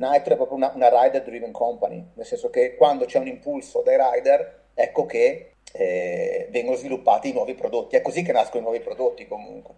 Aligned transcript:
Nitro 0.00 0.32
è 0.32 0.36
proprio 0.36 0.56
una, 0.56 0.72
una 0.74 0.88
rider 0.88 1.22
driven 1.22 1.52
company, 1.52 2.02
nel 2.14 2.24
senso 2.24 2.48
che 2.48 2.74
quando 2.74 3.04
c'è 3.04 3.18
un 3.18 3.26
impulso 3.26 3.82
dai 3.82 3.98
rider, 3.98 4.68
ecco 4.72 5.04
che 5.04 5.56
eh, 5.72 6.48
vengono 6.50 6.76
sviluppati 6.76 7.28
i 7.28 7.32
nuovi 7.34 7.52
prodotti. 7.52 7.96
È 7.96 8.00
così 8.00 8.22
che 8.22 8.32
nascono 8.32 8.60
i 8.60 8.62
nuovi 8.62 8.80
prodotti 8.80 9.28
comunque. 9.28 9.74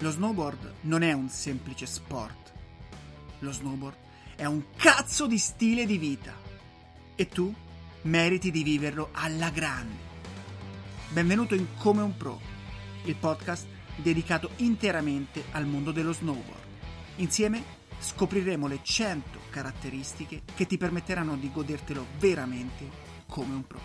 Lo 0.00 0.10
snowboard 0.10 0.74
non 0.82 1.02
è 1.02 1.12
un 1.12 1.30
semplice 1.30 1.86
sport. 1.86 2.52
Lo 3.38 3.50
snowboard 3.50 3.96
è 4.36 4.44
un 4.44 4.62
cazzo 4.76 5.26
di 5.26 5.38
stile 5.38 5.86
di 5.86 5.96
vita. 5.96 6.34
E 7.16 7.28
tu 7.28 7.50
meriti 8.02 8.50
di 8.50 8.62
viverlo 8.62 9.08
alla 9.12 9.48
grande. 9.48 10.10
Benvenuto 11.08 11.54
in 11.54 11.66
Come 11.78 12.02
un 12.02 12.16
Pro, 12.16 12.40
il 13.04 13.16
podcast 13.16 13.66
dedicato 13.96 14.50
interamente 14.56 15.44
al 15.52 15.66
mondo 15.66 15.92
dello 15.92 16.12
snowboard. 16.12 16.60
Insieme 17.16 17.62
scopriremo 17.98 18.66
le 18.66 18.80
100 18.82 19.38
caratteristiche 19.50 20.42
che 20.54 20.66
ti 20.66 20.76
permetteranno 20.76 21.36
di 21.36 21.50
godertelo 21.52 22.06
veramente 22.18 22.88
come 23.26 23.54
un 23.54 23.66
pro. 23.66 23.80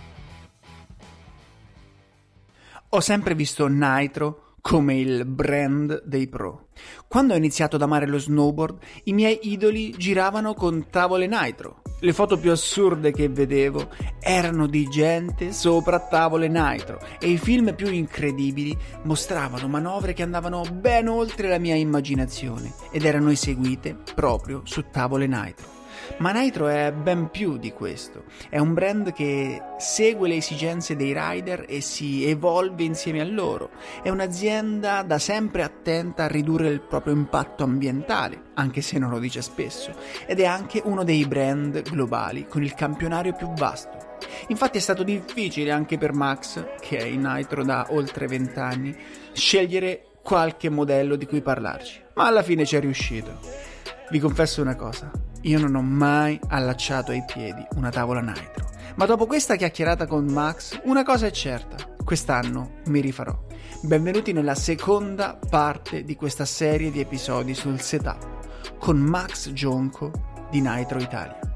Ho 2.90 3.00
sempre 3.02 3.36
visto 3.36 3.68
Nitro 3.68 4.56
come 4.62 4.98
il 4.98 5.26
brand 5.26 6.04
dei 6.04 6.28
pro. 6.28 6.70
Quando 7.08 7.34
ho 7.34 7.38
iniziato 7.38 7.76
ad 7.76 7.82
amare 7.82 8.06
lo 8.06 8.18
snowboard, 8.18 8.84
i 9.04 9.14
miei 9.14 9.40
idoli 9.44 9.92
giravano 9.92 10.54
con 10.54 10.88
tavole 10.90 11.28
nitro. 11.28 11.82
Le 12.00 12.14
foto 12.14 12.38
più 12.38 12.52
assurde 12.52 13.12
che 13.12 13.28
vedevo 13.28 13.90
erano 14.20 14.68
di 14.68 14.88
gente 14.88 15.52
sopra 15.52 16.00
tavole 16.00 16.48
nitro 16.48 17.00
e 17.20 17.30
i 17.30 17.40
film 17.40 17.74
più 17.74 17.92
incredibili 17.92 18.78
mostravano 19.04 19.68
manovre 19.68 20.14
che 20.14 20.22
andavano 20.22 20.62
ben 20.72 21.08
oltre 21.08 21.50
la 21.50 21.58
mia 21.58 21.76
immaginazione 21.76 22.72
ed 22.92 23.04
erano 23.04 23.32
eseguite 23.32 23.98
proprio 24.14 24.62
su 24.64 24.84
tavole 24.92 25.26
nitro. 25.26 25.77
Ma 26.18 26.32
Nitro 26.32 26.68
è 26.68 26.92
ben 26.92 27.30
più 27.30 27.58
di 27.58 27.72
questo. 27.72 28.24
È 28.50 28.58
un 28.58 28.74
brand 28.74 29.14
che 29.14 29.62
segue 29.78 30.28
le 30.28 30.36
esigenze 30.36 30.96
dei 30.96 31.14
rider 31.16 31.66
e 31.68 31.82
si 31.82 32.26
evolve 32.26 32.84
insieme 32.84 33.22
a 33.22 33.26
loro. 33.26 33.70
È 34.02 34.10
un'azienda 34.10 35.04
da 35.04 35.20
sempre 35.20 35.64
attenta 35.64 36.24
a 36.24 36.28
ridurre 36.28 36.70
il 36.70 36.82
proprio 36.82 37.14
impatto 37.14 37.64
ambientale, 37.64 38.52
anche 38.56 38.82
se 38.82 38.98
non 38.98 39.10
lo 39.10 39.20
dice 39.20 39.42
spesso. 39.42 39.94
Ed 40.26 40.40
è 40.40 40.46
anche 40.46 40.82
uno 40.84 41.04
dei 41.04 41.26
brand 41.26 41.82
globali 41.82 42.48
con 42.48 42.64
il 42.64 42.74
campionario 42.74 43.34
più 43.34 43.52
vasto. 43.54 44.16
Infatti 44.48 44.78
è 44.78 44.82
stato 44.82 45.04
difficile 45.04 45.72
anche 45.72 45.98
per 45.98 46.14
Max, 46.14 46.64
che 46.80 46.98
è 46.98 47.06
in 47.06 47.22
Nitro 47.22 47.64
da 47.64 47.88
oltre 47.90 48.28
20 48.28 48.60
anni, 48.60 48.96
scegliere 49.34 50.04
qualche 50.24 50.70
modello 50.70 51.16
di 51.16 51.26
cui 51.26 51.42
parlarci. 51.42 52.02
Ma 52.16 52.26
alla 52.26 52.44
fine 52.44 52.66
ci 52.66 52.76
è 52.76 52.80
riuscito. 52.80 53.67
Vi 54.10 54.20
confesso 54.20 54.62
una 54.62 54.76
cosa, 54.78 55.12
io 55.42 55.60
non 55.60 55.76
ho 55.76 55.82
mai 55.82 56.40
allacciato 56.48 57.12
ai 57.12 57.26
piedi 57.26 57.62
una 57.76 57.90
tavola 57.90 58.22
nitro. 58.22 58.70
Ma 58.96 59.06
dopo 59.06 59.26
questa 59.26 59.58
chiacchierata 59.58 60.08
con 60.08 60.24
Max, 60.24 60.80
una 60.86 61.04
cosa 61.04 61.28
è 61.28 61.32
certa, 61.32 61.76
quest'anno 62.06 62.76
mi 62.86 63.02
rifarò. 63.02 63.38
Benvenuti 63.82 64.32
nella 64.32 64.56
seconda 64.56 65.38
parte 65.50 66.06
di 66.06 66.16
questa 66.16 66.46
serie 66.46 66.90
di 66.90 67.02
episodi 67.02 67.54
sul 67.54 67.82
setup, 67.82 68.78
con 68.78 68.98
Max 68.98 69.52
Gionco 69.52 70.12
di 70.50 70.62
Nitro 70.62 71.00
Italia. 71.00 71.47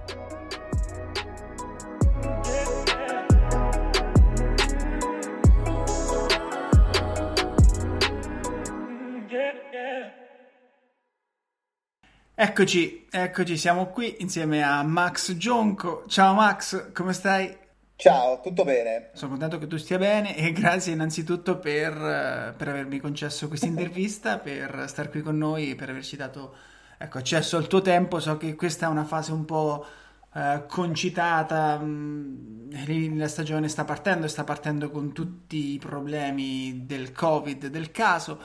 Eccoci, 12.44 13.06
eccoci, 13.12 13.56
siamo 13.56 13.92
qui 13.92 14.16
insieme 14.18 14.64
a 14.64 14.82
Max 14.82 15.34
Gionco. 15.38 16.06
Ciao 16.08 16.34
Max, 16.34 16.92
come 16.92 17.14
stai? 17.14 17.56
Ciao, 17.96 18.42
tutto 18.42 18.64
bene? 18.64 19.12
Sono 19.14 19.30
contento 19.30 19.60
che 19.60 19.68
tu 19.68 19.78
stia 19.78 20.00
bene 20.00 20.36
e 20.36 20.50
grazie 20.52 20.94
innanzitutto 20.94 21.60
per, 21.60 21.94
eh, 21.94 22.56
per 22.58 22.68
avermi 22.68 23.00
concesso 23.00 23.48
questa 23.48 23.68
intervista, 23.70 24.40
per 24.40 24.86
star 24.88 25.12
qui 25.12 25.22
con 25.22 25.38
noi, 25.38 25.76
per 25.76 25.92
averci 25.92 26.16
dato 26.16 26.56
ecco, 26.98 27.20
accesso 27.20 27.58
al 27.58 27.68
tuo 27.68 27.82
tempo. 27.82 28.20
So 28.20 28.38
che 28.38 28.56
questa 28.56 28.88
è 28.88 28.90
una 28.90 29.06
fase 29.06 29.32
un 29.34 29.46
po' 29.46 29.86
eh, 30.34 30.64
concitata, 30.68 31.78
mh, 31.78 32.72
mm, 32.74 33.20
la 33.20 33.28
stagione 33.28 33.68
sta 33.68 33.84
partendo 33.84 34.26
e 34.26 34.30
sta 34.30 34.44
partendo 34.44 34.90
con 34.90 35.14
tutti 35.14 35.74
i 35.74 35.78
problemi 35.78 36.88
del 36.88 37.12
Covid, 37.12 37.68
del 37.68 37.92
caso 37.92 38.40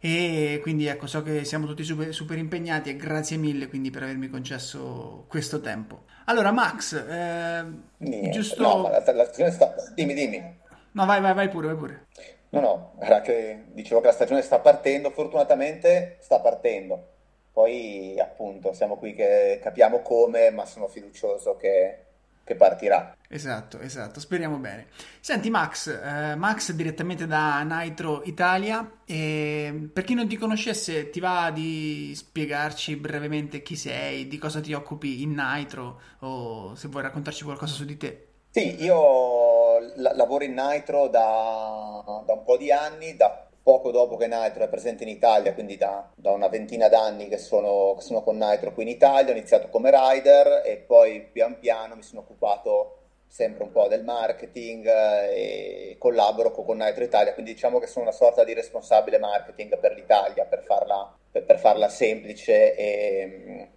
e 0.00 0.58
quindi 0.62 0.86
ecco 0.86 1.06
so 1.06 1.22
che 1.22 1.44
siamo 1.44 1.66
tutti 1.66 1.82
super, 1.82 2.12
super, 2.12 2.38
impegnati 2.38 2.90
e 2.90 2.96
grazie 2.96 3.36
mille 3.36 3.68
quindi 3.68 3.90
per 3.90 4.04
avermi 4.04 4.28
concesso 4.28 5.24
questo 5.28 5.60
tempo. 5.60 6.04
Allora 6.26 6.52
Max 6.52 6.94
eh, 6.94 7.64
Niente, 7.98 8.30
giusto 8.30 8.62
no, 8.62 8.82
la, 8.82 9.02
la 9.12 9.24
stagione 9.24 9.50
sta 9.50 9.74
dimmi 9.94 10.14
dimmi. 10.14 10.56
No 10.92 11.06
vai 11.06 11.20
vai 11.20 11.34
vai 11.34 11.48
pure 11.48 11.66
vai 11.66 11.76
pure. 11.76 12.06
No 12.50 12.60
no 12.60 12.92
era 13.00 13.20
che 13.20 13.64
dicevo 13.72 14.00
che 14.00 14.06
la 14.06 14.12
stagione 14.12 14.42
sta 14.42 14.58
partendo 14.60 15.10
fortunatamente 15.10 16.18
sta 16.20 16.40
partendo. 16.40 17.14
Poi 17.52 18.18
appunto 18.20 18.72
siamo 18.72 18.96
qui 18.96 19.14
che 19.14 19.58
capiamo 19.60 20.00
come 20.00 20.50
ma 20.50 20.64
sono 20.64 20.86
fiducioso 20.86 21.56
che 21.56 22.06
che 22.48 22.54
partirà. 22.56 23.14
Esatto, 23.28 23.78
esatto, 23.78 24.20
speriamo 24.20 24.56
bene. 24.56 24.86
Senti 25.20 25.50
Max, 25.50 25.88
eh, 25.88 26.34
Max 26.34 26.72
direttamente 26.72 27.26
da 27.26 27.60
Nitro 27.62 28.22
Italia, 28.24 29.00
e 29.04 29.90
per 29.92 30.04
chi 30.04 30.14
non 30.14 30.26
ti 30.26 30.38
conoscesse 30.38 31.10
ti 31.10 31.20
va 31.20 31.50
di 31.50 32.14
spiegarci 32.16 32.96
brevemente 32.96 33.60
chi 33.60 33.76
sei, 33.76 34.26
di 34.26 34.38
cosa 34.38 34.60
ti 34.60 34.72
occupi 34.72 35.20
in 35.22 35.34
Nitro 35.34 36.00
o 36.20 36.74
se 36.74 36.88
vuoi 36.88 37.02
raccontarci 37.02 37.44
qualcosa 37.44 37.74
su 37.74 37.84
di 37.84 37.98
te? 37.98 38.28
Sì, 38.50 38.82
io 38.82 39.78
l- 39.78 40.12
lavoro 40.16 40.44
in 40.44 40.54
Nitro 40.54 41.08
da, 41.08 42.22
da 42.24 42.32
un 42.32 42.44
po' 42.44 42.56
di 42.56 42.72
anni, 42.72 43.14
da 43.14 43.47
poco 43.68 43.90
dopo 43.90 44.16
che 44.16 44.26
Nitro 44.28 44.64
è 44.64 44.68
presente 44.68 45.02
in 45.02 45.10
Italia, 45.10 45.52
quindi 45.52 45.76
da, 45.76 46.10
da 46.14 46.30
una 46.30 46.48
ventina 46.48 46.88
d'anni 46.88 47.28
che 47.28 47.36
sono, 47.36 47.92
che 47.96 48.00
sono, 48.00 48.22
con 48.22 48.38
Nitro 48.38 48.72
qui 48.72 48.84
in 48.84 48.88
Italia, 48.88 49.34
ho 49.34 49.36
iniziato 49.36 49.68
come 49.68 49.90
rider 49.92 50.62
e 50.64 50.78
poi 50.78 51.20
pian 51.20 51.58
piano 51.58 51.94
mi 51.94 52.02
sono 52.02 52.22
occupato 52.22 52.96
sempre 53.26 53.64
un 53.64 53.70
po' 53.70 53.86
del 53.86 54.04
marketing 54.04 54.86
eh, 54.86 55.90
e 55.90 55.96
collaboro 55.98 56.50
con 56.50 56.78
Nitro 56.78 57.04
Italia, 57.04 57.34
quindi 57.34 57.52
diciamo 57.52 57.78
che 57.78 57.86
sono 57.86 58.06
una 58.06 58.14
sorta 58.14 58.42
di 58.42 58.54
responsabile 58.54 59.18
marketing 59.18 59.78
per 59.78 59.92
l'Italia, 59.92 60.46
per 60.46 60.62
farla, 60.62 61.14
per, 61.30 61.44
per 61.44 61.58
farla 61.58 61.90
semplice 61.90 62.74
e, 62.74 63.68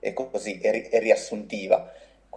e 0.00 0.12
così, 0.12 0.58
e, 0.58 0.88
e 0.90 0.98
riassuntiva 0.98 1.88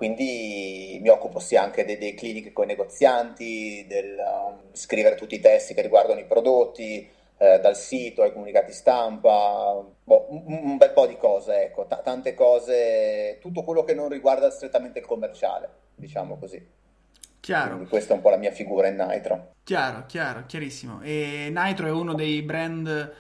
quindi 0.03 0.99
mi 1.01 1.07
occupo 1.07 1.39
sia 1.39 1.63
anche 1.63 1.85
dei, 1.85 1.97
dei 1.97 2.13
clinic 2.13 2.51
con 2.51 2.65
i 2.65 2.67
negozianti, 2.67 3.85
del 3.87 4.17
um, 4.17 4.59
scrivere 4.73 5.15
tutti 5.15 5.35
i 5.35 5.39
testi 5.39 5.73
che 5.73 5.81
riguardano 5.81 6.19
i 6.19 6.25
prodotti, 6.25 7.09
eh, 7.37 7.59
dal 7.61 7.77
sito 7.77 8.21
ai 8.21 8.33
comunicati 8.33 8.73
stampa, 8.73 9.81
boh, 10.03 10.27
un, 10.29 10.43
un, 10.45 10.75
bel 10.77 10.91
po' 10.91 11.07
di 11.07 11.15
cose, 11.15 11.63
ecco, 11.63 11.85
t- 11.85 12.01
tante 12.01 12.33
cose, 12.33 13.37
tutto 13.39 13.63
quello 13.63 13.85
che 13.85 13.93
non 13.93 14.09
riguarda 14.09 14.51
strettamente 14.51 14.99
il 14.99 15.05
commerciale, 15.05 15.69
diciamo 15.95 16.37
così. 16.37 16.61
Chiaro. 17.39 17.69
Quindi 17.69 17.87
questa 17.87 18.11
è 18.11 18.15
un 18.17 18.21
po' 18.21 18.29
la 18.29 18.37
mia 18.37 18.51
figura 18.51 18.89
in 18.89 18.97
Nitro. 19.07 19.53
Chiaro, 19.63 20.03
chiaro, 20.05 20.43
chiarissimo. 20.45 20.99
E 21.01 21.49
Nitro 21.49 21.87
è 21.87 21.91
uno 21.91 22.13
dei 22.13 22.41
brand, 22.41 23.13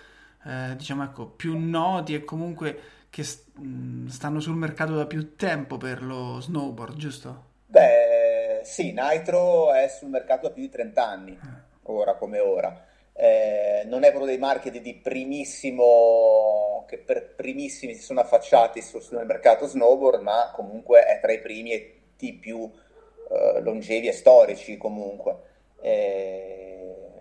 eh, 0.45 0.75
diciamo 0.75 1.05
ecco, 1.05 1.27
più 1.27 1.57
noti 1.57 2.13
e 2.13 2.25
comunque 2.25 2.77
che 3.13 3.23
mm, 3.61 4.07
stanno 4.07 4.39
sul 4.39 4.55
mercato 4.55 4.95
da 4.95 5.05
più 5.05 5.35
tempo 5.35 5.77
per 5.77 6.01
lo 6.01 6.39
snowboard, 6.39 6.97
giusto? 6.97 7.43
Beh, 7.67 8.61
sì, 8.63 8.91
Nitro 8.91 9.71
è 9.71 9.87
sul 9.87 10.09
mercato 10.09 10.47
da 10.47 10.53
più 10.53 10.63
di 10.63 10.69
30 10.69 11.07
anni, 11.07 11.39
ora 11.83 12.15
come 12.15 12.39
ora. 12.39 12.85
Eh, 13.13 13.83
non 13.85 14.03
è 14.03 14.11
uno 14.15 14.25
dei 14.25 14.39
marchi 14.39 14.71
di 14.71 14.95
primissimo, 14.95 16.85
che 16.87 16.97
per 16.97 17.35
primissimi 17.35 17.93
si 17.93 18.01
sono 18.01 18.21
affacciati 18.21 18.81
sul, 18.81 19.03
sul 19.03 19.23
mercato 19.27 19.67
snowboard, 19.67 20.19
ma 20.19 20.51
comunque 20.51 21.03
è 21.03 21.19
tra 21.21 21.31
i 21.31 21.39
primi 21.39 21.71
e 21.71 21.99
i 22.17 22.33
più 22.33 22.67
eh, 23.29 23.61
longevi 23.61 24.07
e 24.07 24.11
storici 24.11 24.75
comunque. 24.75 25.35
Eh, 25.81 26.72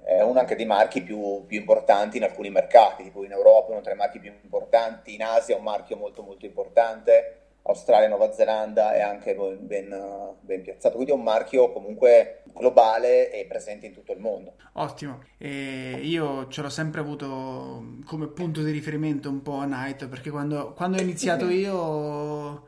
è 0.05 0.21
uno 0.23 0.41
anche 0.41 0.57
dei 0.57 0.67
marchi 0.67 1.03
più, 1.03 1.45
più, 1.47 1.59
importanti 1.59 2.17
in 2.17 2.25
alcuni 2.25 2.51
mercati, 2.51 3.05
tipo 3.05 3.25
in 3.25 3.33
Europa 3.33 3.73
uno 3.73 3.81
tra 3.81 3.93
i 3.93 3.97
marchi 3.97 4.19
più 4.19 4.33
importanti, 4.43 5.15
in 5.15 5.23
Asia 5.23 5.57
un 5.57 5.63
marchio 5.63 5.97
molto 5.97 6.23
molto 6.23 6.45
importante, 6.45 7.43
Australia, 7.65 8.09
Nuova 8.09 8.33
Zelanda 8.33 8.93
è 8.93 9.01
anche 9.01 9.35
ben, 9.35 10.35
ben 10.41 10.63
piazzato, 10.63 10.97
quindi 10.97 11.13
è 11.13 11.15
un 11.15 11.23
marchio 11.23 11.71
comunque 11.73 12.43
globale 12.53 13.31
e 13.31 13.47
presente 13.47 13.87
in 13.87 13.93
tutto 13.93 14.13
il 14.13 14.19
mondo. 14.19 14.55
Ottimo, 14.75 15.23
e 15.39 16.01
io 16.03 16.49
ce 16.49 16.63
l'ho 16.63 16.69
sempre 16.69 17.01
avuto 17.01 18.01
come 18.05 18.27
punto 18.29 18.63
di 18.63 18.73
riferimento 18.73 19.29
un 19.29 19.43
po' 19.43 19.59
a 19.59 19.67
Night, 19.67 20.09
perché 20.09 20.31
quando, 20.31 20.73
quando 20.73 20.97
ho 20.99 21.01
iniziato 21.01 21.47
io, 21.51 22.67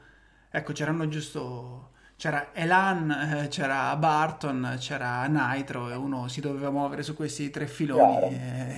ecco, 0.51 0.73
c'erano 0.73 1.09
giusto 1.09 1.91
c'era 2.25 2.49
Elan, 2.55 3.11
eh, 3.11 3.49
c'era 3.49 3.95
Barton, 3.97 4.77
c'era 4.81 5.27
Nitro 5.27 5.91
e 5.91 5.95
uno 5.95 6.27
si 6.27 6.41
doveva 6.41 6.71
muovere 6.71 7.03
su 7.03 7.15
questi 7.15 7.51
tre 7.51 7.67
filoni 7.67 8.29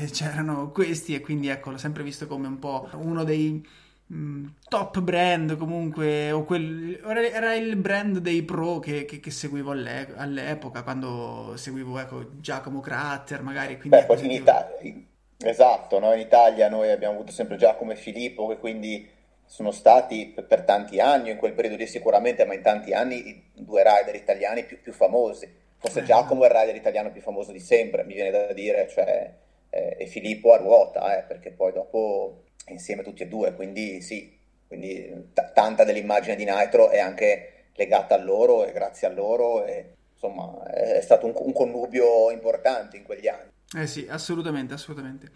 e 0.00 0.08
c'erano 0.10 0.72
questi 0.72 1.14
e 1.14 1.20
quindi 1.20 1.46
ecco 1.46 1.70
l'ho 1.70 1.78
sempre 1.78 2.02
visto 2.02 2.26
come 2.26 2.48
un 2.48 2.58
po' 2.58 2.88
uno 2.94 3.22
dei 3.22 3.64
mh, 4.04 4.46
top 4.69 4.98
brand 4.98 5.56
comunque 5.56 6.32
o 6.32 6.43
quel, 6.43 7.00
era 7.04 7.54
il 7.54 7.76
brand 7.76 8.19
dei 8.19 8.43
pro 8.43 8.81
che, 8.81 9.04
che, 9.04 9.20
che 9.20 9.31
seguivo 9.31 9.70
all'e- 9.70 10.12
all'epoca 10.16 10.82
quando 10.82 11.52
seguivo 11.54 12.00
ecco, 12.00 12.31
Giacomo 12.40 12.81
Cratter 12.81 13.43
magari 13.43 13.78
quindi 13.78 13.96
Beh, 13.96 14.06
poi 14.06 14.25
in 14.25 14.32
Italia 14.32 14.93
esatto, 15.38 16.00
no? 16.00 16.12
in 16.12 16.19
Italia 16.19 16.69
noi 16.69 16.90
abbiamo 16.90 17.14
avuto 17.14 17.31
sempre 17.31 17.56
Giacomo 17.56 17.93
e 17.93 17.96
Filippo 17.96 18.48
che 18.48 18.58
quindi 18.58 19.08
sono 19.46 19.70
stati 19.70 20.26
per 20.26 20.62
tanti 20.62 21.00
anni, 21.00 21.31
in 21.31 21.37
quel 21.37 21.52
periodo 21.52 21.76
lì 21.76 21.87
sicuramente, 21.87 22.44
ma 22.44 22.54
in 22.54 22.62
tanti 22.62 22.93
anni 22.93 23.28
i 23.28 23.43
due 23.54 23.82
rider 23.82 24.14
italiani 24.14 24.64
più, 24.64 24.81
più 24.81 24.93
famosi. 24.93 25.64
Forse 25.78 26.00
eh. 26.00 26.04
Giacomo 26.04 26.44
è 26.44 26.48
il 26.48 26.54
rider 26.54 26.75
italiano 26.75 27.10
più 27.10 27.20
famoso 27.20 27.52
di 27.52 27.60
sempre, 27.60 28.04
mi 28.04 28.14
viene 28.14 28.31
da 28.31 28.52
dire, 28.52 28.88
cioè, 28.88 29.32
eh, 29.70 29.96
e 29.98 30.06
Filippo 30.06 30.52
a 30.52 30.56
ruota, 30.56 31.19
eh, 31.19 31.22
perché 31.22 31.52
poi 31.52 31.72
dopo 31.72 32.43
insieme 32.69 33.02
tutti 33.02 33.22
e 33.22 33.28
due, 33.28 33.54
quindi 33.54 34.00
sì, 34.00 34.37
quindi 34.66 35.31
t- 35.32 35.52
tanta 35.52 35.84
dell'immagine 35.84 36.34
di 36.34 36.44
Nitro 36.44 36.90
è 36.90 36.98
anche 36.98 37.69
legata 37.75 38.14
a 38.14 38.19
loro 38.19 38.64
e 38.64 38.72
grazie 38.72 39.06
a 39.06 39.10
loro, 39.10 39.64
e, 39.64 39.93
insomma 40.12 40.64
è 40.72 41.00
stato 41.02 41.26
un, 41.26 41.32
un 41.37 41.52
connubio 41.52 42.31
importante 42.31 42.96
in 42.96 43.04
quegli 43.04 43.28
anni. 43.28 43.50
Eh 43.76 43.87
sì, 43.87 44.06
assolutamente, 44.08 44.75
assolutamente. 44.75 45.31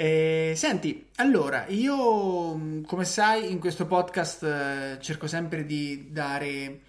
Eh, 0.00 0.52
senti, 0.54 1.08
allora, 1.16 1.66
io 1.66 2.54
mm, 2.54 2.84
come 2.84 3.04
sai 3.04 3.50
in 3.50 3.58
questo 3.58 3.84
podcast 3.84 4.44
eh, 4.44 4.98
cerco 5.00 5.26
sempre 5.26 5.66
di 5.66 6.12
dare, 6.12 6.82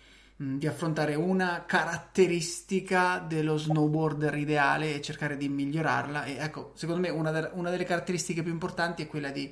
mm, 0.44 0.60
di 0.60 0.68
affrontare 0.68 1.16
una 1.16 1.64
caratteristica 1.66 3.18
dello 3.18 3.58
snowboarder 3.58 4.38
ideale 4.38 4.94
e 4.94 5.02
cercare 5.02 5.38
di 5.38 5.50
migliorarla. 5.50 6.26
E 6.26 6.36
ecco, 6.38 6.74
secondo 6.76 7.02
me 7.02 7.10
una, 7.10 7.50
una 7.54 7.72
delle 7.72 7.84
caratteristiche 7.84 8.44
più 8.44 8.52
importanti 8.52 9.02
è 9.02 9.08
quella 9.08 9.32
di 9.32 9.52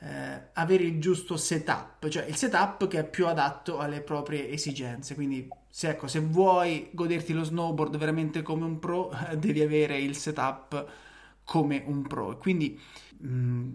eh, 0.00 0.40
avere 0.54 0.84
il 0.84 0.98
giusto 0.98 1.36
setup, 1.36 2.08
cioè 2.08 2.24
il 2.24 2.36
setup 2.36 2.86
che 2.88 3.00
è 3.00 3.04
più 3.04 3.26
adatto 3.26 3.78
alle 3.78 4.00
proprie 4.00 4.48
esigenze, 4.48 5.14
quindi 5.14 5.46
se, 5.68 5.90
ecco, 5.90 6.06
se 6.06 6.20
vuoi 6.20 6.88
goderti 6.92 7.34
lo 7.34 7.44
snowboard 7.44 7.98
veramente 7.98 8.40
come 8.40 8.64
un 8.64 8.78
pro, 8.78 9.12
devi 9.36 9.60
avere 9.60 9.98
il 9.98 10.16
setup 10.16 11.04
come 11.46 11.82
un 11.86 12.02
pro. 12.02 12.36
Quindi, 12.36 12.78
mh, 13.20 13.28
mm, 13.28 13.74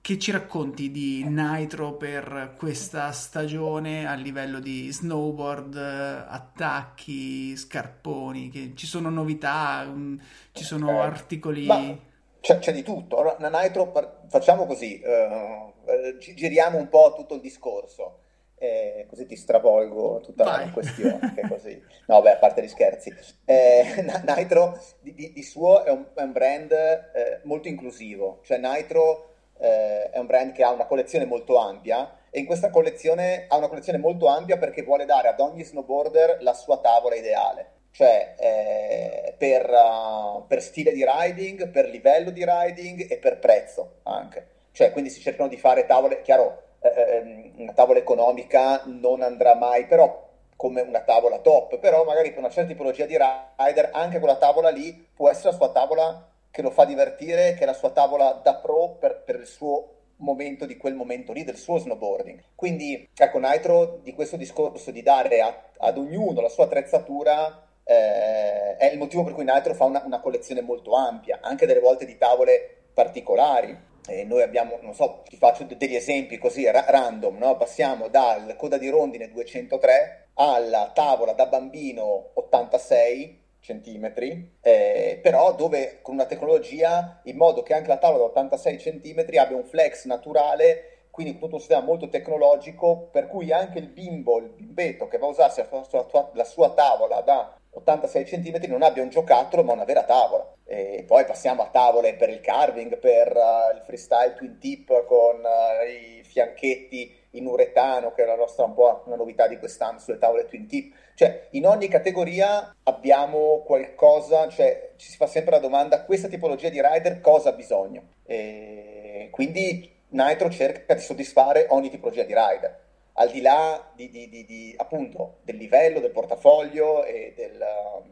che 0.00 0.18
ci 0.18 0.30
racconti 0.30 0.90
di 0.90 1.22
Nitro 1.28 1.92
per 1.92 2.54
questa 2.56 3.12
stagione 3.12 4.08
a 4.08 4.14
livello 4.14 4.58
di 4.58 4.90
snowboard, 4.90 5.76
attacchi, 5.76 7.54
scarponi? 7.54 8.48
Che 8.48 8.72
ci 8.74 8.86
sono 8.86 9.10
novità, 9.10 9.84
mh, 9.84 10.00
mm, 10.00 10.18
ci 10.52 10.64
sono 10.64 10.86
okay. 10.86 11.06
articoli. 11.06 11.66
Ma... 11.66 11.98
C'è, 12.40 12.58
c'è, 12.58 12.72
di 12.72 12.82
tutto. 12.82 13.18
Allora, 13.18 13.60
Nitro, 13.62 13.92
facciamo 14.28 14.64
così, 14.64 14.98
uh, 15.04 16.16
giriamo 16.16 16.78
un 16.78 16.88
po' 16.88 17.12
tutto 17.14 17.34
il 17.34 17.42
discorso. 17.42 18.20
Eh, 18.62 19.06
così 19.08 19.24
ti 19.24 19.36
stravolgo 19.36 20.20
tutta 20.20 20.44
Vai. 20.44 20.66
la 20.66 20.72
questione. 20.72 21.32
Che 21.34 21.48
così. 21.48 21.82
No, 22.08 22.20
beh, 22.20 22.32
a 22.32 22.36
parte 22.36 22.62
gli 22.62 22.68
scherzi. 22.68 23.10
Eh, 23.46 24.04
Nitro 24.36 24.78
di, 25.00 25.14
di, 25.14 25.32
di, 25.32 25.42
suo 25.42 25.82
è 25.82 25.90
un, 25.90 26.04
è 26.14 26.20
un 26.20 26.32
brand 26.32 26.70
eh, 26.70 27.40
molto 27.44 27.68
inclusivo, 27.68 28.40
cioè 28.42 28.58
Nitro 28.58 29.28
eh, 29.58 30.10
è 30.10 30.18
un 30.18 30.26
brand 30.26 30.52
che 30.52 30.62
ha 30.62 30.72
una 30.72 30.84
collezione 30.84 31.24
molto 31.24 31.56
ampia 31.56 32.18
e 32.28 32.38
in 32.38 32.44
questa 32.44 32.68
collezione 32.68 33.46
ha 33.48 33.56
una 33.56 33.68
collezione 33.68 33.98
molto 33.98 34.26
ampia 34.26 34.58
perché 34.58 34.82
vuole 34.82 35.06
dare 35.06 35.28
ad 35.28 35.40
ogni 35.40 35.64
snowboarder 35.64 36.42
la 36.42 36.52
sua 36.52 36.78
tavola 36.80 37.14
ideale. 37.14 37.78
Cioè 37.92 38.34
eh, 38.38 39.34
per, 39.38 39.70
uh, 39.70 40.46
per 40.46 40.60
stile 40.60 40.92
di 40.92 41.02
riding, 41.02 41.70
per 41.70 41.88
livello 41.88 42.28
di 42.30 42.44
riding 42.46 43.10
e 43.10 43.16
per 43.16 43.38
prezzo 43.38 44.00
anche. 44.02 44.58
Cioè, 44.72 44.92
quindi 44.92 45.10
si 45.10 45.20
cercano 45.20 45.48
di 45.48 45.56
fare 45.56 45.86
tavole, 45.86 46.22
chiaro, 46.22 46.62
eh, 46.80 47.52
una 47.56 47.72
tavola 47.72 47.98
economica 47.98 48.82
non 48.86 49.22
andrà 49.22 49.54
mai, 49.54 49.86
però 49.86 50.28
come 50.56 50.82
una 50.82 51.00
tavola 51.00 51.38
top, 51.38 51.78
però 51.78 52.04
magari 52.04 52.30
per 52.30 52.40
una 52.40 52.50
certa 52.50 52.70
tipologia 52.70 53.06
di 53.06 53.16
rider 53.16 53.90
anche 53.92 54.18
quella 54.18 54.36
tavola 54.36 54.68
lì 54.68 55.08
può 55.14 55.30
essere 55.30 55.52
la 55.52 55.56
sua 55.56 55.70
tavola 55.70 56.28
che 56.50 56.62
lo 56.62 56.70
fa 56.70 56.84
divertire, 56.84 57.54
che 57.54 57.62
è 57.62 57.66
la 57.66 57.72
sua 57.72 57.90
tavola 57.90 58.40
da 58.42 58.56
pro 58.56 58.96
per, 58.98 59.22
per 59.24 59.36
il 59.36 59.46
suo 59.46 59.94
momento 60.16 60.66
di 60.66 60.76
quel 60.76 60.94
momento 60.94 61.32
lì 61.32 61.44
del 61.44 61.56
suo 61.56 61.78
snowboarding. 61.78 62.42
Quindi 62.54 63.08
ecco 63.16 63.38
Nitro 63.38 64.00
di 64.02 64.12
questo 64.12 64.36
discorso 64.36 64.90
di 64.90 65.02
dare 65.02 65.40
a, 65.40 65.62
ad 65.78 65.96
ognuno 65.96 66.40
la 66.40 66.48
sua 66.48 66.64
attrezzatura 66.64 67.66
eh, 67.84 68.76
è 68.76 68.90
il 68.92 68.98
motivo 68.98 69.24
per 69.24 69.32
cui 69.32 69.44
Nitro 69.44 69.74
fa 69.74 69.84
una, 69.84 70.02
una 70.04 70.20
collezione 70.20 70.60
molto 70.60 70.94
ampia, 70.94 71.38
anche 71.40 71.66
delle 71.66 71.80
volte 71.80 72.04
di 72.04 72.18
tavole 72.18 72.88
particolari. 72.92 73.88
Eh, 74.08 74.24
noi 74.24 74.42
abbiamo, 74.42 74.78
non 74.82 74.94
so, 74.94 75.22
ti 75.28 75.36
faccio 75.36 75.64
degli 75.64 75.94
esempi 75.94 76.38
così 76.38 76.68
ra- 76.70 76.84
random, 76.88 77.36
no? 77.36 77.56
passiamo 77.56 78.08
dal 78.08 78.56
coda 78.56 78.78
di 78.78 78.88
rondine 78.88 79.28
203 79.28 80.28
alla 80.34 80.90
tavola 80.94 81.32
da 81.32 81.46
bambino 81.46 82.30
86 82.34 83.38
centimetri, 83.60 84.56
eh, 84.62 85.20
però 85.22 85.54
dove 85.54 85.98
con 86.02 86.14
una 86.14 86.24
tecnologia 86.24 87.20
in 87.24 87.36
modo 87.36 87.62
che 87.62 87.74
anche 87.74 87.88
la 87.88 87.98
tavola 87.98 88.24
da 88.24 88.30
86 88.30 88.78
centimetri 88.78 89.38
abbia 89.38 89.56
un 89.56 89.64
flex 89.64 90.06
naturale, 90.06 91.08
quindi 91.10 91.38
tutto 91.38 91.54
un 91.54 91.60
sistema 91.60 91.82
molto 91.82 92.08
tecnologico, 92.08 93.08
per 93.12 93.26
cui 93.26 93.52
anche 93.52 93.78
il 93.78 93.88
bimbo, 93.88 94.38
il 94.38 94.48
bimbetto 94.48 95.08
che 95.08 95.18
va 95.18 95.26
a 95.26 95.30
usarsi 95.30 95.62
la 95.70 95.82
sua, 95.84 96.30
la 96.32 96.44
sua 96.44 96.70
tavola 96.70 97.20
da 97.20 97.59
86 97.72 98.24
cm 98.24 98.68
non 98.68 98.82
abbia 98.82 99.02
un 99.02 99.10
giocattolo 99.10 99.62
ma 99.62 99.72
una 99.72 99.84
vera 99.84 100.04
tavola. 100.04 100.54
E 100.64 101.04
poi 101.06 101.24
passiamo 101.24 101.62
a 101.62 101.68
tavole 101.68 102.14
per 102.14 102.28
il 102.28 102.40
carving, 102.40 102.98
per 102.98 103.34
uh, 103.34 103.74
il 103.74 103.82
freestyle 103.84 104.34
twin 104.34 104.58
tip 104.58 105.04
con 105.04 105.36
uh, 105.36 105.88
i 105.88 106.22
fianchetti 106.22 107.18
in 107.30 107.46
uretano, 107.46 108.12
che 108.12 108.22
è 108.22 108.26
la 108.26 108.36
nostra 108.36 108.64
un 108.64 108.74
po' 108.74 109.02
una 109.06 109.16
novità 109.16 109.46
di 109.48 109.58
quest'anno 109.58 109.98
sulle 109.98 110.18
tavole 110.18 110.46
twin 110.46 110.66
tip. 110.66 110.94
Cioè, 111.14 111.48
in 111.50 111.66
ogni 111.66 111.88
categoria 111.88 112.74
abbiamo 112.84 113.62
qualcosa, 113.64 114.48
cioè 114.48 114.92
ci 114.96 115.10
si 115.10 115.16
fa 115.16 115.26
sempre 115.26 115.52
la 115.52 115.60
domanda, 115.60 116.04
questa 116.04 116.28
tipologia 116.28 116.68
di 116.68 116.80
rider 116.80 117.20
cosa 117.20 117.50
ha 117.50 117.52
bisogno? 117.52 118.02
E 118.24 119.28
quindi 119.32 119.98
Nitro 120.10 120.50
cerca 120.50 120.94
di 120.94 121.00
soddisfare 121.00 121.66
ogni 121.70 121.90
tipologia 121.90 122.24
di 122.24 122.34
rider 122.34 122.88
al 123.20 123.30
di 123.30 123.42
là 123.42 123.92
di, 123.94 124.08
di, 124.08 124.28
di, 124.28 124.74
appunto 124.78 125.40
del 125.42 125.56
livello 125.56 126.00
del 126.00 126.10
portafoglio 126.10 127.04
e 127.04 127.34
del, 127.36 127.62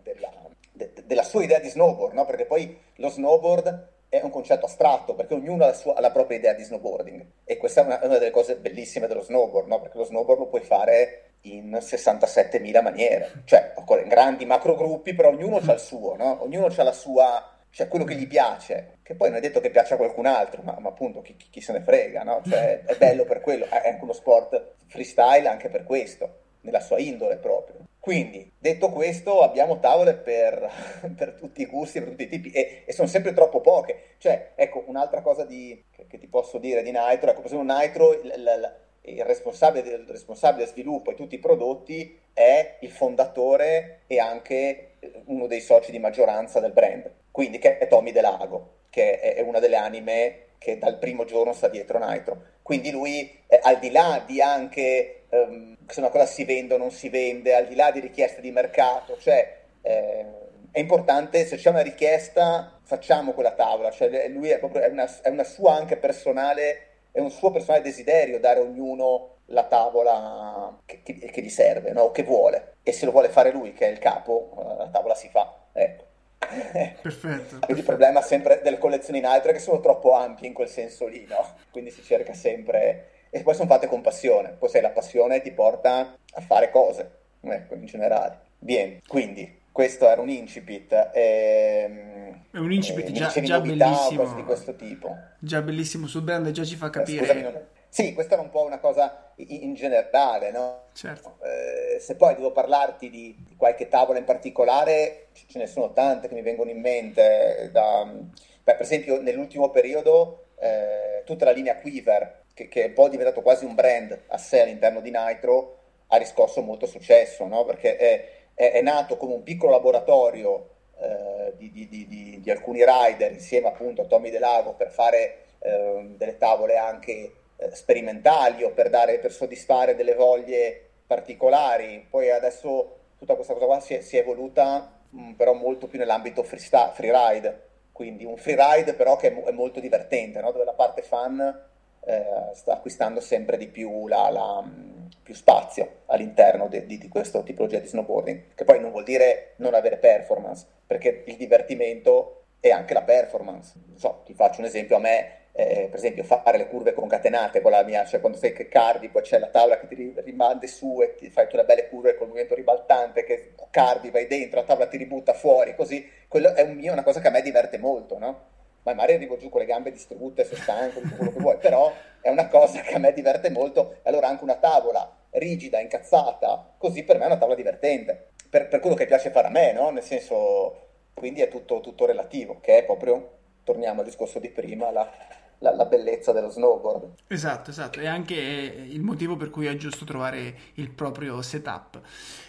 della, 0.03 0.31
de, 0.71 0.93
della 1.05 1.23
sua 1.23 1.43
idea 1.43 1.59
di 1.59 1.71
snowboard, 1.71 2.15
no? 2.15 2.27
perché 2.27 2.45
poi 2.45 2.79
lo 2.97 3.09
snowboard 3.09 3.97
è 4.11 4.21
un 4.23 4.31
concetto 4.31 4.67
astratto, 4.67 5.15
perché 5.15 5.35
ognuno 5.35 5.65
ha 5.65 5.69
la, 5.69 5.73
sua, 5.73 5.95
ha 5.95 6.01
la 6.01 6.11
propria 6.11 6.37
idea 6.37 6.53
di 6.53 6.63
snowboarding 6.63 7.27
e 7.45 7.57
questa 7.57 7.81
è 7.81 7.85
una, 7.85 8.01
una 8.03 8.19
delle 8.19 8.31
cose 8.31 8.57
bellissime 8.57 9.07
dello 9.07 9.23
snowboard, 9.23 9.67
no? 9.67 9.81
perché 9.81 9.97
lo 9.97 10.05
snowboard 10.05 10.41
lo 10.41 10.47
puoi 10.49 10.63
fare 10.63 11.23
in 11.43 11.71
67.000 11.81 12.83
maniere, 12.83 13.43
cioè 13.45 13.73
in 14.03 14.09
grandi 14.09 14.45
macro 14.45 14.75
gruppi, 14.75 15.15
però 15.15 15.31
ognuno 15.31 15.57
ha 15.57 15.73
il 15.73 15.81
suo, 15.81 16.17
no? 16.17 16.43
ognuno 16.43 16.67
ha 16.67 16.83
la 16.83 16.93
sua 16.93 17.58
cioè 17.71 17.89
quello 17.89 18.05
che 18.05 18.15
gli 18.15 18.27
piace, 18.27 18.99
che 19.03 19.15
poi 19.15 19.29
non 19.29 19.39
è 19.39 19.41
detto 19.41 19.61
che 19.61 19.71
piaccia 19.71 19.95
a 19.95 19.97
qualcun 19.99 20.27
altro, 20.27 20.63
ma, 20.63 20.77
ma 20.81 20.89
appunto 20.89 21.23
chi, 21.23 21.37
chi, 21.37 21.61
se 21.61 21.73
ne 21.73 21.81
frega, 21.81 22.23
no? 22.23 22.43
Cioè 22.47 22.83
è 22.87 22.97
bello 22.97 23.25
per 23.25 23.41
quello, 23.41 23.67
è 23.67 23.89
anche 23.89 24.03
uno 24.03 24.13
sport 24.13 24.75
freestyle 24.87 25.49
anche 25.49 25.69
per 25.69 25.85
questo, 25.85 26.41
nella 26.63 26.81
sua 26.81 26.99
indole 26.99 27.37
proprio. 27.37 27.87
Quindi, 28.01 28.51
detto 28.59 28.91
questo, 28.91 29.43
abbiamo 29.43 29.81
tavole 29.81 30.15
per, 30.15 30.71
per 31.17 31.35
tutti 31.35 31.61
i 31.63 31.67
gusti, 31.67 32.01
per 32.01 32.11
tutti 32.11 32.23
i 32.25 32.29
tipi, 32.29 32.51
e, 32.51 32.83
e, 32.87 32.93
sono 32.93 33.07
sempre 33.07 33.33
troppo 33.33 33.61
poche. 33.61 34.15
Cioè, 34.19 34.53
ecco, 34.55 34.85
un'altra 34.87 35.21
cosa 35.21 35.45
di, 35.45 35.85
che, 35.91 36.07
che, 36.07 36.19
ti 36.19 36.27
posso 36.27 36.59
dire 36.59 36.83
di 36.83 36.91
Nitro, 36.91 37.31
ecco, 37.31 37.43
per 37.43 37.53
esempio 37.53 37.77
Nitro, 37.77 38.13
il, 38.15 38.33
il, 38.35 38.75
il 39.03 39.25
responsabile 39.25 39.83
del 39.83 40.07
responsabile 40.09 40.67
sviluppo 40.67 41.11
e 41.11 41.15
tutti 41.15 41.35
i 41.35 41.39
prodotti 41.39 42.19
è 42.33 42.77
il 42.81 42.91
fondatore 42.91 44.01
e 44.07 44.19
anche 44.19 44.95
uno 45.27 45.47
dei 45.47 45.61
soci 45.61 45.91
di 45.91 45.99
maggioranza 45.99 46.61
del 46.61 46.73
brand 46.73 47.11
quindi 47.39 47.61
che 47.61 47.79
è 47.79 47.87
Tommy 47.87 48.11
Delago, 48.11 48.79
che 48.91 49.21
è 49.21 49.41
una 49.43 49.61
delle 49.61 49.77
anime 49.77 50.47
che 50.59 50.77
dal 50.77 50.99
primo 50.99 51.25
giorno 51.25 51.53
sta 51.53 51.69
dietro 51.69 52.05
Nitro. 52.05 52.43
Quindi 52.63 52.91
lui, 52.91 53.33
eh, 53.47 53.61
al 53.63 53.79
di 53.79 53.93
là 53.93 54.25
di 54.27 54.43
anche 54.43 55.27
um, 55.29 55.77
se 55.87 56.01
una 56.01 56.09
cosa 56.09 56.27
si 56.27 56.43
vende 56.43 56.75
o 56.75 56.79
non 56.79 56.91
si 56.91 57.09
vende, 57.09 57.55
al 57.55 57.69
di 57.69 57.77
là 57.77 57.93
di 57.93 58.01
richieste 58.01 58.41
di 58.41 58.51
mercato, 58.51 59.17
cioè 59.19 59.57
eh, 59.83 60.27
è 60.73 60.81
importante, 60.81 61.47
se 61.47 61.55
c'è 61.55 61.71
una 61.71 61.83
richiesta, 61.83 62.81
facciamo 62.83 63.31
quella 63.31 63.53
tavola, 63.53 63.93
cioè 63.93 64.27
lui 64.27 64.49
è, 64.49 64.59
proprio, 64.59 64.83
è, 64.83 64.89
una, 64.89 65.09
è 65.23 65.29
una 65.29 65.45
sua 65.45 65.75
anche 65.75 65.97
personale, 65.97 66.87
è 67.13 67.21
un 67.21 67.31
suo 67.31 67.53
personale 67.53 67.85
desiderio 67.85 68.41
dare 68.41 68.59
a 68.59 68.63
ognuno 68.63 69.37
la 69.51 69.63
tavola 69.63 70.77
che, 70.85 71.05
che, 71.05 71.15
che 71.15 71.41
gli 71.41 71.51
serve, 71.51 71.93
no? 71.93 72.11
che 72.11 72.25
vuole, 72.25 72.79
e 72.83 72.91
se 72.91 73.05
lo 73.05 73.13
vuole 73.13 73.29
fare 73.29 73.53
lui, 73.53 73.75
che 73.75 73.87
è 73.87 73.91
il 73.93 74.01
capo, 74.01 74.57
eh, 74.59 74.77
la 74.77 74.89
tavola 74.89 75.15
si 75.15 75.29
fa. 75.29 75.55
Ecco. 75.73 76.08
Perfetto. 76.39 77.59
Quindi 77.61 77.81
il 77.81 77.87
problema 77.87 78.23
sempre 78.23 78.61
delle 78.63 78.79
collezioni 78.79 79.19
in 79.19 79.27
altro 79.27 79.51
è 79.51 79.55
che 79.55 79.61
sono 79.61 79.81
troppo 79.81 80.15
ampie 80.15 80.47
in 80.47 80.55
quel 80.55 80.69
senso 80.69 81.07
lì, 81.07 81.27
no? 81.29 81.55
Quindi 81.71 81.91
si 81.91 82.03
cerca 82.03 82.33
sempre... 82.33 83.11
E 83.31 83.43
poi 83.43 83.55
sono 83.55 83.69
fatte 83.69 83.89
con 83.89 84.01
passione, 84.01 84.57
poi 84.59 84.71
sai, 84.71 84.81
la 84.81 84.89
passione 84.89 85.43
ti 85.43 85.53
porta 85.53 86.17
a 86.33 86.41
fare 86.41 86.71
cose. 86.71 87.11
ecco, 87.43 87.75
in 87.75 87.85
generale. 87.85 88.41
Bien, 88.59 89.01
quindi 89.07 89.61
questo 89.71 90.09
era 90.09 90.21
un 90.21 90.31
incipit. 90.31 91.11
Ehm, 91.13 92.45
è 92.51 92.59
un 92.59 92.73
incipit 92.73 93.09
eh, 93.09 93.13
già, 93.13 93.29
già 93.29 93.61
bellissimo. 93.61 94.23
cose 94.23 94.35
di 94.35 94.45
questo 94.45 94.75
tipo. 94.75 95.15
Già 95.39 95.61
bellissimo 95.61 96.07
sul 96.07 96.23
brand, 96.23 96.51
già 96.51 96.65
ci 96.65 96.75
fa 96.75 96.87
eh, 96.87 96.91
capire. 96.91 97.27
Scusami, 97.27 97.43
non... 97.43 97.61
Sì, 97.89 98.13
questa 98.13 98.35
era 98.35 98.43
un 98.43 98.51
po' 98.51 98.65
una 98.65 98.79
cosa 98.79 99.33
in 99.37 99.75
generale, 99.75 100.51
no? 100.51 100.83
Certo. 100.93 101.39
Eh, 101.43 101.99
se 102.01 102.17
poi 102.17 102.35
devo 102.35 102.53
parlarti 102.53 103.09
di, 103.09 103.35
di, 103.47 103.57
qualche 103.57 103.89
tavola 103.89 104.19
in 104.19 104.25
particolare, 104.25 105.29
ce 105.33 105.59
ne 105.59 105.67
sono 105.67 105.93
tante 105.93 106.29
che 106.29 106.35
mi 106.35 106.43
vengono 106.43 106.71
in 106.71 106.81
mente. 106.81 107.71
Da, 107.73 108.05
beh, 108.05 108.75
per 108.75 108.81
esempio, 108.81 109.21
nell'ultimo 109.21 109.71
periodo, 109.71 110.49
eh, 110.59 111.23
tutta 111.25 111.45
la 111.45 111.53
linea 111.53 111.79
Quiver, 111.79 112.45
che, 112.53 112.69
che, 112.69 112.85
è 112.85 112.91
poi 112.91 113.11
diventato 113.11 113.41
quasi 113.41 113.65
un 113.65 113.75
brand 113.75 114.19
a 114.29 114.39
sé 114.39 114.63
all'interno 114.63 115.01
di 115.01 115.13
Nitro, 115.13 115.77
ha 116.09 116.17
riscosso 116.17 116.61
molto 116.63 116.87
successo, 116.87 117.47
no? 117.47 117.65
Perché 117.65 117.97
è, 117.97 118.29
è, 118.55 118.73
è, 118.73 118.83
nato 118.83 119.17
come 119.17 119.35
un 119.35 119.43
piccolo 119.43 119.73
laboratorio 119.73 120.71
eh, 120.99 121.53
di, 121.57 121.71
di, 121.71 122.41
di, 122.41 122.51
alcuni 122.51 122.85
rider 122.85 123.33
insieme 123.33 123.69
appunto 123.69 124.03
a 124.03 124.07
Tommy 124.07 124.31
Delago 124.31 124.73
per 124.73 124.91
fare 124.91 125.45
eh, 125.61 126.15
delle 126.17 126.37
tavole 126.39 126.77
anche 126.77 127.33
eh, 127.61 127.75
sperimentali 127.75 128.63
o 128.63 128.71
per, 128.71 128.89
dare, 128.89 129.19
per 129.19 129.33
soddisfare 129.33 129.95
delle 129.95 130.15
voglie 130.15 130.91
particolari. 131.07 132.07
Poi 132.09 132.31
adesso 132.31 132.97
tutta 133.19 133.35
questa 133.35 133.55
cosa 133.55 133.67
qua 133.67 133.81
si 133.81 133.95
è, 133.95 134.01
si 134.01 134.17
è 134.17 134.21
evoluta 134.21 135.01
mh, 135.11 135.21
mm, 135.21 135.33
però 135.33 135.53
molto 135.55 135.87
più 135.89 135.99
nell'ambito 135.99 136.43
freeride, 136.43 137.67
quindi 137.93 138.25
un 138.25 138.37
freeride 138.37 138.95
però 138.95 139.17
che 139.17 139.35
è, 139.35 139.45
è 139.45 139.51
molto 139.51 139.81
divertente, 139.81 140.41
no? 140.41 140.53
dove 140.53 140.65
la 140.65 140.73
parte 140.73 141.03
fan 141.03 141.67
eh, 142.05 142.25
sta 142.55 142.75
acquistando 142.75 143.21
sempre 143.21 143.57
di 143.57 143.67
più, 143.67 144.07
la, 144.07 144.31
la, 144.31 144.63
mm, 144.63 145.07
più 145.23 145.35
spazio 145.35 146.03
all'interno 146.07 146.69
di, 146.69 146.87
di, 146.87 146.99
di 146.99 147.09
questo 147.09 147.43
tipologia 147.43 147.81
di 147.81 147.89
snowboarding, 147.89 148.55
che 148.55 148.65
poi 148.65 148.81
non 148.81 148.91
vuol 148.91 149.05
dire 149.05 149.55
non 149.57 149.75
avere 149.75 149.97
performance, 149.97 150.65
perché 150.87 151.25
il 151.27 151.37
divertimento 151.37 152.45
è 152.61 152.71
anche 152.71 152.95
la 152.95 153.03
performance. 153.03 153.75
So, 153.97 154.23
ti 154.25 154.35
faccio 154.35 154.61
un 154.61 154.67
esempio, 154.67 154.97
a 154.97 155.01
me 155.01 155.38
eh, 155.59 155.89
per 155.91 155.99
esempio 155.99 156.23
fare 156.23 156.57
le 156.57 156.69
curve 156.69 156.93
concatenate 156.93 157.61
con 157.61 157.73
la 157.73 157.83
mia, 157.83 158.05
cioè 158.05 158.21
quando 158.21 158.39
sei 158.39 158.53
che 158.53 158.69
cardi, 158.69 159.09
poi 159.09 159.23
c'è 159.23 159.41
la 159.41 159.49
tavola 159.49 159.81
che 159.81 159.89
ti 159.89 160.15
rimande 160.19 160.69
su 160.69 161.03
e 161.03 161.17
ti 161.17 161.31
fai 161.31 161.47
tutte 161.47 161.57
le 161.57 161.65
belle 161.65 161.89
curve 161.89 162.15
col 162.15 162.29
movimento 162.29 162.55
ribaltante, 162.55 163.25
che 163.25 163.55
cardi, 163.69 164.11
vai 164.11 164.29
dentro, 164.29 164.61
la 164.61 164.67
tavola 164.67 164.87
ti 164.87 164.97
ributta 164.97 165.33
fuori, 165.33 165.75
così, 165.75 166.09
quello 166.29 166.55
è 166.55 166.63
un 166.63 166.77
mio, 166.77 166.93
una 166.93 167.03
cosa 167.03 167.21
che 167.21 167.27
a 167.27 167.33
me 167.33 167.43
diverte 167.43 167.77
molto, 167.77 168.19
no? 168.19 168.47
Ma 168.85 168.95
magari 168.95 169.15
arrivo 169.15 169.37
giù 169.37 169.49
con 169.49 169.61
le 169.61 169.67
gambe 169.67 169.91
distribuite, 169.91 170.45
sono 170.45 170.61
stanco, 170.61 171.01
tutto 171.01 171.17
quello 171.17 171.33
che 171.33 171.41
vuoi, 171.41 171.57
però 171.57 171.93
è 172.21 172.29
una 172.29 172.47
cosa 172.47 172.81
che 172.81 172.95
a 172.95 172.99
me 173.01 173.13
diverte 173.13 173.51
molto, 173.51 173.95
e 174.05 174.11
allora 174.11 174.29
anche 174.29 174.45
una 174.45 174.59
tavola 174.59 175.13
rigida, 175.31 175.81
incazzata, 175.81 176.75
così 176.79 177.03
per 177.03 177.17
me 177.17 177.25
è 177.25 177.27
una 177.27 177.37
tavola 177.37 177.57
divertente, 177.57 178.29
per, 178.49 178.69
per 178.69 178.79
quello 178.79 178.95
che 178.95 179.07
piace 179.07 179.31
fare 179.31 179.49
a 179.49 179.51
me, 179.51 179.73
no? 179.73 179.91
Nel 179.91 180.05
senso, 180.05 180.91
quindi 181.15 181.43
è 181.43 181.49
tutto, 181.49 181.81
tutto 181.81 182.07
relativo, 182.07 182.61
che 182.61 182.79
è 182.79 182.85
proprio, 182.85 183.39
torniamo 183.65 184.03
al 184.03 184.07
discorso 184.07 184.39
di 184.39 184.51
prima, 184.51 184.93
la 184.93 185.37
la, 185.59 185.75
la, 185.75 185.85
bellezza 185.85 186.33
dello 186.33 186.51
snowboard. 186.51 187.15
Esatto, 187.27 187.71
esatto, 187.71 188.01
e 188.01 188.07
anche 188.07 188.35
il 188.35 189.03
motivo 189.03 189.37
per 189.37 189.51
cui 189.51 189.67
è 189.67 189.77
giusto 189.77 190.05
trovare 190.05 190.57
il 190.75 190.91
proprio 190.91 191.41
setup. 191.43 192.01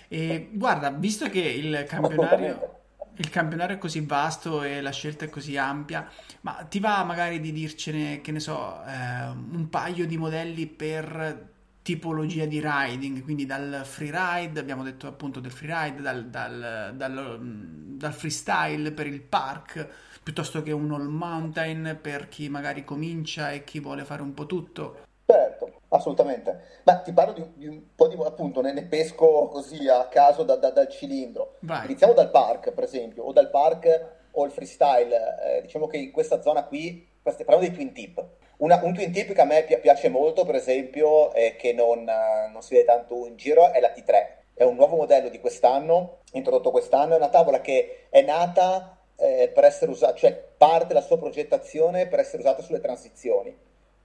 E 0.07 0.49
guarda, 0.51 0.89
visto 0.89 1.29
che 1.29 1.39
il 1.39 1.85
campionario, 1.87 2.77
il 3.17 3.29
campionario 3.29 3.75
è 3.75 3.79
così 3.79 4.01
vasto 4.01 4.63
e 4.63 4.81
la 4.81 4.91
scelta 4.91 5.25
è 5.25 5.29
così 5.29 5.57
ampia, 5.57 6.07
ma 6.41 6.65
ti 6.69 6.79
va 6.79 7.03
magari 7.03 7.39
di 7.39 7.51
dircene, 7.51 8.21
che 8.21 8.31
ne 8.31 8.39
so, 8.39 8.81
eh, 8.85 9.27
un 9.27 9.67
paio 9.69 10.05
di 10.05 10.17
modelli 10.17 10.67
per 10.67 11.47
tipologia 11.81 12.45
di 12.45 12.61
riding, 12.63 13.23
quindi 13.23 13.45
dal 13.45 13.81
freeride, 13.83 14.59
abbiamo 14.59 14.83
detto 14.83 15.07
appunto 15.07 15.39
del 15.39 15.51
freeride, 15.51 16.01
dal, 16.01 16.27
dal, 16.27 16.93
dal, 16.95 17.39
dal 17.41 18.13
freestyle 18.13 18.91
per 18.91 19.07
il 19.07 19.21
park, 19.21 19.87
piuttosto 20.29 20.61
che 20.61 20.71
un 20.71 20.91
all 20.91 21.07
mountain 21.07 21.97
per 21.99 22.27
chi 22.29 22.49
magari 22.49 22.83
comincia 22.83 23.49
e 23.49 23.63
chi 23.63 23.79
vuole 23.79 24.03
fare 24.03 24.21
un 24.21 24.35
po' 24.35 24.45
tutto. 24.45 24.97
Certo, 25.25 25.79
assolutamente. 25.87 26.81
Ma 26.83 26.97
ti 26.97 27.11
parlo 27.13 27.33
di, 27.33 27.43
di 27.55 27.65
un 27.65 27.81
po' 27.95 28.07
di 28.07 28.15
appunto, 28.23 28.61
ne, 28.61 28.71
ne, 28.71 28.83
pesco 28.83 29.47
così 29.47 29.87
a 29.87 30.07
caso 30.07 30.43
da, 30.43 30.55
da, 30.55 30.69
dal 30.69 30.87
cilindro. 30.87 31.55
Vai. 31.61 31.85
Iniziamo 31.85 32.13
dal 32.13 32.29
park, 32.29 32.73
per 32.73 32.83
esempio, 32.83 33.23
o 33.23 33.31
dal 33.31 33.49
park 33.49 34.27
o 34.29 34.45
il 34.45 34.51
freestyle. 34.51 35.15
Eh, 35.41 35.61
diciamo 35.63 35.87
che 35.87 35.97
in 35.97 36.11
questa 36.11 36.43
zona 36.43 36.63
qui, 36.63 37.07
parliamo 37.23 37.61
dei 37.61 37.73
twin 37.73 37.91
tip. 37.91 38.23
Una, 38.57 38.79
un 38.83 38.93
twin 38.93 39.11
tip 39.11 39.33
che 39.33 39.41
a 39.41 39.45
me 39.45 39.63
piace 39.81 40.09
molto, 40.09 40.45
per 40.45 40.53
esempio, 40.53 41.33
e 41.33 41.55
che 41.55 41.73
non, 41.73 42.03
non 42.03 42.61
si 42.61 42.75
vede 42.75 42.85
tanto 42.85 43.25
in 43.25 43.35
giro, 43.35 43.71
è 43.71 43.79
la 43.79 43.91
T3 43.95 44.37
è 44.59 44.65
un 44.65 44.75
nuovo 44.75 44.97
modello 44.97 45.29
di 45.29 45.39
quest'anno, 45.39 46.17
introdotto 46.33 46.69
quest'anno, 46.69 47.13
è 47.13 47.17
una 47.17 47.29
tavola 47.29 47.61
che 47.61 48.07
è 48.09 48.21
nata 48.21 48.98
eh, 49.19 49.51
per 49.53 49.65
essere 49.65 49.91
usata, 49.91 50.15
cioè 50.15 50.33
parte 50.57 50.93
la 50.93 51.01
sua 51.01 51.17
progettazione 51.17 52.07
per 52.07 52.19
essere 52.19 52.41
usata 52.41 52.61
sulle 52.61 52.79
transizioni, 52.79 53.55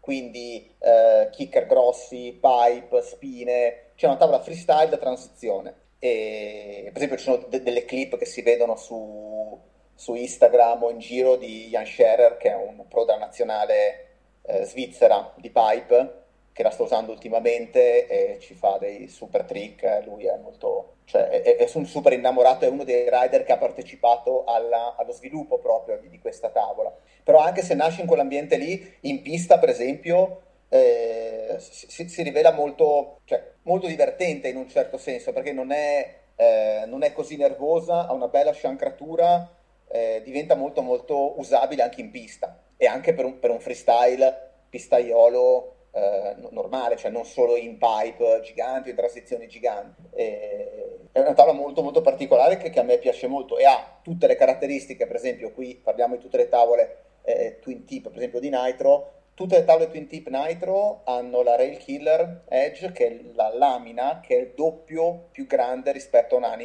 quindi 0.01 0.75
eh, 0.79 1.29
kicker 1.31 1.67
grossi, 1.67 2.39
pipe, 2.41 3.01
spine, 3.01 3.93
c'è 3.95 4.07
una 4.07 4.17
tavola 4.17 4.43
freestyle 4.43 4.89
da 4.89 4.99
transizione. 4.99 5.83
E, 5.99 6.83
per 6.93 6.97
esempio 6.97 7.17
ci 7.17 7.25
sono 7.25 7.47
de- 7.49 7.63
delle 7.63 7.85
clip 7.87 8.19
che 8.19 8.27
si 8.27 8.43
vedono 8.43 8.77
su, 8.77 9.59
su, 9.95 10.15
Instagram 10.15 10.83
o 10.83 10.91
in 10.91 10.99
giro 10.99 11.37
di 11.37 11.69
Jan 11.69 11.87
Scherer, 11.87 12.37
che 12.37 12.51
è 12.51 12.55
un 12.55 12.87
pro 12.89 13.05
della 13.05 13.19
nazionale 13.19 14.09
eh, 14.43 14.65
svizzera 14.65 15.33
di 15.37 15.51
pipe, 15.51 16.23
che 16.53 16.63
la 16.63 16.71
sta 16.71 16.83
usando 16.83 17.13
ultimamente 17.13 18.07
e 18.07 18.39
ci 18.41 18.55
fa 18.55 18.77
dei 18.79 19.09
super 19.09 19.45
trick, 19.45 20.03
lui 20.05 20.27
è 20.27 20.37
molto 20.37 20.94
cioè 21.05 21.29
è, 21.29 21.57
è, 21.57 21.71
un 21.75 21.87
super 21.87 22.13
innamorato, 22.13 22.65
è 22.65 22.69
uno 22.69 22.85
dei 22.85 23.09
rider 23.09 23.45
che 23.45 23.53
ha 23.53 23.59
partecipato 23.59 24.45
alla, 24.45 24.95
allo 24.97 25.13
sviluppo 25.13 25.59
proprio 25.59 25.99
di, 25.99 26.09
di, 26.09 26.19
questa 26.19 26.49
tavola. 26.49 26.95
Però 27.23 27.39
anche 27.39 27.63
se 27.63 27.75
nasce 27.75 28.01
in 28.01 28.07
quell'ambiente 28.07 28.57
lì, 28.57 28.97
in 29.03 29.23
pista 29.23 29.59
per 29.59 29.69
esempio, 29.69 30.41
eh, 30.69 31.57
si, 31.59 32.09
si, 32.09 32.23
rivela 32.23 32.53
molto, 32.53 33.21
cioè, 33.25 33.53
molto, 33.63 33.87
divertente 33.87 34.49
in 34.49 34.57
un 34.57 34.69
certo 34.69 34.97
senso, 34.97 35.33
perché 35.33 35.53
non 35.53 35.73
è, 35.73 36.15
eh, 36.37 36.85
non 36.87 37.03
è 37.03 37.13
così 37.13 37.37
nervosa, 37.37 38.07
ha 38.07 38.13
una 38.13 38.29
bella 38.29 38.53
sciancratura, 38.53 39.49
eh, 39.89 40.23
diventa 40.25 40.55
molto 40.55 40.83
molto 40.83 41.39
usabile 41.39 41.83
anche 41.83 42.01
in 42.01 42.11
pista 42.11 42.59
e 42.77 42.87
anche 42.87 43.15
per 43.15 43.25
un, 43.25 43.39
per 43.39 43.51
un 43.51 43.61
freestyle 43.61 44.51
pistaiolo 44.69 45.75
eh, 45.93 46.35
normale, 46.51 46.97
cioè 46.97 47.11
non 47.11 47.25
solo 47.25 47.57
in 47.57 47.79
pipe 47.79 48.41
giganti 48.43 48.89
o 48.89 48.91
in 48.91 48.97
transizioni 48.97 49.47
giganti. 49.47 50.03
E 50.13 50.94
è 51.15 51.21
una 51.21 51.33
tavola 51.33 51.57
molto 51.57 51.81
molto 51.81 52.01
particolare 52.01 52.57
che, 52.57 52.71
che, 52.71 52.81
a 52.81 52.83
me 52.83 52.99
piace 52.99 53.29
molto 53.29 53.57
e 53.57 53.65
ha 53.65 54.01
tutte 54.03 54.27
le 54.27 54.35
caratteristiche, 54.35 55.07
per 55.07 55.15
esempio 55.15 55.53
qui 55.53 55.77
parliamo 55.77 56.17
di 56.17 56.21
tutte 56.21 56.39
le 56.39 56.49
tavole 56.49 56.97
eh, 57.23 57.61
Twin 57.61 57.85
Tip, 57.85 58.09
per 58.09 58.17
esempio 58.17 58.41
di 58.41 58.51
Nitro, 58.51 59.13
tutte 59.33 59.59
le 59.59 59.65
tavole 59.65 59.89
Twin 59.89 60.09
Tip 60.09 60.27
Nitro 60.27 61.03
hanno 61.05 61.43
la 61.43 61.55
Rail 61.55 61.77
Killer 61.77 62.43
Edge, 62.49 62.91
che 62.91 63.07
è 63.07 63.21
la 63.33 63.55
lamina 63.55 64.19
che 64.19 64.37
è 64.37 64.41
il 64.41 64.53
doppio 64.57 65.29
più 65.31 65.47
grande 65.47 65.93
rispetto 65.93 66.37
a, 66.37 66.57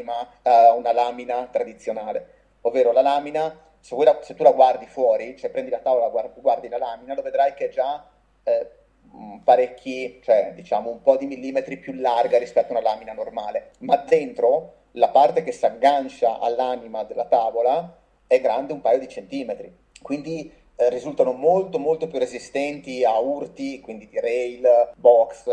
a 0.42 0.74
una 0.74 0.94
lamina 0.94 1.48
tradizionale, 1.52 2.28
ovvero 2.62 2.92
la 2.92 3.04
lamina, 3.04 3.56
se, 3.80 3.96
la, 4.04 4.18
se, 4.24 4.34
tu 4.34 4.42
la 4.42 4.52
guardi 4.52 4.88
fuori, 4.88 5.38
cioè 5.38 5.52
prendi 5.52 5.70
la 5.70 5.78
tavola, 5.78 6.10
guardi, 6.10 6.42
guardi 6.42 6.70
la 6.70 6.80
lamina, 6.80 7.14
lo 7.14 7.22
vedrai 7.22 7.54
che 7.54 7.66
è 7.66 7.70
già 7.70 8.04
eh, 8.42 8.79
parecchi, 9.44 10.20
cioè 10.24 10.54
diciamo 10.56 10.90
un 10.90 11.02
po' 11.02 11.18
di 11.18 11.26
millimetri 11.26 11.78
più 11.78 11.94
larga 11.94 12.38
rispetto 12.38 12.74
a 12.74 12.80
una 12.80 12.90
lamina 12.90 13.14
normale, 13.14 13.72
ma 13.80 13.98
dentro 13.98 14.74
la 14.94 15.10
parte 15.10 15.44
che 15.44 15.52
si 15.52 15.66
aggancia 15.66 16.40
all'anima 16.40 17.04
della 17.04 17.26
tavola 17.26 17.98
è 18.28 18.40
grande 18.42 18.74
un 18.74 18.82
paio 18.82 19.00
di 19.00 19.08
centimetri, 19.08 19.74
quindi 20.02 20.52
eh, 20.76 20.90
risultano 20.90 21.34
molto 21.34 21.78
molto 21.78 22.08
più 22.08 22.20
resistenti 22.20 23.04
a 23.04 23.20
urti, 23.20 23.82
quindi 23.82 24.08
di 24.08 24.18
rail, 24.20 24.92
box, 24.96 25.44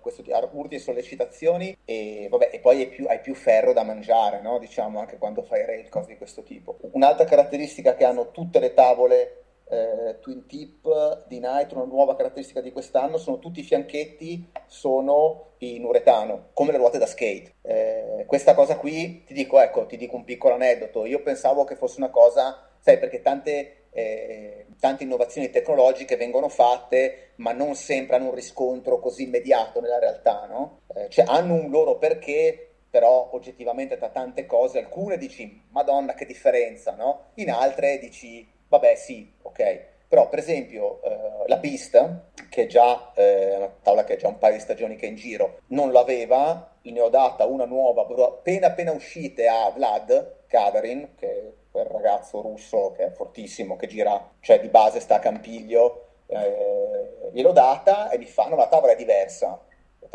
questo, 0.00 0.22
a 0.30 0.48
urti 0.52 0.76
e 0.76 0.78
sollecitazioni 0.78 1.76
e, 1.84 2.28
vabbè, 2.30 2.50
e 2.52 2.60
poi 2.60 2.82
hai 2.82 2.88
più, 2.88 3.06
hai 3.08 3.20
più, 3.20 3.34
ferro 3.34 3.72
da 3.72 3.82
mangiare, 3.82 4.40
no? 4.40 4.58
diciamo 4.58 5.00
anche 5.00 5.18
quando 5.18 5.42
fai 5.42 5.66
rail, 5.66 5.88
cose 5.88 6.08
di 6.08 6.16
questo 6.16 6.44
tipo. 6.44 6.76
Un'altra 6.92 7.24
caratteristica 7.24 7.96
che 7.96 8.04
hanno 8.04 8.30
tutte 8.30 8.60
le 8.60 8.74
tavole 8.74 9.45
eh, 9.68 10.18
Twin 10.20 10.46
Tip 10.46 11.26
di 11.26 11.40
Nitro, 11.40 11.82
una 11.82 11.92
nuova 11.92 12.16
caratteristica 12.16 12.60
di 12.60 12.72
quest'anno, 12.72 13.18
sono 13.18 13.38
tutti 13.38 13.60
i 13.60 13.64
fianchetti 13.64 14.50
sono 14.66 15.54
in 15.58 15.84
uretano, 15.84 16.50
come 16.52 16.72
le 16.72 16.78
ruote 16.78 16.98
da 16.98 17.06
skate. 17.06 17.54
Eh, 17.62 18.24
questa 18.26 18.54
cosa 18.54 18.76
qui, 18.76 19.24
ti 19.24 19.34
dico, 19.34 19.60
ecco, 19.60 19.86
ti 19.86 19.96
dico 19.96 20.16
un 20.16 20.24
piccolo 20.24 20.54
aneddoto, 20.54 21.06
io 21.06 21.22
pensavo 21.22 21.64
che 21.64 21.76
fosse 21.76 21.98
una 21.98 22.10
cosa, 22.10 22.68
sai, 22.78 22.98
perché 22.98 23.22
tante, 23.22 23.86
eh, 23.90 24.66
tante 24.78 25.04
innovazioni 25.04 25.50
tecnologiche 25.50 26.16
vengono 26.16 26.48
fatte, 26.48 27.32
ma 27.36 27.52
non 27.52 27.74
sempre 27.74 28.16
hanno 28.16 28.28
un 28.28 28.34
riscontro 28.34 29.00
così 29.00 29.24
immediato 29.24 29.80
nella 29.80 29.98
realtà, 29.98 30.46
no? 30.46 30.80
Eh, 30.94 31.08
cioè 31.08 31.24
hanno 31.26 31.54
un 31.54 31.70
loro 31.70 31.96
perché, 31.96 32.62
però 32.88 33.30
oggettivamente 33.32 33.96
tra 33.96 34.10
tante 34.10 34.46
cose, 34.46 34.78
alcune 34.78 35.16
dici, 35.18 35.64
madonna 35.70 36.14
che 36.14 36.26
differenza, 36.26 36.94
no? 36.94 37.30
In 37.34 37.50
altre 37.50 37.98
dici, 37.98 38.46
vabbè 38.68 38.94
sì, 38.94 39.32
ok. 39.42 39.94
Però 40.08 40.28
per 40.28 40.38
esempio 40.38 41.02
eh, 41.02 41.48
la 41.48 41.58
pista, 41.58 42.28
che 42.48 42.62
è 42.62 42.66
già 42.66 43.12
eh, 43.14 43.56
una 43.56 43.74
tavola 43.82 44.04
che 44.04 44.14
è 44.14 44.16
già 44.16 44.28
un 44.28 44.38
paio 44.38 44.54
di 44.54 44.60
stagioni 44.60 44.96
che 44.96 45.06
è 45.06 45.08
in 45.08 45.16
giro, 45.16 45.62
non 45.68 45.90
l'aveva, 45.90 46.74
ne 46.82 47.00
ho 47.00 47.08
data 47.08 47.44
una 47.44 47.64
nuova, 47.64 48.06
appena 48.24 48.68
appena 48.68 48.92
uscite 48.92 49.48
a 49.48 49.68
Vlad 49.70 50.44
Kadarin, 50.46 51.14
che 51.16 51.28
è 51.28 51.52
quel 51.72 51.86
ragazzo 51.86 52.40
russo 52.40 52.92
che 52.92 53.06
è 53.06 53.10
fortissimo, 53.10 53.74
che 53.74 53.88
gira, 53.88 54.30
cioè 54.40 54.60
di 54.60 54.68
base 54.68 55.00
sta 55.00 55.16
a 55.16 55.18
Campiglio, 55.18 56.04
eh, 56.26 57.30
gliel'ho 57.32 57.52
data 57.52 58.08
e 58.10 58.18
mi 58.18 58.26
fanno 58.26 58.54
la 58.54 58.68
tavola 58.68 58.92
è 58.92 58.96
diversa. 58.96 59.60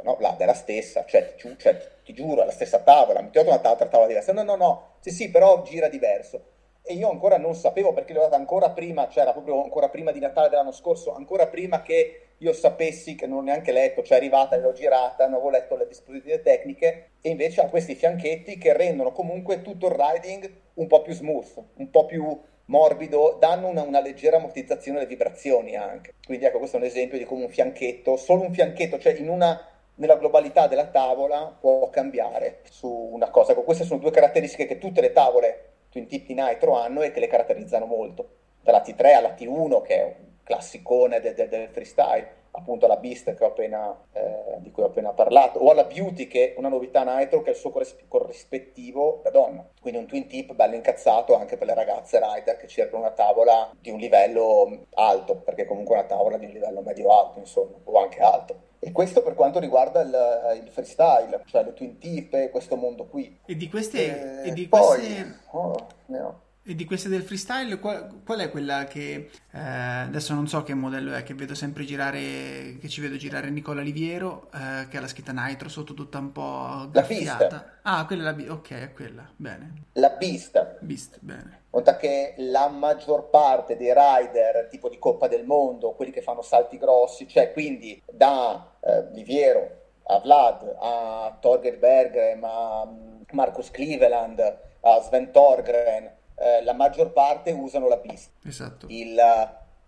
No, 0.04 0.16
Vlad 0.16 0.40
è 0.40 0.46
la 0.46 0.54
stessa, 0.54 1.04
cioè 1.06 1.36
ti, 1.36 1.54
cioè, 1.58 1.78
ti 2.04 2.14
giuro, 2.14 2.42
è 2.42 2.46
la 2.46 2.52
stessa 2.52 2.80
tavola, 2.80 3.22
mi 3.22 3.30
ti 3.30 3.38
ho 3.38 3.44
dato 3.44 3.60
un'altra 3.60 3.88
tavola 3.88 4.08
diversa. 4.08 4.32
No, 4.32 4.42
no, 4.42 4.56
no, 4.56 4.96
sì, 5.02 5.12
sì, 5.12 5.30
però 5.30 5.62
gira 5.64 5.90
diverso 5.90 6.51
e 6.92 6.96
io 6.96 7.10
ancora 7.10 7.38
non 7.38 7.56
sapevo 7.56 7.94
perché 7.94 8.14
l'ho 8.14 8.22
data 8.22 8.36
ancora 8.36 8.70
prima, 8.72 9.08
cioè 9.08 9.24
era 9.24 9.32
proprio 9.32 9.64
ancora 9.64 9.90
prima 9.90 10.12
di 10.12 10.20
Natale 10.20 10.50
dell'anno 10.50 10.74
scorso, 10.74 11.16
ancora 11.16 11.48
prima 11.48 11.82
che 11.82 12.22
io 12.38 12.54
sapessi 12.54 13.16
che 13.16 13.28
non 13.28 13.40
ho 13.40 13.42
neanche 13.42 13.72
letto, 13.72 14.04
cioè 14.04 14.18
è 14.18 14.20
arrivata, 14.20 14.58
l'ho 14.58 14.74
girata, 14.74 15.26
non 15.26 15.36
avevo 15.36 15.50
letto 15.50 15.76
le 15.76 15.88
disposizioni 15.88 16.42
tecniche 16.42 17.12
e 17.22 17.30
invece 17.30 17.62
ha 17.62 17.70
questi 17.70 17.96
fianchetti 17.96 18.58
che 18.58 18.74
rendono 18.74 19.12
comunque 19.12 19.62
tutto 19.62 19.88
il 19.88 19.96
riding 19.96 20.52
un 20.74 20.88
po' 20.88 21.02
più 21.02 21.14
smooth, 21.14 21.64
un 21.76 21.90
po' 21.90 22.06
più 22.06 22.40
morbido, 22.66 23.38
danno 23.40 23.68
una, 23.68 23.84
una 23.84 24.02
leggera 24.02 24.38
ammortizzazione 24.38 24.98
alle 25.00 25.08
vibrazioni 25.08 25.76
anche. 25.76 26.14
Quindi 26.26 26.46
ecco, 26.46 26.58
questo 26.58 26.78
è 26.78 26.80
un 26.80 26.86
esempio 26.86 27.18
di 27.18 27.24
come 27.24 27.46
un 27.46 27.50
fianchetto, 27.50 28.18
solo 28.18 28.42
un 28.42 28.54
fianchetto, 28.54 29.00
cioè 29.00 29.14
in 29.14 29.30
una 29.30 29.66
nella 29.96 30.16
globalità 30.16 30.68
della 30.68 30.88
tavola 30.88 31.56
può 31.60 31.90
cambiare 31.90 32.62
su 32.70 32.88
una 32.90 33.30
cosa. 33.30 33.52
Ecco, 33.52 33.64
queste 33.64 33.84
sono 33.84 34.00
due 34.00 34.12
caratteristiche 34.12 34.66
che 34.66 34.78
tutte 34.78 35.00
le 35.00 35.12
tavole 35.12 35.71
Twin 35.92 36.08
Tip 36.08 36.26
di 36.26 36.34
Nitro 36.34 36.78
hanno 36.78 37.02
e 37.02 37.12
che 37.12 37.20
le 37.20 37.28
caratterizzano 37.28 37.86
molto. 37.86 38.30
Dalla 38.62 38.82
T3 38.82 39.14
alla 39.14 39.34
T1, 39.34 39.82
che 39.82 39.96
è 39.96 40.04
un 40.04 40.30
classicone 40.42 41.20
del, 41.20 41.34
del, 41.36 41.50
del 41.50 41.68
freestyle, 41.68 42.40
appunto 42.52 42.86
alla 42.86 42.96
Beast 42.96 43.36
appena, 43.42 43.94
eh, 44.14 44.56
di 44.60 44.72
cui 44.72 44.84
ho 44.84 44.86
appena 44.86 45.12
parlato, 45.12 45.60
o 45.60 45.70
alla 45.70 45.84
Beauty, 45.84 46.28
che 46.28 46.54
è 46.54 46.58
una 46.58 46.70
novità 46.70 47.04
Nitro, 47.04 47.42
che 47.42 47.50
è 47.50 47.54
il 47.54 47.60
suo 47.60 47.74
corrispettivo 48.08 49.20
da 49.22 49.32
donna. 49.32 49.68
Quindi 49.82 50.00
un 50.00 50.08
twin 50.08 50.28
tip 50.28 50.54
bello 50.54 50.76
incazzato 50.76 51.36
anche 51.36 51.58
per 51.58 51.68
le 51.68 51.74
ragazze 51.74 52.22
rider 52.22 52.56
che 52.56 52.68
cercano 52.68 53.02
una 53.02 53.12
tavola 53.12 53.70
di 53.78 53.90
un 53.90 54.00
livello 54.00 54.86
alto, 54.94 55.36
perché 55.36 55.66
comunque 55.66 55.96
una 55.96 56.06
tavola 56.06 56.38
di 56.38 56.46
un 56.46 56.52
livello 56.52 56.82
medio-alto, 56.82 57.40
insomma, 57.40 57.76
o 57.84 58.00
anche 58.02 58.22
alto. 58.22 58.70
E 58.84 58.92
questo 58.92 59.22
per 59.22 59.36
quanto 59.36 59.60
riguarda 59.60 60.02
il, 60.02 60.64
il 60.64 60.70
freestyle, 60.72 61.44
cioè 61.46 61.64
le 61.64 61.74
twin 61.74 62.00
tip 62.00 62.50
questo 62.50 62.76
mondo 62.76 63.06
qui. 63.06 63.40
E 63.46 63.56
di 63.56 63.70
queste... 63.70 64.42
E, 64.42 64.50
e 64.50 64.54
di 64.54 64.68
poi, 64.68 64.98
queste... 64.98 65.40
Oh, 65.52 65.88
no. 66.08 66.42
E 66.64 66.74
di 66.74 66.86
queste 66.86 67.08
del 67.08 67.22
freestyle, 67.22 67.80
qual, 67.80 68.22
qual 68.24 68.40
è 68.40 68.50
quella 68.50 68.86
che 68.86 69.30
eh, 69.52 69.60
adesso 69.60 70.34
non 70.34 70.48
so 70.48 70.64
che 70.64 70.74
modello 70.74 71.14
è, 71.14 71.22
che 71.22 71.36
vedo 71.36 71.54
sempre 71.54 71.86
girare, 71.86 72.78
che 72.80 72.88
ci 72.88 73.02
vedo 73.02 73.18
girare 73.18 73.52
Nicola 73.52 73.82
Liviero, 73.82 74.50
eh, 74.52 74.88
che 74.88 74.98
ha 74.98 75.02
la 75.02 75.08
scritta 75.08 75.32
Nitro 75.32 75.70
sotto 75.70 75.94
tutta 75.94 76.18
un 76.18 76.32
po' 76.32 76.88
graffiata. 76.90 77.80
Ah, 77.84 78.06
quella 78.08 78.32
è 78.32 78.46
la 78.46 78.54
ok, 78.54 78.72
è 78.72 78.94
quella, 78.94 79.28
bene. 79.36 79.86
La 79.94 80.10
Beast. 80.10 80.78
Beast, 80.82 81.18
bene. 81.22 81.61
Nota 81.72 81.96
che 81.96 82.34
la 82.38 82.68
maggior 82.68 83.30
parte 83.30 83.78
dei 83.78 83.94
rider 83.96 84.68
tipo 84.70 84.90
di 84.90 85.00
Coppa 85.00 85.28
del 85.28 85.46
Mondo, 85.46 85.94
quelli 85.94 86.12
che 86.12 86.22
fanno 86.22 86.42
salti 86.42 86.78
grossi, 86.78 87.28
cioè 87.28 87.54
quindi 87.54 88.02
da 88.12 88.76
eh, 88.82 89.06
Liviero 89.12 89.80
a 90.04 90.20
Vlad, 90.20 90.76
a 90.80 91.38
Torger 91.40 91.78
Bergren, 91.78 92.44
a 92.44 92.86
mm, 92.86 93.22
Marcus 93.32 93.72
Cleveland, 93.72 94.40
a 94.82 95.00
Sven 95.00 95.32
Torgren, 95.32 96.12
eh, 96.36 96.64
la 96.64 96.74
maggior 96.74 97.14
parte 97.14 97.52
usano 97.52 97.88
la 97.88 97.98
pista. 97.98 98.32
Esatto. 98.44 98.88
Il, 98.90 99.16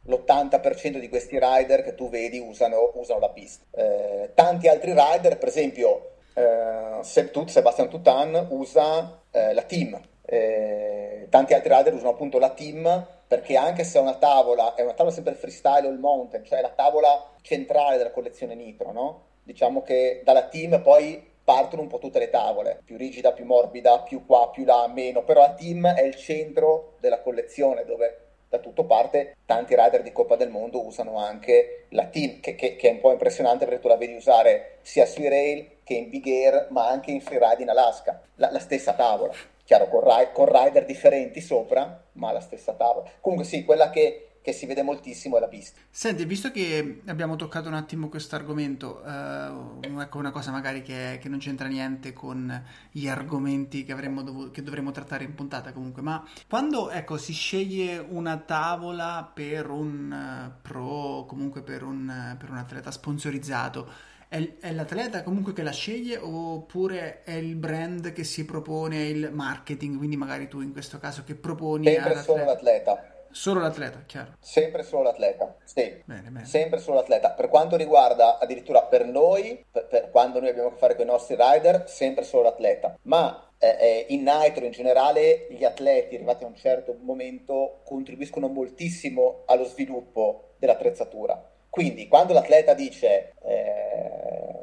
l'80% 0.05 0.99
di 0.99 1.09
questi 1.09 1.37
rider 1.39 1.83
che 1.83 1.95
tu 1.95 2.09
vedi 2.09 2.39
usano, 2.39 2.91
usano 2.95 3.19
la 3.19 3.29
pista. 3.29 3.65
Eh, 3.71 4.31
tanti 4.33 4.67
altri 4.67 4.93
rider, 4.95 5.37
per 5.37 5.49
esempio, 5.49 6.11
eh, 6.33 6.99
Sebastian 7.01 7.89
Tutan 7.89 8.47
usa 8.49 9.19
eh, 9.31 9.53
la 9.53 9.63
team. 9.63 9.99
Eh, 10.33 11.27
tanti 11.29 11.53
altri 11.53 11.71
rider 11.75 11.93
usano 11.93 12.09
appunto 12.09 12.39
la 12.39 12.49
team 12.49 13.05
perché 13.27 13.55
anche 13.55 13.83
se 13.83 13.99
è 13.99 14.01
una 14.01 14.15
tavola, 14.15 14.73
è 14.73 14.81
una 14.81 14.93
tavola 14.93 15.13
sempre 15.13 15.33
il 15.33 15.37
freestyle 15.37 15.87
o 15.87 15.91
il 15.91 15.99
mountain, 15.99 16.43
cioè 16.43 16.61
la 16.61 16.69
tavola 16.69 17.29
centrale 17.41 17.97
della 17.97 18.11
collezione 18.11 18.55
Nitro, 18.55 18.91
no? 18.91 19.21
Diciamo 19.43 19.83
che 19.83 20.21
dalla 20.23 20.47
team 20.47 20.81
poi 20.81 21.23
partono 21.43 21.83
un 21.83 21.87
po' 21.87 21.99
tutte 21.99 22.19
le 22.19 22.29
tavole, 22.29 22.79
più 22.83 22.97
rigida, 22.97 23.31
più 23.31 23.45
morbida, 23.45 23.99
più 23.99 24.25
qua, 24.25 24.49
più 24.49 24.65
là, 24.65 24.87
meno, 24.87 25.23
però 25.23 25.41
la 25.41 25.53
team 25.53 25.85
è 25.87 26.01
il 26.01 26.15
centro 26.15 26.93
della 26.99 27.19
collezione 27.19 27.85
dove 27.85 28.19
da 28.49 28.59
tutto 28.59 28.85
parte 28.85 29.35
tanti 29.45 29.75
rider 29.75 30.03
di 30.03 30.11
Coppa 30.11 30.35
del 30.35 30.49
Mondo 30.49 30.85
usano 30.85 31.17
anche 31.17 31.85
la 31.89 32.05
team, 32.05 32.39
che, 32.39 32.55
che, 32.55 32.75
che, 32.75 32.89
è 32.89 32.91
un 32.91 32.99
po' 32.99 33.11
impressionante 33.11 33.65
perché 33.65 33.81
tu 33.81 33.87
la 33.87 33.97
vedi 33.97 34.13
usare 34.13 34.77
sia 34.81 35.05
sui 35.05 35.27
rail 35.27 35.77
che 35.83 35.93
in 35.95 36.09
big 36.09 36.25
air, 36.27 36.67
ma 36.69 36.87
anche 36.87 37.11
in 37.11 37.21
freeride 37.21 37.61
in 37.61 37.69
Alaska, 37.69 38.21
la, 38.35 38.51
la 38.51 38.59
stessa 38.59 38.93
tavola. 38.93 39.51
Chiaro, 39.63 39.87
con, 39.87 40.03
con 40.33 40.45
rider 40.45 40.85
differenti 40.85 41.41
sopra, 41.41 42.05
ma 42.13 42.31
la 42.31 42.41
stessa 42.41 42.73
tavola. 42.73 43.09
Comunque 43.19 43.45
sì, 43.45 43.63
quella 43.63 43.89
che 43.89 44.33
che 44.43 44.51
si 44.51 44.65
vede 44.65 44.83
moltissimo 44.83 45.37
è 45.37 45.39
la 45.39 45.47
pista. 45.47 45.79
Senti, 45.89 46.25
visto 46.25 46.51
che 46.51 47.01
abbiamo 47.05 47.37
toccato 47.37 47.69
un 47.69 47.75
attimo 47.75 48.09
questo 48.09 48.35
argomento, 48.35 49.01
eh, 49.01 50.01
ecco 50.01 50.17
una 50.17 50.31
cosa 50.31 50.51
magari 50.51 50.81
che, 50.81 51.17
che, 51.21 51.29
non 51.29 51.39
c'entra 51.39 51.69
niente 51.69 52.11
con 52.11 52.61
gli 52.91 53.07
argomenti 53.07 53.85
che, 53.85 53.95
dovuto, 53.95 54.51
che, 54.51 54.61
dovremmo 54.61 54.91
trattare 54.91 55.23
in 55.23 55.33
puntata 55.33 55.71
comunque, 55.71 56.01
ma 56.01 56.21
quando 56.49 56.89
ecco, 56.89 57.17
si 57.17 57.31
sceglie 57.31 57.97
una 57.97 58.35
tavola 58.35 59.31
per 59.33 59.69
un 59.69 60.11
uh, 60.11 60.61
pro, 60.61 61.23
comunque 61.25 61.61
per 61.61 61.83
un, 61.83 62.35
per 62.37 62.49
un 62.49 62.57
atleta 62.57 62.91
sponsorizzato, 62.91 63.87
è, 64.33 64.67
è, 64.67 64.71
l'atleta 64.71 65.21
comunque 65.21 65.53
che 65.53 65.61
la 65.61 65.71
sceglie 65.71 66.17
oppure 66.17 67.21
è 67.23 67.33
il 67.33 67.55
brand 67.55 68.13
che 68.13 68.23
si 68.23 68.45
propone 68.45 69.03
il 69.03 69.29
marketing, 69.31 69.97
quindi 69.97 70.17
magari 70.17 70.47
tu 70.47 70.59
in 70.61 70.71
questo 70.71 70.97
caso 70.97 71.23
che 71.23 71.35
proponi 71.35 71.85
Sempre 71.85 72.15
solo 72.21 72.43
l'atleta 72.43 73.07
Solo 73.33 73.61
l'atleta, 73.61 74.03
chiaro. 74.05 74.33
Sempre 74.39 74.83
solo 74.83 75.01
l'atleta, 75.03 75.55
sì. 75.63 76.03
Bene, 76.05 76.29
bene. 76.29 76.45
Sempre 76.45 76.77
solo 76.77 76.97
l'atleta. 76.97 77.31
Per 77.31 77.49
quanto 77.49 77.75
riguarda 77.75 78.37
addirittura 78.37 78.83
per 78.83 79.07
noi, 79.07 79.65
per, 79.71 79.87
per 79.87 80.11
quando 80.11 80.39
noi 80.39 80.49
abbiamo 80.49 80.67
a 80.67 80.71
che 80.71 80.77
fare 80.77 80.95
con 80.95 81.05
i 81.05 81.09
nostri 81.09 81.35
rider, 81.35 81.89
sempre 81.89 82.25
solo 82.25 82.43
l'atleta. 82.43 82.95
Ma 83.03 83.49
eh, 83.57 83.75
eh, 83.79 84.05
in 84.09 84.21
Nitro 84.21 84.65
in 84.65 84.71
generale 84.71 85.47
gli 85.49 85.63
atleti 85.63 86.13
arrivati 86.13 86.43
a 86.43 86.47
un 86.47 86.55
certo 86.55 86.95
momento 87.01 87.81
contribuiscono 87.85 88.49
moltissimo 88.49 89.41
allo 89.47 89.65
sviluppo 89.65 90.53
dell'attrezzatura. 90.59 91.49
Quindi 91.73 92.07
quando 92.07 92.33
l'atleta 92.33 92.75
dice 92.75 93.33
eh, 93.43 94.12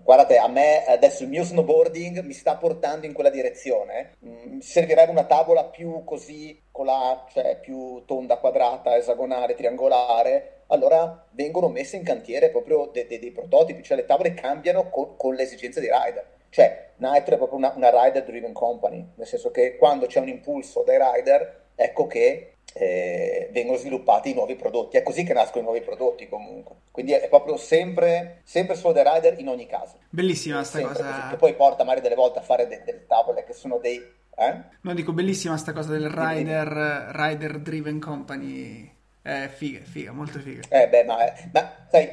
guardate 0.03 0.37
a 0.39 0.49
me 0.49 0.85
adesso 0.85 1.23
il 1.23 1.29
mio 1.29 1.43
snowboarding 1.43 2.21
mi 2.21 2.33
sta 2.33 2.57
portando 2.57 3.07
in 3.07 3.13
quella 3.13 3.31
direzione, 3.31 4.17
mm, 4.25 4.59
servirebbe 4.59 5.11
una 5.11 5.25
tavola 5.25 5.65
più 5.65 6.05
così 6.05 6.61
con 6.71 6.87
la, 6.87 7.27
cioè 7.31 7.59
più 7.61 8.05
tonda, 8.07 8.39
quadrata, 8.39 8.97
esagonale, 8.97 9.55
triangolare, 9.55 10.63
allora 10.69 11.27
vengono 11.33 11.69
messe 11.69 11.97
in 11.97 12.05
cantiere 12.05 12.51
proprio 12.51 12.91
de- 12.93 13.07
de- 13.07 13.19
dei 13.19 13.33
prototipi, 13.33 13.83
cioè 13.83 13.97
le 13.97 14.05
tavole 14.05 14.35
cambiano 14.35 14.89
con, 14.89 15.17
con 15.17 15.35
le 15.35 15.43
esigenze 15.43 15.81
dei 15.81 15.91
rider. 15.91 16.25
Cioè 16.51 16.89
Nitro 16.97 17.35
è 17.35 17.39
proprio 17.39 17.59
una, 17.59 17.73
una 17.77 17.91
rider 17.91 18.25
driven 18.25 18.53
company, 18.53 19.07
nel 19.15 19.27
senso 19.27 19.51
che 19.51 19.77
quando 19.77 20.07
c'è 20.07 20.21
un 20.21 20.29
impulso 20.29 20.83
dai 20.83 20.99
rider, 20.99 21.69
ecco 21.75 22.07
che 22.07 22.57
eh, 22.75 23.49
vengono 23.53 23.79
sviluppati 23.79 24.31
i 24.31 24.35
nuovi 24.35 24.57
prodotti. 24.57 24.97
È 24.97 25.03
così 25.03 25.25
che 25.25 25.33
nascono 25.33 25.61
i 25.61 25.65
nuovi 25.65 25.81
prodotti 25.81 26.29
comunque. 26.29 26.77
Quindi 26.91 27.13
è 27.13 27.29
proprio 27.29 27.57
sempre, 27.57 28.41
sempre 28.45 28.77
solo 28.77 28.93
dei 28.93 29.05
rider 29.05 29.39
in 29.39 29.49
ogni 29.49 29.67
caso. 29.67 29.99
Bellissima 30.09 30.63
sta 30.65 30.81
cosa. 30.81 31.05
Così. 31.05 31.29
Che 31.31 31.37
poi 31.37 31.55
porta 31.55 31.85
magari 31.85 32.03
delle 32.03 32.15
volte 32.15 32.39
a 32.39 32.43
fare 32.43 32.67
de- 32.67 32.83
delle 32.85 33.07
tavole 33.07 33.45
che 33.45 33.53
sono 33.53 33.79
dei... 33.79 34.19
Eh? 34.37 34.61
No, 34.81 34.95
dico 34.95 35.13
bellissima 35.13 35.57
sta 35.57 35.73
cosa 35.73 35.93
del 35.93 36.09
rider, 36.09 37.11
rider 37.13 37.59
driven 37.59 38.01
company. 38.01 38.99
È 39.23 39.49
figa, 39.53 39.81
figa, 39.83 40.13
molto 40.13 40.39
figa. 40.39 40.63
Eh 40.71 40.89
beh, 40.89 41.05
ma, 41.05 41.17
ma 41.53 41.87
sai, 41.91 42.09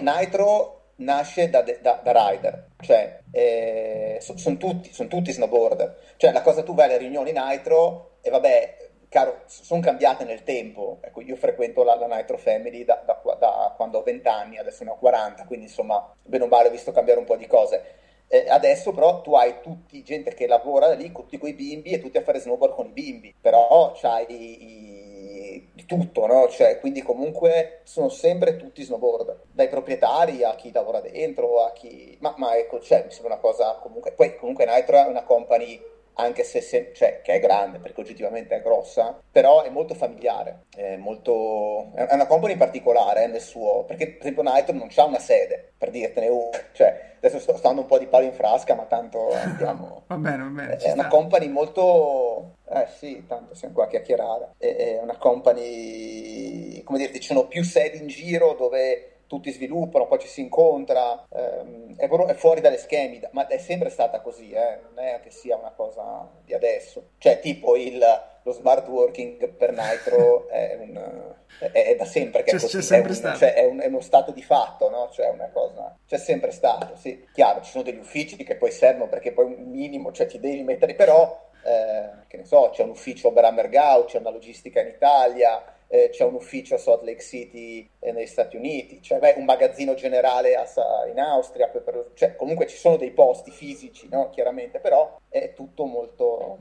Nitro 0.00 0.92
nasce 0.96 1.50
da, 1.50 1.62
da, 1.62 2.00
da 2.02 2.28
rider, 2.30 2.68
cioè 2.80 3.20
eh, 3.32 4.18
sono 4.20 4.56
tutti, 4.56 4.92
son 4.92 5.08
tutti 5.08 5.32
snowboarder. 5.32 6.14
Cioè 6.16 6.32
la 6.32 6.42
cosa 6.42 6.62
tu 6.62 6.74
vai 6.74 6.86
alle 6.86 6.98
riunioni 6.98 7.32
Nitro 7.32 8.18
e 8.20 8.30
vabbè 8.30 8.87
Caro, 9.08 9.40
sono 9.46 9.80
cambiate 9.80 10.24
nel 10.24 10.42
tempo. 10.42 10.98
Ecco, 11.00 11.22
io 11.22 11.36
frequento 11.36 11.82
la, 11.82 11.94
la 11.94 12.14
Nitro 12.14 12.36
Family 12.36 12.84
da, 12.84 13.02
da, 13.06 13.18
da, 13.38 13.72
quando 13.74 13.98
ho 13.98 14.02
20 14.02 14.28
anni, 14.28 14.58
adesso 14.58 14.84
ne 14.84 14.90
ho 14.90 14.98
40, 14.98 15.44
quindi 15.46 15.66
insomma, 15.66 16.14
bene 16.22 16.44
o 16.44 16.46
male 16.46 16.68
ho 16.68 16.70
visto 16.70 16.92
cambiare 16.92 17.18
un 17.18 17.24
po' 17.24 17.36
di 17.36 17.46
cose. 17.46 17.96
Eh, 18.30 18.44
adesso 18.50 18.92
però 18.92 19.22
tu 19.22 19.34
hai 19.34 19.62
tutti 19.62 20.02
gente 20.02 20.34
che 20.34 20.46
lavora 20.46 20.92
lì, 20.92 21.10
tutti 21.12 21.38
quei 21.38 21.54
bimbi 21.54 21.92
e 21.92 22.00
tutti 22.00 22.18
a 22.18 22.22
fare 22.22 22.38
snowboard 22.38 22.74
con 22.74 22.86
i 22.86 22.90
bimbi, 22.90 23.34
però 23.40 23.92
c'hai 23.94 24.26
i, 24.28 25.68
di 25.72 25.86
tutto, 25.86 26.26
no? 26.26 26.46
Cioè, 26.48 26.78
quindi 26.78 27.00
comunque 27.00 27.80
sono 27.84 28.10
sempre 28.10 28.56
tutti 28.56 28.82
snowboard, 28.82 29.44
dai 29.52 29.68
proprietari 29.68 30.44
a 30.44 30.54
chi 30.54 30.70
lavora 30.70 31.00
dentro, 31.00 31.64
a 31.64 31.72
chi... 31.72 32.18
Ma, 32.20 32.34
ma 32.36 32.54
ecco, 32.58 32.80
cioè, 32.80 33.04
mi 33.04 33.10
sembra 33.10 33.32
una 33.32 33.40
cosa 33.40 33.78
comunque... 33.80 34.12
Poi 34.12 34.36
comunque 34.36 34.66
Nitro 34.66 34.96
è 34.98 35.06
una 35.06 35.22
company 35.22 35.80
anche 36.20 36.42
se, 36.42 36.60
se 36.60 36.92
cioè, 36.94 37.20
che 37.22 37.34
è 37.34 37.40
grande, 37.40 37.78
perché 37.78 38.00
oggettivamente 38.00 38.56
è 38.56 38.62
grossa, 38.62 39.20
però 39.30 39.62
è 39.62 39.70
molto 39.70 39.94
familiare, 39.94 40.64
è, 40.74 40.96
molto, 40.96 41.92
è 41.94 42.12
una 42.12 42.26
company 42.26 42.56
particolare 42.56 43.26
nel 43.26 43.40
suo, 43.40 43.84
perché 43.84 44.08
per 44.08 44.20
esempio 44.20 44.42
Nitro 44.42 44.74
non 44.74 44.88
c'ha 44.88 45.04
una 45.04 45.20
sede, 45.20 45.72
per 45.78 45.90
dirtene 45.90 46.28
una, 46.28 46.50
cioè 46.72 47.08
adesso 47.18 47.38
sto 47.38 47.56
stando 47.56 47.82
un 47.82 47.86
po' 47.86 47.98
di 47.98 48.06
palo 48.06 48.24
in 48.24 48.32
frasca, 48.32 48.74
ma 48.74 48.84
tanto 48.84 49.30
andiamo. 49.34 50.04
va 50.06 50.16
bene, 50.16 50.42
va 50.42 50.48
bene. 50.48 50.76
È 50.76 50.92
una 50.92 51.02
sta. 51.02 51.08
company 51.08 51.48
molto. 51.48 52.56
Eh 52.68 52.86
sì, 52.96 53.24
tanto 53.26 53.54
siamo 53.54 53.74
qua 53.74 53.84
a 53.84 53.88
chiacchierare. 53.88 54.54
È 54.58 54.98
una 55.00 55.16
company, 55.16 56.82
come 56.82 56.98
dire, 56.98 57.12
ci 57.14 57.22
sono 57.22 57.46
più 57.46 57.62
sedi 57.62 57.98
in 57.98 58.08
giro 58.08 58.54
dove 58.54 59.17
tutti 59.28 59.52
sviluppano, 59.52 60.06
poi 60.06 60.18
ci 60.18 60.26
si 60.26 60.40
incontra, 60.40 61.26
ehm, 61.30 61.96
è, 61.96 62.08
è, 62.08 62.34
fuori 62.34 62.60
dalle 62.60 62.78
schemi, 62.78 63.20
ma 63.32 63.46
è 63.46 63.58
sempre 63.58 63.90
stata 63.90 64.20
così, 64.20 64.50
eh? 64.50 64.80
non 64.82 65.04
è 65.04 65.20
che 65.22 65.30
sia 65.30 65.56
una 65.56 65.70
cosa 65.70 66.28
di 66.44 66.54
adesso. 66.54 67.10
Cioè, 67.18 67.38
tipo 67.38 67.76
il, 67.76 68.02
lo 68.42 68.52
smart 68.52 68.88
working 68.88 69.48
per 69.50 69.72
Nitro 69.72 70.48
è, 70.50 70.76
un, 70.80 71.34
è, 71.58 71.70
è 71.70 71.94
da 71.94 72.06
sempre 72.06 72.42
che 72.42 72.52
c'è, 72.52 72.56
è 72.56 72.60
così, 72.60 72.76
c'è 72.78 72.82
sempre 72.82 73.12
è, 73.12 73.26
un, 73.26 73.36
cioè, 73.36 73.54
è, 73.54 73.64
un, 73.66 73.80
è, 73.80 73.86
uno 73.86 74.00
stato 74.00 74.32
di 74.32 74.42
fatto, 74.42 74.88
no? 74.88 75.10
Cioè, 75.12 75.28
una 75.28 75.50
cosa... 75.52 75.94
C'è 76.06 76.18
sempre 76.18 76.50
stato, 76.50 76.96
sì. 76.96 77.26
Chiaro, 77.32 77.60
ci 77.60 77.70
sono 77.70 77.84
degli 77.84 77.98
uffici 77.98 78.36
che 78.36 78.56
poi 78.56 78.70
servono 78.70 79.10
perché 79.10 79.32
poi 79.32 79.44
un 79.44 79.70
minimo, 79.70 80.10
cioè 80.10 80.26
ti 80.26 80.40
devi 80.40 80.62
mettere, 80.62 80.94
però... 80.94 81.46
Eh, 81.64 82.26
che 82.28 82.36
ne 82.36 82.44
so, 82.44 82.70
c'è 82.72 82.84
un 82.84 82.90
ufficio 82.90 83.32
per 83.32 83.44
Ammergau, 83.44 84.04
c'è 84.04 84.18
una 84.18 84.30
logistica 84.30 84.80
in 84.80 84.88
Italia, 84.88 85.62
eh, 85.88 86.10
c'è 86.10 86.24
un 86.24 86.34
ufficio 86.34 86.74
a 86.74 86.78
Salt 86.78 87.02
Lake 87.02 87.22
City 87.22 87.88
eh, 87.98 88.12
negli 88.12 88.26
Stati 88.26 88.56
Uniti, 88.56 89.00
c'è 89.00 89.18
beh, 89.18 89.34
un 89.36 89.44
magazzino 89.44 89.94
generale 89.94 90.54
a, 90.54 90.66
in 91.10 91.18
Austria, 91.18 91.68
per, 91.68 91.82
per, 91.82 92.10
cioè, 92.14 92.36
comunque 92.36 92.66
ci 92.66 92.76
sono 92.76 92.96
dei 92.96 93.10
posti 93.10 93.50
fisici, 93.50 94.08
no? 94.10 94.28
chiaramente, 94.30 94.78
però 94.78 95.18
è 95.28 95.52
tutto 95.54 95.84
molto... 95.84 96.58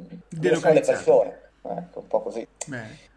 sono 0.54 0.74
le 0.74 0.82
persone. 0.82 1.46
Ecco, 1.70 2.00
un 2.00 2.08
po' 2.08 2.22
così. 2.22 2.48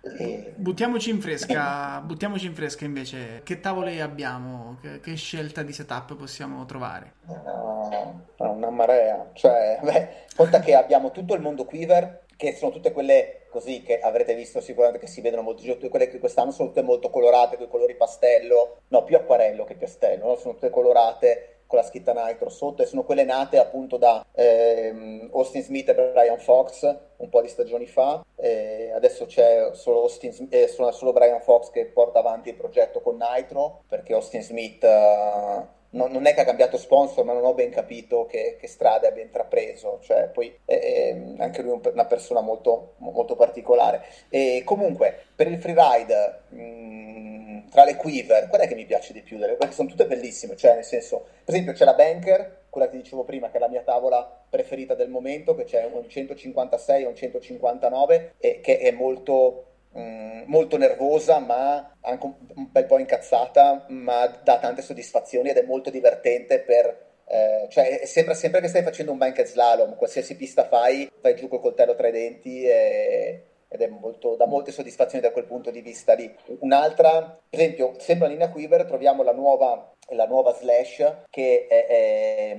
E... 0.03 0.55
Buttiamoci 0.57 1.11
in 1.11 1.21
fresca, 1.21 2.01
buttiamoci 2.05 2.47
in 2.47 2.55
fresca 2.55 2.85
invece. 2.85 3.43
Che 3.45 3.61
tavole 3.61 4.01
abbiamo? 4.01 4.79
Che, 4.81 4.99
che 4.99 5.15
scelta 5.15 5.63
di 5.63 5.73
setup 5.73 6.17
possiamo 6.17 6.65
trovare? 6.65 7.15
Uh, 7.27 8.21
una 8.39 8.71
marea. 8.71 9.31
Cioè, 9.35 9.79
beh, 9.83 10.09
conta 10.35 10.59
che 10.59 10.75
abbiamo 10.75 11.13
tutto 11.13 11.35
il 11.35 11.41
mondo 11.41 11.65
Quiver, 11.65 12.23
che 12.41 12.55
sono 12.55 12.73
tutte 12.73 12.91
quelle 12.91 13.43
così 13.51 13.83
che 13.83 14.01
avrete 14.01 14.35
visto 14.35 14.63
sicuramente 14.63 15.05
che 15.05 15.13
si 15.13 15.21
vedono 15.21 15.43
molto 15.43 15.61
giù, 15.61 15.77
quelle 15.91 16.09
che 16.09 16.19
quest'anno 16.19 16.53
sono 16.53 16.69
tutte 16.69 16.81
molto 16.81 17.11
colorate, 17.11 17.57
con 17.59 17.67
i 17.67 17.69
colori 17.69 17.95
pastello, 17.97 18.79
no, 18.89 19.05
più 19.05 19.17
acquarello 19.17 19.65
che 19.65 19.75
pastello, 19.75 20.27
no? 20.27 20.37
sono 20.37 20.55
tutte 20.55 20.71
colorate 20.71 21.57
con 21.67 21.79
la 21.79 21.85
scritta 21.85 22.15
Nitro 22.15 22.49
sotto 22.49 22.81
e 22.83 22.87
sono 22.87 23.05
quelle 23.05 23.25
nate 23.25 23.59
appunto 23.59 23.99
da 23.99 24.25
ehm, 24.33 25.29
Austin 25.35 25.63
Smith 25.63 25.91
e 25.91 25.95
Brian 25.95 26.39
Fox 26.39 26.83
un 27.19 27.29
po' 27.29 27.43
di 27.43 27.49
stagioni 27.49 27.87
fa. 27.87 28.25
E 28.37 28.91
adesso 28.95 29.27
c'è 29.27 29.69
solo, 29.75 30.01
Austin, 30.01 30.49
eh, 30.49 30.67
solo 30.67 31.13
Brian 31.13 31.43
Fox 31.43 31.71
che 31.71 31.85
porta 31.85 32.21
avanti 32.21 32.49
il 32.49 32.57
progetto 32.57 33.03
con 33.03 33.19
Nitro 33.19 33.83
perché 33.87 34.15
Austin 34.15 34.43
Smith... 34.43 34.83
Uh, 34.83 35.79
non, 35.91 36.11
non, 36.13 36.27
è 36.27 36.35
che 36.35 36.41
ha 36.41 36.45
cambiato 36.45 36.77
sponsor, 36.77 37.25
ma 37.25 37.33
non 37.33 37.45
ho 37.45 37.55
ben 37.55 37.71
capito 37.71 38.27
che, 38.27 38.57
che 38.59 38.67
strada 38.67 39.09
abbia 39.09 39.23
intrapreso. 39.23 39.99
Cioè, 40.03 40.29
poi 40.29 40.55
è, 40.65 40.79
è 40.79 41.17
anche 41.39 41.63
lui 41.63 41.81
una 41.83 42.07
persona 42.07 42.41
molto, 42.41 42.95
molto 42.99 43.37
particolare. 43.37 44.05
E 44.29 44.63
comunque, 44.65 45.27
per 45.35 45.49
il 45.49 45.61
freeride, 45.61 46.43
mh, 46.49 47.69
tra 47.71 47.85
le 47.85 47.97
quiver, 47.97 48.49
qual 48.49 48.61
è 48.61 48.69
che 48.69 48.75
mi 48.75 48.85
piace 48.85 49.13
di 49.13 49.23
più? 49.23 49.39
Perché 49.39 49.73
sono 49.73 49.89
tutte 49.89 50.07
bellissime, 50.07 50.57
cioè 50.57 50.75
nel 50.75 50.85
senso, 50.85 51.27
per 51.45 51.55
esempio 51.55 51.73
c'è 51.73 51.85
la 51.85 51.95
Banker, 51.95 52.59
quella 52.69 52.89
che 52.89 52.97
dicevo 52.97 53.25
prima, 53.25 53.51
che 53.51 53.57
è 53.57 53.61
la 53.61 53.69
mia 53.69 53.83
tavola 53.83 54.45
preferita 54.49 54.95
del 54.95 55.09
momento, 55.09 55.55
che 55.55 55.65
c'è 55.65 55.85
un 55.85 56.09
156 56.09 57.03
e 57.03 57.07
un 57.07 57.15
159, 57.15 58.35
e 58.39 58.61
che 58.61 58.79
è 58.79 58.91
molto 58.91 59.70
Mm, 59.99 60.43
molto 60.47 60.77
nervosa, 60.77 61.39
ma 61.41 61.97
anche 62.03 62.27
un, 62.27 62.71
bel 62.71 62.87
po' 62.87 62.99
incazzata, 62.99 63.87
ma 63.89 64.27
dà 64.27 64.59
tante 64.59 64.83
soddisfazioni 64.83 65.51
ed 65.51 65.57
è 65.57 65.63
molto 65.63 65.91
divertente 65.91 66.61
per... 66.61 67.09
Eh, 67.27 67.67
cioè 67.71 68.03
sembra 68.07 68.35
sempre 68.35 68.61
che 68.61 68.69
stai 68.69 68.83
facendo 68.83 69.13
un 69.13 69.19
bank 69.19 69.45
slalom, 69.45 69.97
qualsiasi 69.97 70.37
pista 70.37 70.67
fai, 70.67 71.11
vai 71.21 71.37
giù 71.37 71.49
col 71.49 71.61
coltello 71.61 71.95
tra 71.95 72.09
i 72.09 72.13
denti 72.13 72.65
e, 72.65 73.45
ed 73.69 73.81
è 73.83 73.87
molto, 73.87 74.35
dà 74.35 74.47
molte 74.47 74.73
soddisfazioni 74.73 75.23
da 75.23 75.31
quel 75.31 75.45
punto 75.45 75.71
di 75.71 75.81
vista 75.81 76.15
lì. 76.15 76.33
Un'altra, 76.61 77.39
per 77.49 77.61
esempio, 77.61 77.95
sempre 77.99 78.27
in 78.27 78.33
linea 78.33 78.51
Quiver 78.51 78.85
troviamo 78.85 79.23
la 79.23 79.33
nuova, 79.33 79.93
la 80.09 80.27
nuova 80.27 80.53
Slash 80.55 81.27
che 81.31 81.67
è, 81.69 81.87
è 81.87 82.57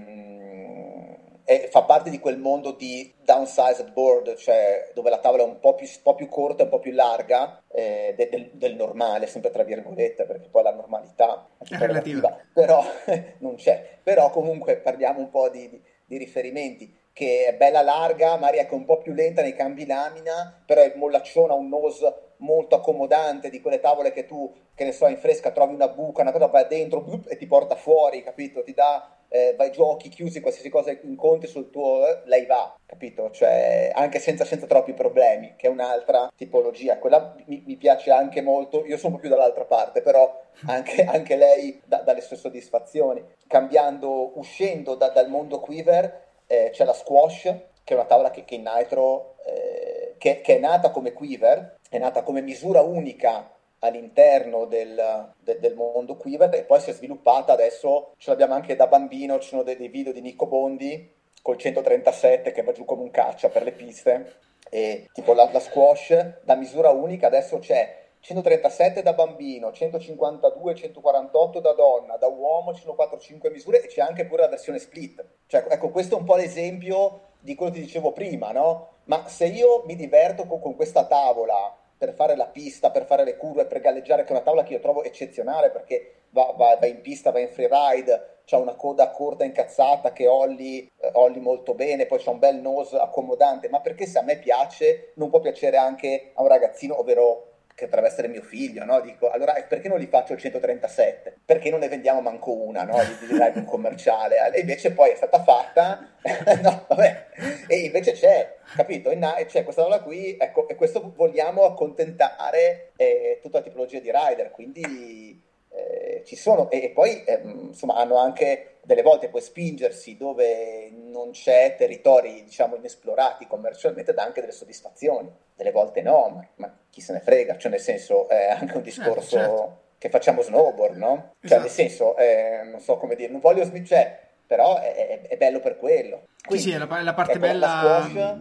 è, 1.43 1.67
fa 1.69 1.83
parte 1.83 2.09
di 2.09 2.19
quel 2.19 2.37
mondo 2.37 2.71
di 2.71 3.13
downsized 3.23 3.91
board, 3.91 4.35
cioè 4.35 4.91
dove 4.93 5.09
la 5.09 5.19
tavola 5.19 5.43
è 5.43 5.45
un 5.45 5.59
po' 5.59 5.75
più, 5.75 5.87
po 6.01 6.15
più 6.15 6.27
corta, 6.27 6.63
un 6.63 6.69
po' 6.69 6.79
più 6.79 6.91
larga 6.91 7.61
eh, 7.71 8.13
del, 8.15 8.51
del, 8.53 8.75
normale, 8.75 9.27
sempre 9.27 9.51
tra 9.51 9.63
virgolette, 9.63 10.25
perché 10.25 10.49
poi 10.49 10.63
la 10.63 10.73
normalità 10.73 11.47
è 11.67 11.77
relativa, 11.77 12.37
però 12.53 12.83
non 13.39 13.55
c'è. 13.55 13.99
Però 14.03 14.29
comunque 14.29 14.77
parliamo 14.77 15.19
un 15.19 15.29
po' 15.29 15.49
di, 15.49 15.69
di, 15.69 15.81
di 16.05 16.17
riferimenti 16.17 16.99
che 17.13 17.45
è 17.47 17.55
bella 17.55 17.81
larga, 17.81 18.37
magari 18.37 18.57
è 18.57 18.67
un 18.71 18.85
po' 18.85 18.97
più 18.97 19.13
lenta 19.13 19.41
nei 19.41 19.55
cambi 19.55 19.85
lamina, 19.85 20.63
però 20.65 20.81
è 20.81 20.93
mollacciona, 20.95 21.53
un 21.53 21.67
nose 21.67 22.30
molto 22.41 22.75
accomodante 22.75 23.49
di 23.49 23.61
quelle 23.61 23.79
tavole 23.79 24.11
che 24.11 24.25
tu, 24.25 24.53
che 24.75 24.83
ne 24.83 24.91
so, 24.91 25.07
in 25.07 25.17
fresca 25.17 25.51
trovi 25.51 25.73
una 25.73 25.87
buca, 25.87 26.21
una 26.21 26.31
cosa 26.31 26.47
vai 26.47 26.67
dentro 26.67 27.03
e 27.27 27.37
ti 27.37 27.47
porta 27.47 27.75
fuori, 27.75 28.21
capito? 28.23 28.63
Ti 28.63 28.73
dà 28.73 29.15
eh, 29.33 29.53
vai 29.55 29.71
giochi 29.71 30.09
chiusi, 30.09 30.41
qualsiasi 30.41 30.67
cosa 30.67 30.91
incontri 30.91 31.47
sul 31.47 31.69
tuo, 31.69 32.05
eh, 32.05 32.21
lei 32.25 32.45
va, 32.45 32.75
capito? 32.85 33.31
Cioè, 33.31 33.89
anche 33.95 34.19
senza, 34.19 34.43
senza, 34.43 34.65
troppi 34.65 34.93
problemi, 34.93 35.53
che 35.55 35.67
è 35.67 35.69
un'altra 35.69 36.29
tipologia. 36.35 36.97
Quella 36.97 37.33
mi, 37.45 37.63
mi, 37.65 37.77
piace 37.77 38.11
anche 38.11 38.41
molto, 38.41 38.85
io 38.85 38.97
sono 38.97 39.15
più 39.15 39.29
dall'altra 39.29 39.63
parte, 39.63 40.01
però 40.01 40.37
anche, 40.65 41.03
anche 41.07 41.37
lei 41.37 41.81
dà, 41.85 41.99
dà, 41.99 42.11
le 42.11 42.19
sue 42.19 42.35
soddisfazioni. 42.35 43.23
Cambiando, 43.47 44.37
uscendo 44.37 44.95
da, 44.95 45.07
dal 45.07 45.29
mondo 45.29 45.61
quiver, 45.61 46.23
eh, 46.47 46.71
c'è 46.73 46.83
la 46.83 46.93
squash, 46.93 47.43
che 47.83 47.93
è 47.93 47.95
una 47.95 48.05
tavola 48.05 48.31
che, 48.31 48.43
che 48.43 48.55
in 48.55 48.69
Nitro, 48.69 49.37
eh, 49.45 50.15
che, 50.17 50.41
che 50.41 50.57
è 50.57 50.59
nata 50.59 50.91
come 50.91 51.13
quiver, 51.13 51.77
è 51.91 51.97
nata 51.97 52.23
come 52.23 52.41
misura 52.41 52.79
unica 52.79 53.51
all'interno 53.79 54.63
del, 54.63 55.33
de, 55.37 55.59
del, 55.59 55.75
mondo 55.75 56.15
Quiver 56.15 56.55
e 56.55 56.63
poi 56.63 56.79
si 56.79 56.89
è 56.89 56.93
sviluppata 56.93 57.51
adesso, 57.51 58.13
ce 58.15 58.29
l'abbiamo 58.29 58.53
anche 58.53 58.77
da 58.77 58.87
bambino, 58.87 59.39
ci 59.39 59.49
sono 59.49 59.61
dei, 59.61 59.75
dei 59.75 59.89
video 59.89 60.13
di 60.13 60.21
Nico 60.21 60.47
Bondi 60.47 61.13
col 61.41 61.57
137 61.57 62.53
che 62.53 62.63
va 62.63 62.71
giù 62.71 62.85
come 62.85 63.01
un 63.01 63.11
caccia 63.11 63.49
per 63.49 63.63
le 63.63 63.73
piste 63.73 64.35
e 64.69 65.09
tipo 65.11 65.33
la, 65.33 65.49
la 65.51 65.59
squash 65.59 66.43
da 66.43 66.55
misura 66.55 66.91
unica 66.91 67.27
adesso 67.27 67.59
c'è 67.59 67.99
137 68.21 69.01
da 69.01 69.11
bambino, 69.11 69.73
152, 69.73 70.73
148 70.73 71.59
da 71.59 71.73
donna, 71.73 72.15
da 72.15 72.27
uomo 72.27 72.73
ci 72.73 72.83
sono 72.83 72.95
4-5 72.97 73.51
misure 73.51 73.83
e 73.83 73.87
c'è 73.87 73.99
anche 73.99 74.25
pure 74.25 74.43
la 74.43 74.47
versione 74.47 74.79
split. 74.79 75.25
Cioè, 75.47 75.65
ecco, 75.67 75.89
questo 75.89 76.15
è 76.15 76.19
un 76.19 76.25
po' 76.25 76.35
l'esempio 76.37 77.31
di 77.39 77.55
quello 77.55 77.71
che 77.71 77.79
ti 77.79 77.85
dicevo 77.85 78.13
prima, 78.13 78.51
no? 78.51 78.99
Ma 79.05 79.27
se 79.27 79.47
io 79.47 79.83
mi 79.87 79.95
diverto 79.95 80.45
con, 80.45 80.61
con 80.61 80.75
questa 80.75 81.05
tavola 81.05 81.79
per 82.01 82.13
fare 82.13 82.35
la 82.35 82.47
pista, 82.47 82.89
per 82.89 83.05
fare 83.05 83.23
le 83.23 83.37
curve, 83.37 83.67
per 83.67 83.79
galleggiare, 83.79 84.23
che 84.23 84.29
è 84.29 84.31
una 84.31 84.41
tavola 84.41 84.63
che 84.63 84.73
io 84.73 84.79
trovo 84.79 85.03
eccezionale 85.03 85.69
perché 85.69 86.13
va, 86.31 86.51
va, 86.57 86.75
va 86.79 86.87
in 86.87 86.99
pista, 86.99 87.29
va 87.29 87.37
in 87.37 87.49
freeride, 87.49 88.39
c'ha 88.43 88.57
una 88.57 88.73
coda 88.73 89.11
corta 89.11 89.43
incazzata 89.43 90.11
che 90.11 90.25
olli, 90.25 90.91
eh, 90.99 91.11
olli 91.13 91.39
molto 91.39 91.75
bene, 91.75 92.07
poi 92.07 92.17
c'ha 92.17 92.31
un 92.31 92.39
bel 92.39 92.55
nose 92.55 92.97
accomodante, 92.97 93.69
ma 93.69 93.81
perché 93.81 94.07
se 94.07 94.17
a 94.17 94.23
me 94.23 94.39
piace 94.39 95.11
non 95.17 95.29
può 95.29 95.41
piacere 95.41 95.77
anche 95.77 96.31
a 96.33 96.41
un 96.41 96.47
ragazzino, 96.47 96.99
ovvero 96.99 97.50
che 97.81 97.87
potrebbe 97.87 98.07
essere 98.07 98.27
mio 98.27 98.43
figlio, 98.43 98.85
no? 98.85 99.01
Dico, 99.01 99.29
allora 99.31 99.53
perché 99.67 99.87
non 99.87 99.97
li 99.97 100.05
faccio 100.05 100.33
il 100.33 100.39
137? 100.39 101.39
Perché 101.43 101.71
non 101.71 101.79
ne 101.79 101.87
vendiamo 101.87 102.21
manco 102.21 102.53
una, 102.55 102.83
no? 102.83 102.97
Di, 103.03 103.25
di 103.25 103.33
live 103.33 103.65
commerciale. 103.65 104.53
E 104.53 104.59
invece 104.59 104.91
poi 104.91 105.09
è 105.09 105.15
stata 105.15 105.41
fatta, 105.41 106.07
no, 106.61 106.85
vabbè, 106.87 107.25
e 107.67 107.79
invece 107.79 108.11
c'è, 108.11 108.57
capito? 108.75 109.09
c'è 109.47 109.63
questa 109.63 109.81
roba 109.81 110.01
qui, 110.01 110.37
ecco, 110.39 110.67
e 110.67 110.75
questo 110.75 111.11
vogliamo 111.15 111.63
accontentare 111.63 112.91
eh, 112.97 113.39
tutta 113.41 113.57
la 113.57 113.63
tipologia 113.63 113.99
di 113.99 114.11
rider, 114.13 114.51
quindi 114.51 115.49
eh, 115.73 116.23
ci 116.25 116.35
sono, 116.35 116.69
e, 116.69 116.83
e 116.83 116.89
poi 116.89 117.23
eh, 117.23 117.41
insomma 117.43 117.95
hanno 117.95 118.17
anche 118.17 118.77
delle 118.83 119.01
volte 119.03 119.29
puoi 119.29 119.41
spingersi 119.41 120.17
dove 120.17 120.89
non 120.91 121.31
c'è 121.31 121.75
territori 121.77 122.43
diciamo 122.43 122.75
inesplorati 122.75 123.47
commercialmente 123.47 124.13
dà 124.13 124.23
anche 124.23 124.41
delle 124.41 124.53
soddisfazioni 124.53 125.31
delle 125.55 125.71
volte 125.71 126.01
no 126.01 126.29
ma, 126.29 126.47
ma 126.55 126.77
chi 126.89 126.99
se 126.99 127.13
ne 127.13 127.19
frega 127.19 127.57
cioè 127.57 127.71
nel 127.71 127.79
senso 127.79 128.27
è 128.27 128.49
anche 128.49 128.77
un 128.77 128.83
certo, 128.83 129.01
discorso 129.03 129.37
certo, 129.37 129.55
certo. 129.55 129.77
che 129.97 130.09
facciamo 130.09 130.41
snowboard 130.41 130.97
no? 130.97 131.33
Cioè, 131.39 131.45
esatto. 131.45 131.61
nel 131.61 131.69
senso 131.69 132.17
eh, 132.17 132.61
non 132.65 132.79
so 132.79 132.97
come 132.97 133.15
dire 133.15 133.31
non 133.31 133.39
voglio 133.39 133.69
cioè, 133.83 134.19
però 134.47 134.79
è, 134.79 135.21
è, 135.27 135.37
bello 135.37 135.59
per 135.59 135.77
quello 135.77 136.27
Quindi, 136.43 136.63
sì 136.63 136.69
sì 136.71 136.75
è 136.75 136.79
la, 136.79 137.01
la 137.01 137.13
parte 137.13 137.37
bella 137.37 138.09
la 138.13 138.39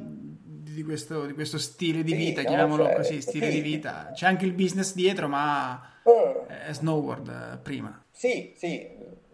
di 0.80 0.82
questo, 0.84 1.26
di 1.26 1.34
questo, 1.34 1.58
stile 1.58 2.02
di 2.02 2.14
vita, 2.14 2.40
sì, 2.40 2.46
chiamiamolo 2.46 2.84
cioè, 2.84 2.94
così, 2.94 3.20
stile 3.20 3.50
sì. 3.50 3.52
di 3.54 3.60
vita. 3.60 4.12
C'è 4.14 4.26
anche 4.26 4.46
il 4.46 4.52
business 4.52 4.94
dietro, 4.94 5.28
ma 5.28 5.89
uh, 6.04 6.46
è 6.46 6.72
snowboard 6.72 7.28
eh, 7.28 7.58
prima. 7.58 8.04
Sì, 8.10 8.54
sì, 8.56 8.88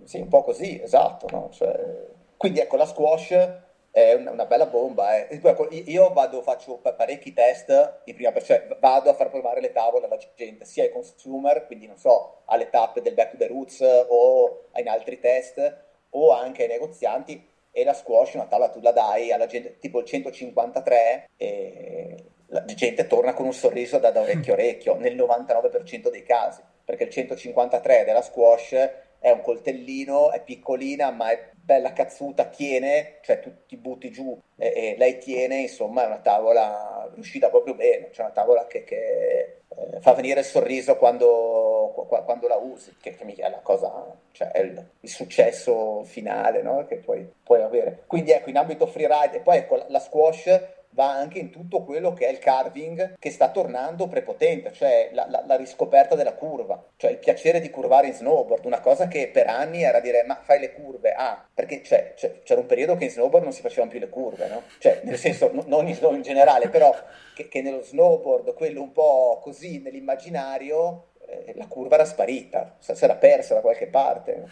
sì, 0.04 0.20
un 0.20 0.28
po' 0.28 0.42
così, 0.42 0.80
esatto. 0.80 1.26
No? 1.30 1.48
Cioè, 1.50 2.06
quindi 2.36 2.60
ecco, 2.60 2.76
la 2.76 2.86
squash 2.86 3.64
è 3.90 4.12
una 4.12 4.44
bella 4.44 4.66
bomba. 4.66 5.26
Eh. 5.26 5.40
Io 5.86 6.12
vado, 6.12 6.42
faccio 6.42 6.76
parecchi 6.76 7.32
test 7.32 8.02
prima 8.04 8.38
cioè 8.42 8.66
vado 8.78 9.08
a 9.08 9.14
far 9.14 9.30
provare 9.30 9.62
le 9.62 9.72
tavole 9.72 10.04
alla 10.04 10.18
gente, 10.34 10.66
sia 10.66 10.82
ai 10.82 10.92
consumer, 10.92 11.66
quindi 11.66 11.86
non 11.86 11.96
so, 11.96 12.42
alle 12.44 12.68
tappe 12.68 13.00
del 13.00 13.14
Back 13.14 13.30
to 13.30 13.36
the 13.38 13.46
Roots 13.46 13.80
o 14.08 14.66
in 14.74 14.88
altri 14.88 15.18
test, 15.18 15.84
o 16.10 16.30
anche 16.32 16.64
ai 16.64 16.68
negozianti. 16.68 17.54
E 17.70 17.84
la 17.84 17.94
squash, 17.94 18.34
una 18.34 18.46
tavola 18.46 18.70
tu 18.70 18.80
la 18.80 18.92
dai 18.92 19.32
alla 19.32 19.46
gente, 19.46 19.78
tipo 19.78 20.00
il 20.00 20.06
153, 20.06 21.28
e 21.36 22.24
la 22.48 22.64
gente 22.64 23.06
torna 23.06 23.34
con 23.34 23.46
un 23.46 23.52
sorriso 23.52 23.98
da, 23.98 24.10
da 24.10 24.20
orecchio 24.20 24.52
a 24.52 24.56
orecchio, 24.56 24.96
nel 24.96 25.16
99% 25.16 26.10
dei 26.10 26.22
casi, 26.22 26.60
perché 26.84 27.04
il 27.04 27.10
153 27.10 28.04
della 28.04 28.22
squash 28.22 28.74
è 29.18 29.30
un 29.30 29.40
coltellino, 29.40 30.30
è 30.30 30.42
piccolina, 30.42 31.10
ma 31.10 31.30
è 31.30 31.50
bella 31.52 31.92
cazzuta, 31.92 32.44
tiene, 32.44 33.18
cioè 33.22 33.40
tu 33.40 33.52
ti 33.66 33.76
butti 33.76 34.10
giù 34.10 34.38
e, 34.56 34.72
e 34.74 34.94
lei 34.96 35.18
tiene, 35.18 35.62
insomma 35.62 36.04
è 36.04 36.06
una 36.06 36.20
tavola 36.20 37.10
riuscita 37.12 37.48
proprio 37.48 37.74
bene, 37.74 38.10
cioè 38.12 38.26
una 38.26 38.34
tavola 38.34 38.66
che, 38.66 38.84
che 38.84 39.62
eh, 39.68 40.00
fa 40.00 40.12
venire 40.12 40.40
il 40.40 40.46
sorriso 40.46 40.96
quando, 40.96 41.92
quando 42.24 42.46
la 42.46 42.56
usi, 42.56 42.94
che, 43.00 43.16
che 43.16 43.24
è 43.34 43.50
la 43.50 43.60
cosa, 43.62 44.16
cioè 44.30 44.52
è 44.52 44.60
il, 44.60 44.90
il 45.00 45.08
successo 45.08 46.04
finale 46.04 46.62
no? 46.62 46.86
che 46.86 46.98
puoi, 46.98 47.28
puoi, 47.42 47.62
avere. 47.62 48.04
Quindi 48.06 48.30
ecco, 48.30 48.50
in 48.50 48.58
ambito 48.58 48.86
freeride, 48.86 49.38
e 49.38 49.40
poi 49.40 49.56
ecco, 49.56 49.84
la 49.88 49.98
squash 49.98 50.75
va 50.96 51.12
anche 51.12 51.38
in 51.38 51.50
tutto 51.50 51.84
quello 51.84 52.14
che 52.14 52.26
è 52.26 52.30
il 52.30 52.38
carving 52.38 53.18
che 53.18 53.30
sta 53.30 53.50
tornando 53.50 54.08
prepotente, 54.08 54.72
cioè 54.72 55.10
la, 55.12 55.26
la, 55.28 55.44
la, 55.46 55.54
riscoperta 55.54 56.14
della 56.14 56.32
curva, 56.32 56.82
cioè 56.96 57.10
il 57.10 57.18
piacere 57.18 57.60
di 57.60 57.68
curvare 57.68 58.06
in 58.06 58.14
snowboard, 58.14 58.64
una 58.64 58.80
cosa 58.80 59.06
che 59.06 59.28
per 59.28 59.46
anni 59.46 59.82
era 59.82 60.00
dire 60.00 60.24
ma 60.24 60.40
fai 60.42 60.58
le 60.58 60.72
curve, 60.72 61.12
ah, 61.12 61.46
perché 61.52 61.82
cioè, 61.82 62.14
cioè, 62.16 62.40
c'era 62.42 62.60
un 62.60 62.66
periodo 62.66 62.96
che 62.96 63.04
in 63.04 63.10
snowboard 63.10 63.44
non 63.44 63.52
si 63.52 63.60
facevano 63.60 63.90
più 63.90 64.00
le 64.00 64.08
curve, 64.08 64.48
no? 64.48 64.62
Cioè, 64.78 65.02
nel 65.04 65.18
senso, 65.18 65.50
non 65.66 65.86
in, 65.86 65.98
in 66.00 66.22
generale, 66.22 66.70
però 66.70 66.94
che, 67.34 67.46
che, 67.48 67.60
nello 67.60 67.82
snowboard, 67.82 68.54
quello 68.54 68.80
un 68.80 68.92
po' 68.92 69.38
così 69.42 69.82
nell'immaginario, 69.82 71.08
eh, 71.26 71.52
la 71.56 71.66
curva 71.66 71.96
era 71.96 72.06
sparita, 72.06 72.76
si 72.78 72.92
era 73.04 73.16
persa 73.16 73.52
da 73.52 73.60
qualche 73.60 73.88
parte. 73.88 74.44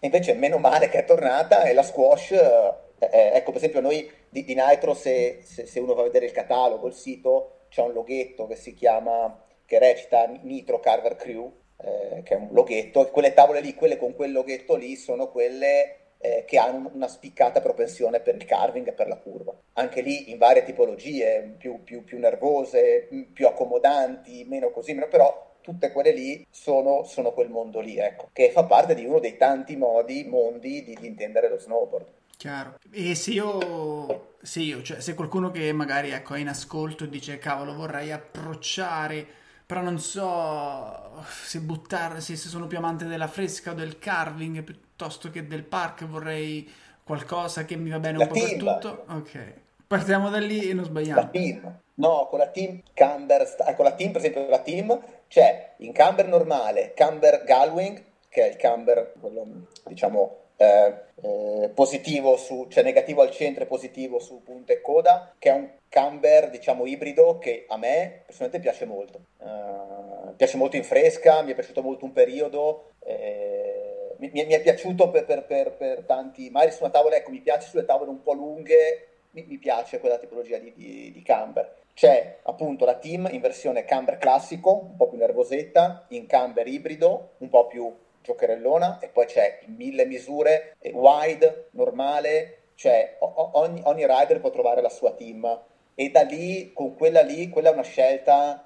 Invece 0.00 0.32
meno 0.32 0.58
male 0.58 0.88
che 0.88 0.98
è 0.98 1.04
tornata 1.04 1.62
e 1.62 1.74
la 1.74 1.84
squash... 1.84 2.32
Eh, 2.32 3.08
eh, 3.12 3.30
ecco, 3.34 3.52
per 3.52 3.56
esempio, 3.56 3.80
noi 3.80 4.10
di, 4.30 4.44
di 4.44 4.54
Nitro, 4.54 4.94
se, 4.94 5.40
se, 5.42 5.66
se, 5.66 5.80
uno 5.80 5.94
va 5.94 6.02
a 6.02 6.04
vedere 6.04 6.26
il 6.26 6.32
catalogo, 6.32 6.86
il 6.86 6.94
sito, 6.94 7.64
c'è 7.68 7.82
un 7.82 7.92
loghetto 7.92 8.46
che 8.46 8.56
si 8.56 8.74
chiama, 8.74 9.44
che 9.66 9.78
recita 9.78 10.26
Nitro 10.26 10.80
Carver 10.80 11.16
Crew, 11.16 11.52
eh, 11.82 12.22
che 12.22 12.34
è 12.34 12.36
un 12.36 12.48
loghetto, 12.52 13.06
e 13.06 13.10
quelle 13.10 13.34
tavole 13.34 13.60
lì, 13.60 13.74
quelle 13.74 13.96
con 13.96 14.14
quel 14.14 14.32
loghetto 14.32 14.76
lì, 14.76 14.96
sono 14.96 15.28
quelle 15.30 15.96
eh, 16.18 16.44
che 16.46 16.58
hanno 16.58 16.90
una 16.92 17.08
spiccata 17.08 17.60
propensione 17.60 18.20
per 18.20 18.36
il 18.36 18.44
carving 18.44 18.86
e 18.88 18.92
per 18.92 19.08
la 19.08 19.16
curva. 19.16 19.54
Anche 19.74 20.00
lì 20.02 20.30
in 20.30 20.38
varie 20.38 20.64
tipologie, 20.64 21.54
più, 21.58 21.82
più, 21.82 22.04
più 22.04 22.18
nervose, 22.18 23.08
più 23.32 23.46
accomodanti, 23.46 24.44
meno 24.44 24.70
così, 24.70 24.92
meno, 24.92 25.08
però 25.08 25.48
tutte 25.60 25.90
quelle 25.92 26.12
lì 26.12 26.46
sono, 26.50 27.04
sono, 27.04 27.32
quel 27.32 27.48
mondo 27.48 27.80
lì, 27.80 27.98
ecco, 27.98 28.28
che 28.32 28.50
fa 28.50 28.64
parte 28.64 28.94
di 28.94 29.04
uno 29.04 29.18
dei 29.18 29.36
tanti 29.36 29.76
modi, 29.76 30.24
mondi 30.24 30.82
di, 30.84 30.94
di 30.94 31.06
intendere 31.06 31.48
lo 31.48 31.58
snowboard. 31.58 32.18
Chiaro. 32.40 32.78
E 32.90 33.14
se 33.16 33.32
io, 33.32 34.36
se 34.40 34.60
io, 34.60 34.80
cioè 34.80 35.00
se 35.00 35.12
qualcuno 35.12 35.50
che 35.50 35.70
magari 35.74 36.08
ecco, 36.08 36.32
è 36.32 36.38
in 36.38 36.48
ascolto 36.48 37.04
e 37.04 37.10
dice 37.10 37.36
cavolo 37.36 37.74
vorrei 37.74 38.12
approcciare, 38.12 39.26
però 39.66 39.82
non 39.82 39.98
so 39.98 41.22
se 41.22 41.60
buttare, 41.60 42.22
se, 42.22 42.36
sono 42.36 42.66
più 42.66 42.78
amante 42.78 43.04
della 43.04 43.28
fresca 43.28 43.72
o 43.72 43.74
del 43.74 43.98
carving 43.98 44.62
piuttosto 44.62 45.30
che 45.30 45.46
del 45.46 45.64
park, 45.64 46.06
vorrei 46.06 46.66
qualcosa 47.04 47.66
che 47.66 47.76
mi 47.76 47.90
va 47.90 47.98
bene 47.98 48.16
la 48.16 48.24
un 48.24 48.28
po' 48.30 48.34
team. 48.34 48.48
per 48.48 48.58
tutto. 48.58 49.04
Ok. 49.08 49.54
Partiamo 49.86 50.30
da 50.30 50.38
lì 50.38 50.70
e 50.70 50.72
non 50.72 50.84
sbagliamo. 50.86 51.20
La 51.20 51.26
team. 51.26 51.78
No, 51.96 52.26
con 52.30 52.38
la 52.38 52.48
team 52.48 52.80
camber, 52.94 53.54
con 53.54 53.66
ecco, 53.66 53.82
la 53.82 53.92
team, 53.92 54.12
per 54.12 54.20
esempio, 54.22 54.48
la 54.48 54.60
team 54.60 54.98
c'è 55.28 55.74
in 55.80 55.92
camber 55.92 56.26
normale, 56.26 56.94
camber 56.94 57.44
Galwing, 57.44 58.02
che 58.30 58.46
è 58.46 58.48
il 58.48 58.56
camber, 58.56 59.12
quello, 59.20 59.66
diciamo, 59.84 60.39
eh, 60.60 60.94
eh, 61.22 61.70
positivo 61.70 62.36
su, 62.36 62.66
cioè 62.68 62.82
negativo 62.82 63.22
al 63.22 63.30
centro 63.30 63.64
e 63.64 63.66
positivo 63.66 64.18
su 64.18 64.42
punta 64.42 64.74
e 64.74 64.82
coda, 64.82 65.34
che 65.38 65.48
è 65.48 65.54
un 65.54 65.70
camber 65.88 66.50
diciamo 66.50 66.84
ibrido 66.84 67.38
che 67.38 67.64
a 67.66 67.78
me 67.78 68.24
personalmente 68.26 68.60
piace 68.60 68.84
molto. 68.84 69.20
Uh, 69.38 70.36
piace 70.36 70.58
molto 70.58 70.76
in 70.76 70.84
fresca, 70.84 71.40
mi 71.40 71.52
è 71.52 71.54
piaciuto 71.54 71.80
molto 71.80 72.04
un 72.04 72.12
periodo. 72.12 72.90
Eh, 72.98 74.14
mi, 74.18 74.30
mi, 74.32 74.42
è 74.42 74.60
piaciuto 74.60 75.08
per, 75.10 75.24
per, 75.24 75.46
per, 75.46 75.72
per, 75.78 76.04
tanti, 76.04 76.50
magari 76.50 76.72
su 76.72 76.82
una 76.82 76.92
tavola, 76.92 77.16
ecco, 77.16 77.30
mi 77.30 77.40
piace 77.40 77.70
sulle 77.70 77.86
tavole 77.86 78.10
un 78.10 78.20
po' 78.22 78.34
lunghe, 78.34 79.08
mi, 79.30 79.46
mi 79.48 79.56
piace 79.56 79.98
quella 79.98 80.18
tipologia 80.18 80.58
di, 80.58 80.74
di, 80.74 81.10
di 81.10 81.22
camber. 81.22 81.78
C'è 81.94 82.36
appunto 82.42 82.84
la 82.84 82.96
team 82.96 83.26
in 83.32 83.40
versione 83.40 83.86
camber 83.86 84.18
classico, 84.18 84.88
un 84.90 84.96
po' 84.96 85.08
più 85.08 85.16
nervosetta, 85.16 86.04
in 86.08 86.26
camber 86.26 86.66
ibrido, 86.66 87.30
un 87.38 87.48
po' 87.48 87.66
più 87.66 87.90
giocherellona 88.22 88.98
e 89.00 89.08
poi 89.08 89.26
c'è 89.26 89.60
in 89.66 89.74
mille 89.74 90.06
misure, 90.06 90.76
wide, 90.92 91.68
normale, 91.72 92.72
cioè 92.74 93.16
ogni, 93.18 93.80
ogni 93.84 94.06
rider 94.06 94.40
può 94.40 94.50
trovare 94.50 94.80
la 94.80 94.88
sua 94.88 95.12
team. 95.12 95.64
E 95.94 96.10
da 96.10 96.22
lì, 96.22 96.72
con 96.72 96.94
quella 96.94 97.20
lì, 97.20 97.48
quella 97.50 97.70
è 97.70 97.72
una 97.72 97.82
scelta 97.82 98.64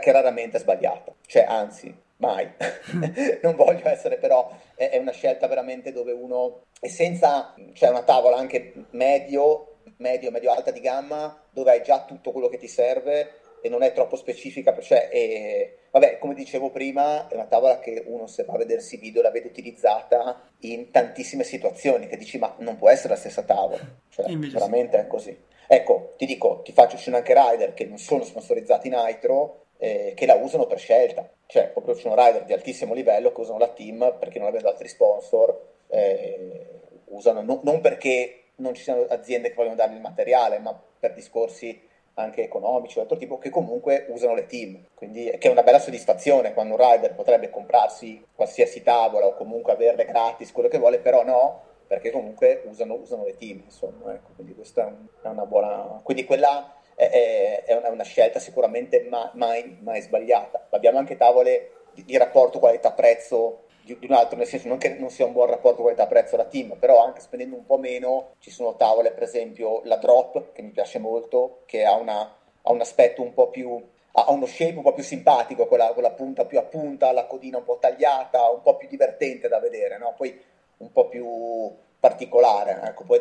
che 0.00 0.12
raramente 0.12 0.56
è 0.56 0.60
sbagliata, 0.60 1.14
cioè 1.26 1.44
anzi, 1.46 1.94
mai. 2.16 2.50
non 3.42 3.54
voglio 3.54 3.88
essere 3.88 4.16
però, 4.16 4.50
è, 4.74 4.88
è, 4.90 4.98
una 4.98 5.12
scelta 5.12 5.46
veramente 5.46 5.92
dove 5.92 6.10
uno, 6.10 6.62
e 6.80 6.88
senza, 6.88 7.54
c'è 7.72 7.88
una 7.88 8.02
tavola 8.02 8.36
anche 8.36 8.72
medio, 8.90 9.76
medio, 9.98 10.32
medio 10.32 10.50
alta 10.50 10.72
di 10.72 10.80
gamma, 10.80 11.40
dove 11.50 11.70
hai 11.70 11.82
già 11.82 12.04
tutto 12.04 12.32
quello 12.32 12.48
che 12.48 12.58
ti 12.58 12.68
serve 12.68 13.42
e 13.64 13.70
non 13.70 13.82
è 13.82 13.94
troppo 13.94 14.16
specifica, 14.16 14.78
cioè, 14.78 15.08
è, 15.08 15.72
vabbè, 15.90 16.18
come 16.18 16.34
dicevo 16.34 16.68
prima, 16.68 17.26
è 17.28 17.34
una 17.34 17.46
tavola 17.46 17.78
che 17.78 18.02
uno 18.04 18.26
se 18.26 18.44
va 18.44 18.52
a 18.52 18.58
vedersi 18.58 18.98
video 18.98 19.22
la 19.22 19.30
vede 19.30 19.48
utilizzata 19.48 20.50
in 20.60 20.90
tantissime 20.90 21.44
situazioni, 21.44 22.06
che 22.06 22.18
dici 22.18 22.36
ma 22.36 22.54
non 22.58 22.76
può 22.76 22.90
essere 22.90 23.14
la 23.14 23.18
stessa 23.18 23.42
tavola, 23.42 23.80
cioè, 24.10 24.26
veramente 24.36 24.98
sì. 24.98 25.02
è 25.02 25.06
così. 25.06 25.42
Ecco, 25.66 26.12
ti 26.18 26.26
dico, 26.26 26.60
ti 26.60 26.72
faccio 26.72 26.96
uscire 26.96 27.16
anche 27.16 27.32
rider 27.32 27.72
che 27.72 27.86
non 27.86 27.96
sono 27.96 28.22
sponsorizzati 28.22 28.88
in 28.88 29.02
Nitro, 29.02 29.68
eh, 29.78 30.12
che 30.14 30.26
la 30.26 30.34
usano 30.34 30.66
per 30.66 30.78
scelta, 30.78 31.26
cioè 31.46 31.68
proprio 31.68 31.94
sono 31.94 32.14
rider 32.14 32.44
di 32.44 32.52
altissimo 32.52 32.92
livello 32.92 33.32
che 33.32 33.40
usano 33.40 33.56
la 33.56 33.68
team 33.68 34.16
perché 34.18 34.38
non 34.38 34.48
avendo 34.48 34.68
altri 34.68 34.88
sponsor, 34.88 35.58
eh, 35.88 36.66
usano 37.06 37.40
no, 37.40 37.60
non 37.64 37.80
perché 37.80 38.40
non 38.56 38.74
ci 38.74 38.82
siano 38.82 39.06
aziende 39.08 39.48
che 39.48 39.54
vogliono 39.54 39.74
dargli 39.74 39.94
il 39.94 40.02
materiale, 40.02 40.58
ma 40.58 40.78
per 41.00 41.14
discorsi 41.14 41.92
anche 42.14 42.42
economici 42.42 42.98
o 42.98 43.02
altro 43.02 43.16
tipo 43.16 43.38
che 43.38 43.50
comunque 43.50 44.06
usano 44.08 44.34
le 44.34 44.46
team. 44.46 44.84
Quindi 44.94 45.24
che 45.38 45.48
è 45.48 45.50
una 45.50 45.62
bella 45.62 45.78
soddisfazione 45.78 46.54
quando 46.54 46.74
un 46.74 46.80
rider 46.80 47.14
potrebbe 47.14 47.50
comprarsi 47.50 48.24
qualsiasi 48.34 48.82
tavola 48.82 49.26
o 49.26 49.34
comunque 49.34 49.72
averle 49.72 50.04
gratis 50.04 50.52
quello 50.52 50.68
che 50.68 50.78
vuole 50.78 50.98
però 50.98 51.24
no 51.24 51.72
perché 51.86 52.10
comunque 52.10 52.62
usano, 52.66 52.94
usano 52.94 53.24
le 53.24 53.36
team 53.36 53.62
insomma 53.64 54.14
ecco. 54.14 54.30
Quindi 54.34 54.54
questa 54.54 54.96
è 55.22 55.26
una 55.26 55.46
buona 55.46 56.00
quindi 56.02 56.24
quella 56.24 56.74
è, 56.94 57.64
è, 57.66 57.74
una, 57.74 57.90
una, 57.90 58.04
scelta 58.04 58.38
sicuramente 58.38 59.06
mai, 59.10 59.28
mai, 59.32 59.78
mai 59.80 60.00
sbagliata. 60.00 60.68
Abbiamo 60.70 60.98
anche 60.98 61.16
tavole 61.16 61.70
di, 61.92 62.04
di 62.04 62.16
rapporto 62.16 62.58
qualità 62.58 62.92
prezzo 62.92 63.63
di, 63.84 63.98
di 63.98 64.06
un 64.06 64.12
altro, 64.12 64.36
nel 64.36 64.46
senso 64.46 64.68
non 64.68 64.78
che 64.78 64.90
non 64.98 65.10
sia 65.10 65.26
un 65.26 65.32
buon 65.32 65.48
rapporto 65.48 65.82
qualità-prezzo 65.82 66.36
la 66.36 66.44
team, 66.44 66.76
però 66.78 67.04
anche 67.04 67.20
spendendo 67.20 67.56
un 67.56 67.66
po' 67.66 67.78
meno 67.78 68.34
ci 68.38 68.50
sono 68.50 68.76
tavole, 68.76 69.12
per 69.12 69.24
esempio 69.24 69.82
la 69.84 69.96
Drop, 69.96 70.52
che 70.52 70.62
mi 70.62 70.70
piace 70.70 70.98
molto, 70.98 71.62
che 71.66 71.84
ha, 71.84 71.94
una, 71.94 72.20
ha 72.62 72.72
un 72.72 72.80
aspetto 72.80 73.22
un 73.22 73.32
po' 73.32 73.48
più 73.48 73.92
ha 74.16 74.30
uno 74.30 74.46
shape 74.46 74.76
un 74.76 74.82
po' 74.82 74.92
più 74.92 75.02
simpatico, 75.02 75.66
con 75.66 75.78
la, 75.78 75.92
con 75.92 76.02
la, 76.02 76.12
punta 76.12 76.44
più 76.44 76.58
a 76.58 76.62
punta, 76.62 77.10
la 77.10 77.26
codina 77.26 77.58
un 77.58 77.64
po' 77.64 77.78
tagliata, 77.80 78.48
un 78.48 78.62
po' 78.62 78.76
più 78.76 78.86
divertente 78.86 79.48
da 79.48 79.58
vedere, 79.58 79.98
no? 79.98 80.14
poi 80.16 80.40
un 80.76 80.92
po' 80.92 81.08
più 81.08 81.72
particolare. 81.98 82.80
Ecco. 82.84 83.02
Poi 83.04 83.20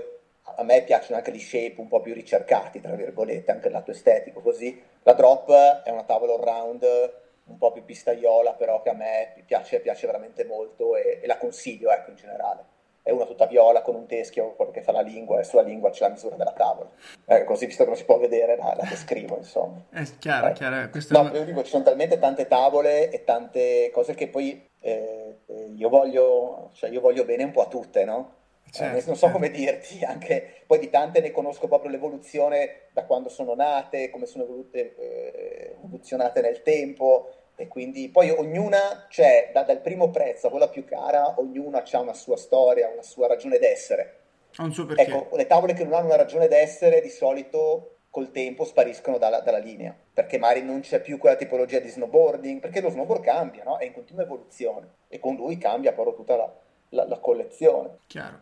a 0.56 0.64
me 0.64 0.84
piacciono 0.84 1.18
anche 1.18 1.32
gli 1.32 1.40
shape 1.40 1.76
un 1.78 1.88
po' 1.88 2.02
più 2.02 2.14
ricercati, 2.14 2.80
tra 2.80 2.94
virgolette, 2.94 3.52
anche 3.52 3.68
il 3.68 3.74
lato 3.74 3.90
estetico 3.90 4.42
così. 4.42 4.80
La 5.02 5.14
drop 5.14 5.52
è 5.84 5.90
una 5.90 6.04
tavola 6.04 6.34
all 6.34 6.44
round 6.44 7.22
un 7.46 7.58
po' 7.58 7.72
più 7.72 7.84
pistaiola, 7.84 8.54
però 8.54 8.82
che 8.82 8.90
a 8.90 8.94
me 8.94 9.34
piace, 9.46 9.80
piace 9.80 10.06
veramente 10.06 10.46
molto 10.46 10.96
e, 10.96 11.20
e, 11.22 11.28
la 11.28 11.38
consiglio 11.38 11.92
ecco, 11.92 12.12
in 12.12 12.16
generale. 12.16 12.72
È 13.02 13.12
una 13.12 13.26
tutta 13.26 13.48
viola 13.48 13.82
con 13.82 13.96
un 13.96 14.06
teschio, 14.06 14.54
quello 14.56 14.72
che 14.72 14.82
fa 14.82 14.94
la 14.94 15.02
lingua, 15.02 15.40
e 15.40 15.44
sulla 15.44 15.62
lingua 15.62 15.90
c'è 15.90 16.06
la 16.06 16.14
misura 16.14 16.38
della 16.38 16.54
tavola. 16.54 16.90
Eh, 17.26 17.44
così, 17.44 17.66
visto 17.66 17.84
che 17.84 17.90
non 17.90 17.98
si 17.98 18.06
può 18.06 18.18
vedere, 18.18 18.56
la, 18.56 18.74
la 18.78 18.86
descrivo, 18.88 19.36
insomma. 19.36 19.84
È 19.92 20.04
chiaro, 20.20 20.48
eh. 20.48 20.54
chiaro. 20.54 20.90
Questo... 20.90 21.22
No, 21.22 21.30
io 21.34 21.44
dico, 21.44 21.64
ci 21.64 21.72
sono 21.72 21.84
talmente 21.84 22.18
tante 22.18 22.48
tavole 22.48 23.10
e 23.10 23.26
tante 23.26 23.90
cose 23.92 24.14
che 24.14 24.30
poi 24.30 24.70
eh, 24.80 25.40
eh 25.46 25.72
io, 25.76 25.90
voglio, 25.90 26.70
cioè, 26.74 26.90
io 26.90 27.02
voglio 27.02 27.26
bene 27.26 27.44
un 27.44 27.52
po' 27.52 27.62
a 27.64 27.68
tutte, 27.68 28.06
no? 28.06 28.42
Certo, 28.74 28.98
eh, 28.98 29.04
non 29.06 29.16
so 29.16 29.28
certo. 29.28 29.34
come 29.34 29.52
dirti, 29.52 30.02
anche 30.04 30.64
poi 30.66 30.80
di 30.80 30.90
tante 30.90 31.22
ne 31.22 31.30
conosco 31.30 31.68
proprio 31.68 31.92
l'evoluzione 31.92 32.88
da 32.92 33.06
quando 33.06 33.30
sono 33.30 33.54
nate, 33.54 34.10
come 34.10 34.26
sono 34.26 34.46
evolute, 34.46 34.96
eh, 34.98 35.76
evoluzionate 35.78 36.42
nel 36.42 36.64
tempo 36.64 37.30
e 37.56 37.68
quindi 37.68 38.10
poi 38.10 38.32
ognuna, 38.32 39.06
cioè 39.10 39.52
da, 39.54 39.62
dal 39.62 39.80
primo 39.80 40.10
prezzo 40.10 40.48
a 40.48 40.50
quella 40.50 40.70
più 40.70 40.86
cara, 40.86 41.40
ognuna 41.40 41.84
ha 41.88 42.00
una 42.00 42.16
sua 42.16 42.36
storia, 42.36 42.90
una 42.90 43.04
sua 43.04 43.28
ragione 43.28 43.60
d'essere. 43.60 44.22
Ha 44.56 44.64
un 44.64 44.74
suo 44.74 44.88
perché. 44.88 45.04
Ecco, 45.04 45.36
le 45.36 45.46
tavole 45.46 45.74
che 45.74 45.84
non 45.84 45.94
hanno 45.94 46.08
una 46.08 46.16
ragione 46.16 46.48
d'essere 46.48 47.00
di 47.00 47.10
solito 47.10 47.98
col 48.10 48.32
tempo 48.32 48.66
spariscono 48.66 49.20
dalla, 49.20 49.42
dalla, 49.42 49.60
linea, 49.60 49.96
perché 50.14 50.40
magari 50.40 50.64
non 50.64 50.80
c'è 50.80 51.00
più 51.00 51.20
quella 51.20 51.36
tipologia 51.36 51.78
di 51.78 51.90
snowboarding, 51.90 52.60
perché 52.60 52.82
lo 52.82 52.90
snowboard 52.90 53.24
cambia, 53.24 53.64
no? 53.64 53.78
è 53.78 53.86
in 53.86 53.94
continua 53.94 54.24
evoluzione 54.24 54.88
e 55.10 55.20
con 55.20 55.36
lui 55.36 55.58
cambia 55.58 55.94
proprio 55.94 56.16
tutta 56.16 56.36
la, 56.36 56.54
la, 56.94 57.06
la 57.08 57.18
collezione. 57.18 57.98
Chiaro. 58.08 58.40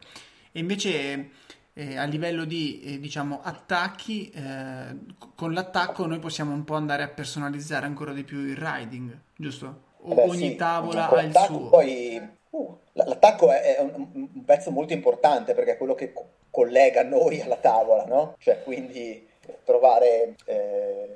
E 0.52 0.60
invece 0.60 1.30
eh, 1.74 1.98
a 1.98 2.04
livello 2.04 2.46
di 2.46 2.82
eh, 2.84 3.00
diciamo 3.00 3.40
attacchi, 3.42 4.30
eh, 4.30 4.96
con 5.36 5.54
l'attacco 5.54 6.06
noi 6.06 6.20
possiamo 6.20 6.54
un 6.54 6.64
po' 6.64 6.76
andare 6.76 7.04
a 7.04 7.08
personalizzare 7.08 7.86
ancora 7.86 8.14
di 8.14 8.24
più 8.24 8.40
il 8.40 8.58
riding, 8.58 9.18
giusto? 9.36 9.90
O 10.04 10.14
Beh, 10.14 10.24
ogni 10.24 10.50
sì, 10.50 10.56
tavola 10.56 11.10
ha 11.10 11.22
il 11.22 11.36
suo. 11.36 11.70
Poi, 11.70 12.22
uh, 12.50 12.78
l'attacco 12.94 13.52
è, 13.52 13.78
è 13.78 13.82
un, 13.82 14.10
un, 14.14 14.44
pezzo 14.44 14.72
molto 14.72 14.94
importante 14.94 15.54
perché 15.54 15.74
è 15.74 15.78
quello 15.78 15.96
che 15.96 16.12
co- 16.12 16.30
collega 16.50 17.04
noi 17.04 17.40
alla 17.40 17.58
tavola, 17.58 18.06
no? 18.06 18.36
Cioè, 18.40 18.64
quindi 18.64 19.30
trovare 19.64 20.36
eh, 20.46 21.10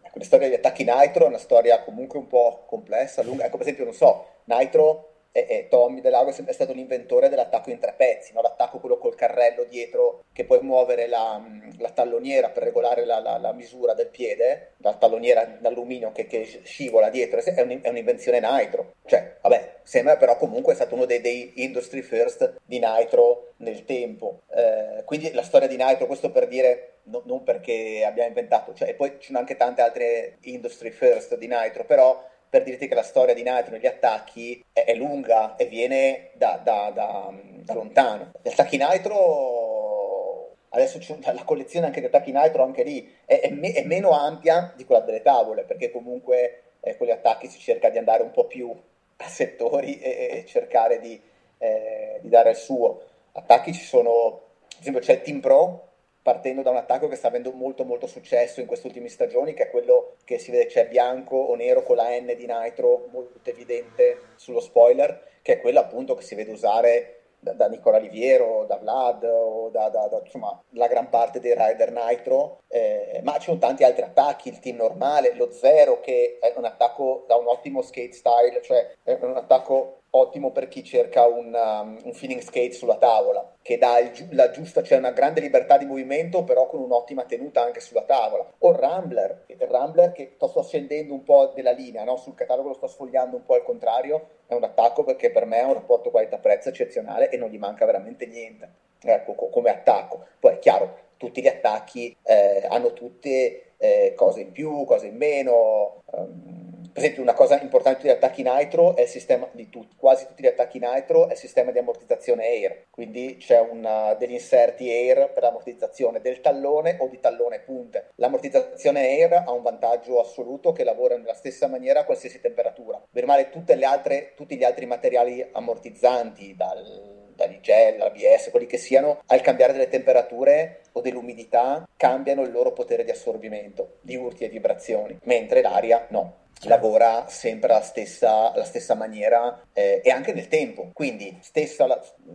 ecco, 0.00 0.18
la 0.18 0.24
storia 0.24 0.48
degli 0.48 0.56
attacchi 0.56 0.84
Nitro 0.84 1.24
è 1.24 1.28
una 1.28 1.38
storia 1.38 1.82
comunque 1.82 2.18
un 2.18 2.26
po' 2.26 2.64
complessa, 2.66 3.22
lunga. 3.22 3.44
Ecco, 3.44 3.56
per 3.56 3.66
esempio, 3.66 3.84
non 3.84 3.94
so, 3.94 4.26
Nitro 4.44 5.09
e, 5.32 5.46
e 5.48 5.68
Tommy 5.68 6.00
Delago 6.00 6.30
è 6.30 6.52
stato 6.52 6.72
l'inventore 6.72 7.28
dell'attacco 7.28 7.70
in 7.70 7.78
tre 7.78 7.94
pezzi, 7.96 8.32
no? 8.32 8.40
l'attacco 8.40 8.78
quello 8.78 8.98
col 8.98 9.14
carrello 9.14 9.64
dietro 9.64 10.24
che 10.32 10.44
puoi 10.44 10.60
muovere 10.62 11.06
la, 11.06 11.40
la 11.78 11.90
talloniera 11.90 12.50
per 12.50 12.64
regolare 12.64 13.04
la, 13.04 13.20
la, 13.20 13.38
la, 13.38 13.52
misura 13.52 13.94
del 13.94 14.08
piede, 14.08 14.72
la 14.78 14.94
talloniera 14.94 15.44
d'alluminio 15.60 16.12
che, 16.12 16.26
che 16.26 16.44
scivola 16.64 17.10
dietro, 17.10 17.40
è, 17.42 17.60
un, 17.60 17.80
è, 17.82 17.88
un'invenzione 17.88 18.40
Nitro. 18.40 18.94
Cioè, 19.04 19.36
vabbè, 19.40 19.78
sembra 19.82 20.16
però 20.16 20.36
comunque 20.36 20.72
è 20.72 20.76
stato 20.76 20.94
uno 20.94 21.04
dei, 21.04 21.20
dei 21.20 21.52
industry 21.56 22.02
first 22.02 22.60
di 22.64 22.78
Nitro 22.78 23.52
nel 23.58 23.84
tempo. 23.84 24.42
Eh, 24.48 25.02
quindi 25.04 25.32
la 25.32 25.42
storia 25.42 25.68
di 25.68 25.76
Nitro, 25.76 26.06
questo 26.06 26.30
per 26.30 26.48
dire 26.48 27.00
no, 27.04 27.22
non 27.26 27.42
perché 27.42 28.04
abbiamo 28.04 28.28
inventato, 28.28 28.74
cioè, 28.74 28.88
e 28.88 28.94
poi 28.94 29.16
ci 29.18 29.26
sono 29.26 29.38
anche 29.38 29.56
tante 29.56 29.82
altre 29.82 30.38
industry 30.42 30.90
first 30.90 31.36
di 31.36 31.46
Nitro, 31.46 31.84
però 31.84 32.28
per 32.50 32.64
dirti 32.64 32.88
che 32.88 32.94
la 32.96 33.04
storia 33.04 33.32
di 33.32 33.44
Nitro 33.44 33.70
negli 33.70 33.86
attacchi 33.86 34.62
è, 34.72 34.84
è 34.84 34.94
lunga 34.94 35.54
e 35.54 35.66
viene 35.66 36.30
da, 36.34 36.60
da, 36.62 36.90
da, 36.92 37.32
da 37.62 37.74
lontano. 37.74 38.32
Gli 38.42 38.48
attacchi 38.48 38.76
Nitro, 38.76 40.56
adesso 40.70 40.98
c'è 40.98 41.16
la 41.32 41.44
collezione 41.44 41.86
anche 41.86 42.00
di 42.00 42.06
attacchi 42.06 42.32
Nitro, 42.32 42.64
anche 42.64 42.82
lì 42.82 43.08
è, 43.24 43.38
è, 43.40 43.50
me, 43.50 43.72
è 43.72 43.84
meno 43.84 44.10
ampia 44.10 44.72
di 44.76 44.84
quella 44.84 45.02
delle 45.02 45.22
tavole, 45.22 45.62
perché 45.62 45.92
comunque 45.92 46.62
eh, 46.80 46.96
con 46.96 47.06
gli 47.06 47.12
attacchi 47.12 47.46
si 47.46 47.60
cerca 47.60 47.88
di 47.88 47.98
andare 47.98 48.24
un 48.24 48.32
po' 48.32 48.46
più 48.46 48.74
a 49.16 49.28
settori 49.28 50.00
e, 50.00 50.28
e 50.32 50.44
cercare 50.46 50.98
di, 50.98 51.20
eh, 51.58 52.18
di 52.20 52.28
dare 52.28 52.50
il 52.50 52.56
suo. 52.56 53.02
Attacchi 53.32 53.72
ci 53.72 53.84
sono, 53.84 54.40
ad 54.74 54.80
esempio 54.80 55.00
c'è 55.00 55.22
Team 55.22 55.38
Pro, 55.38 55.89
partendo 56.22 56.62
da 56.62 56.70
un 56.70 56.76
attacco 56.76 57.08
che 57.08 57.16
sta 57.16 57.28
avendo 57.28 57.52
molto 57.52 57.84
molto 57.84 58.06
successo 58.06 58.60
in 58.60 58.66
queste 58.66 58.86
ultime 58.86 59.08
stagioni, 59.08 59.54
che 59.54 59.64
è 59.64 59.70
quello 59.70 60.16
che 60.24 60.38
si 60.38 60.50
vede 60.50 60.66
c'è 60.66 60.88
bianco 60.88 61.36
o 61.36 61.54
nero 61.54 61.82
con 61.82 61.96
la 61.96 62.08
N 62.18 62.34
di 62.36 62.46
Nitro 62.46 63.08
molto 63.10 63.38
evidente 63.50 64.18
sullo 64.36 64.60
spoiler, 64.60 65.28
che 65.42 65.54
è 65.54 65.60
quello 65.60 65.80
appunto 65.80 66.14
che 66.14 66.22
si 66.22 66.34
vede 66.34 66.52
usare 66.52 67.14
da, 67.40 67.52
da 67.52 67.68
Nicola 67.68 67.98
Liviero, 67.98 68.66
da 68.66 68.76
Vlad 68.76 69.24
o 69.24 69.70
da, 69.70 69.88
da, 69.88 70.06
da 70.08 70.20
insomma, 70.22 70.62
la 70.70 70.86
gran 70.86 71.08
parte 71.08 71.40
dei 71.40 71.54
rider 71.56 71.90
Nitro, 71.90 72.58
eh, 72.68 73.20
ma 73.22 73.38
ci 73.38 73.44
sono 73.44 73.58
tanti 73.58 73.82
altri 73.82 74.02
attacchi, 74.02 74.48
il 74.48 74.58
team 74.58 74.76
normale, 74.76 75.34
lo 75.34 75.50
Zero 75.50 76.00
che 76.00 76.38
è 76.38 76.52
un 76.56 76.66
attacco 76.66 77.24
da 77.26 77.36
un 77.36 77.46
ottimo 77.46 77.82
skate 77.82 78.12
style, 78.12 78.60
cioè 78.62 78.94
è 79.02 79.18
un 79.22 79.36
attacco 79.36 79.99
ottimo 80.10 80.50
per 80.50 80.68
chi 80.68 80.82
cerca 80.82 81.26
un, 81.26 81.54
um, 81.54 81.98
un 82.04 82.12
feeling 82.12 82.40
skate 82.40 82.72
sulla 82.72 82.96
tavola, 82.96 83.54
che 83.62 83.78
dà 83.78 83.98
il, 83.98 84.28
la 84.32 84.50
giusta, 84.50 84.82
cioè 84.82 84.98
una 84.98 85.12
grande 85.12 85.40
libertà 85.40 85.78
di 85.78 85.86
movimento, 85.86 86.44
però 86.44 86.66
con 86.66 86.80
un'ottima 86.80 87.24
tenuta 87.24 87.62
anche 87.62 87.80
sulla 87.80 88.02
tavola. 88.02 88.46
O 88.58 88.72
Rambler, 88.72 89.44
il 89.46 89.58
Rambler 89.58 90.12
che 90.12 90.34
sto 90.36 90.62
scendendo 90.62 91.14
un 91.14 91.22
po' 91.22 91.52
della 91.54 91.70
linea, 91.72 92.04
no? 92.04 92.16
sul 92.16 92.34
catalogo 92.34 92.68
lo 92.68 92.74
sto 92.74 92.88
sfogliando 92.88 93.36
un 93.36 93.44
po' 93.44 93.54
al 93.54 93.62
contrario, 93.62 94.28
è 94.46 94.54
un 94.54 94.64
attacco 94.64 95.04
perché 95.04 95.30
per 95.30 95.44
me 95.44 95.60
ha 95.60 95.66
un 95.66 95.74
rapporto 95.74 96.10
qualità-prezzo 96.10 96.70
eccezionale 96.70 97.30
e 97.30 97.36
non 97.36 97.48
gli 97.48 97.58
manca 97.58 97.86
veramente 97.86 98.26
niente, 98.26 98.68
ecco, 99.02 99.34
co- 99.34 99.48
come 99.48 99.70
attacco. 99.70 100.26
Poi 100.40 100.54
è 100.54 100.58
chiaro, 100.58 101.08
tutti 101.16 101.40
gli 101.40 101.48
attacchi 101.48 102.16
eh, 102.22 102.66
hanno 102.68 102.92
tutte 102.92 103.74
eh, 103.76 104.12
cose 104.16 104.40
in 104.40 104.52
più, 104.52 104.84
cose 104.84 105.06
in 105.06 105.16
meno. 105.16 106.02
Um, 106.06 106.69
per 106.92 107.02
esempio 107.02 107.22
una 107.22 107.34
cosa 107.34 107.60
importante 107.60 108.02
degli 108.02 108.10
attacchi 108.10 108.42
Nitro 108.42 108.96
è 108.96 109.02
il 109.02 109.08
sistema 109.08 109.48
di 109.52 109.68
tutti, 109.68 109.96
quasi 109.96 110.26
tutti 110.26 110.42
gli 110.42 110.46
attacchi 110.46 110.78
Nitro 110.78 111.28
è 111.28 111.32
il 111.32 111.38
sistema 111.38 111.70
di 111.70 111.78
ammortizzazione 111.78 112.44
Air, 112.44 112.86
quindi 112.90 113.36
c'è 113.38 113.60
una, 113.60 114.14
degli 114.14 114.32
inserti 114.32 114.90
Air 114.90 115.32
per 115.32 115.42
l'ammortizzazione 115.42 116.20
del 116.20 116.40
tallone 116.40 116.96
o 117.00 117.08
di 117.08 117.20
tallone 117.20 117.60
punte. 117.60 118.10
L'ammortizzazione 118.16 119.00
Air 119.00 119.44
ha 119.46 119.52
un 119.52 119.62
vantaggio 119.62 120.20
assoluto 120.20 120.72
che 120.72 120.84
lavora 120.84 121.16
nella 121.16 121.34
stessa 121.34 121.66
maniera 121.66 122.00
a 122.00 122.04
qualsiasi 122.04 122.40
temperatura. 122.40 123.02
Per 123.10 123.26
male 123.26 123.48
altre, 123.84 124.32
tutti 124.34 124.56
gli 124.56 124.64
altri 124.64 124.86
materiali 124.86 125.46
ammortizzanti 125.52 126.54
dal 126.56 127.19
dall'IGEL, 127.40 127.96
l'ABS, 127.96 128.50
quelli 128.50 128.66
che 128.66 128.78
siano, 128.78 129.22
al 129.26 129.40
cambiare 129.40 129.72
delle 129.72 129.88
temperature 129.88 130.82
o 130.92 131.00
dell'umidità 131.00 131.88
cambiano 131.96 132.42
il 132.42 132.52
loro 132.52 132.72
potere 132.72 133.04
di 133.04 133.10
assorbimento 133.10 133.98
di 134.02 134.16
urti 134.16 134.44
e 134.44 134.48
vibrazioni, 134.48 135.18
mentre 135.24 135.62
l'aria 135.62 136.06
no 136.10 136.38
lavora 136.64 137.26
sempre 137.26 137.72
alla 137.72 137.82
stessa, 137.82 138.52
alla 138.52 138.64
stessa 138.64 138.94
maniera 138.94 139.62
eh, 139.72 140.02
e 140.04 140.10
anche 140.10 140.34
nel 140.34 140.48
tempo, 140.48 140.90
quindi 140.92 141.38
stessa, 141.40 141.86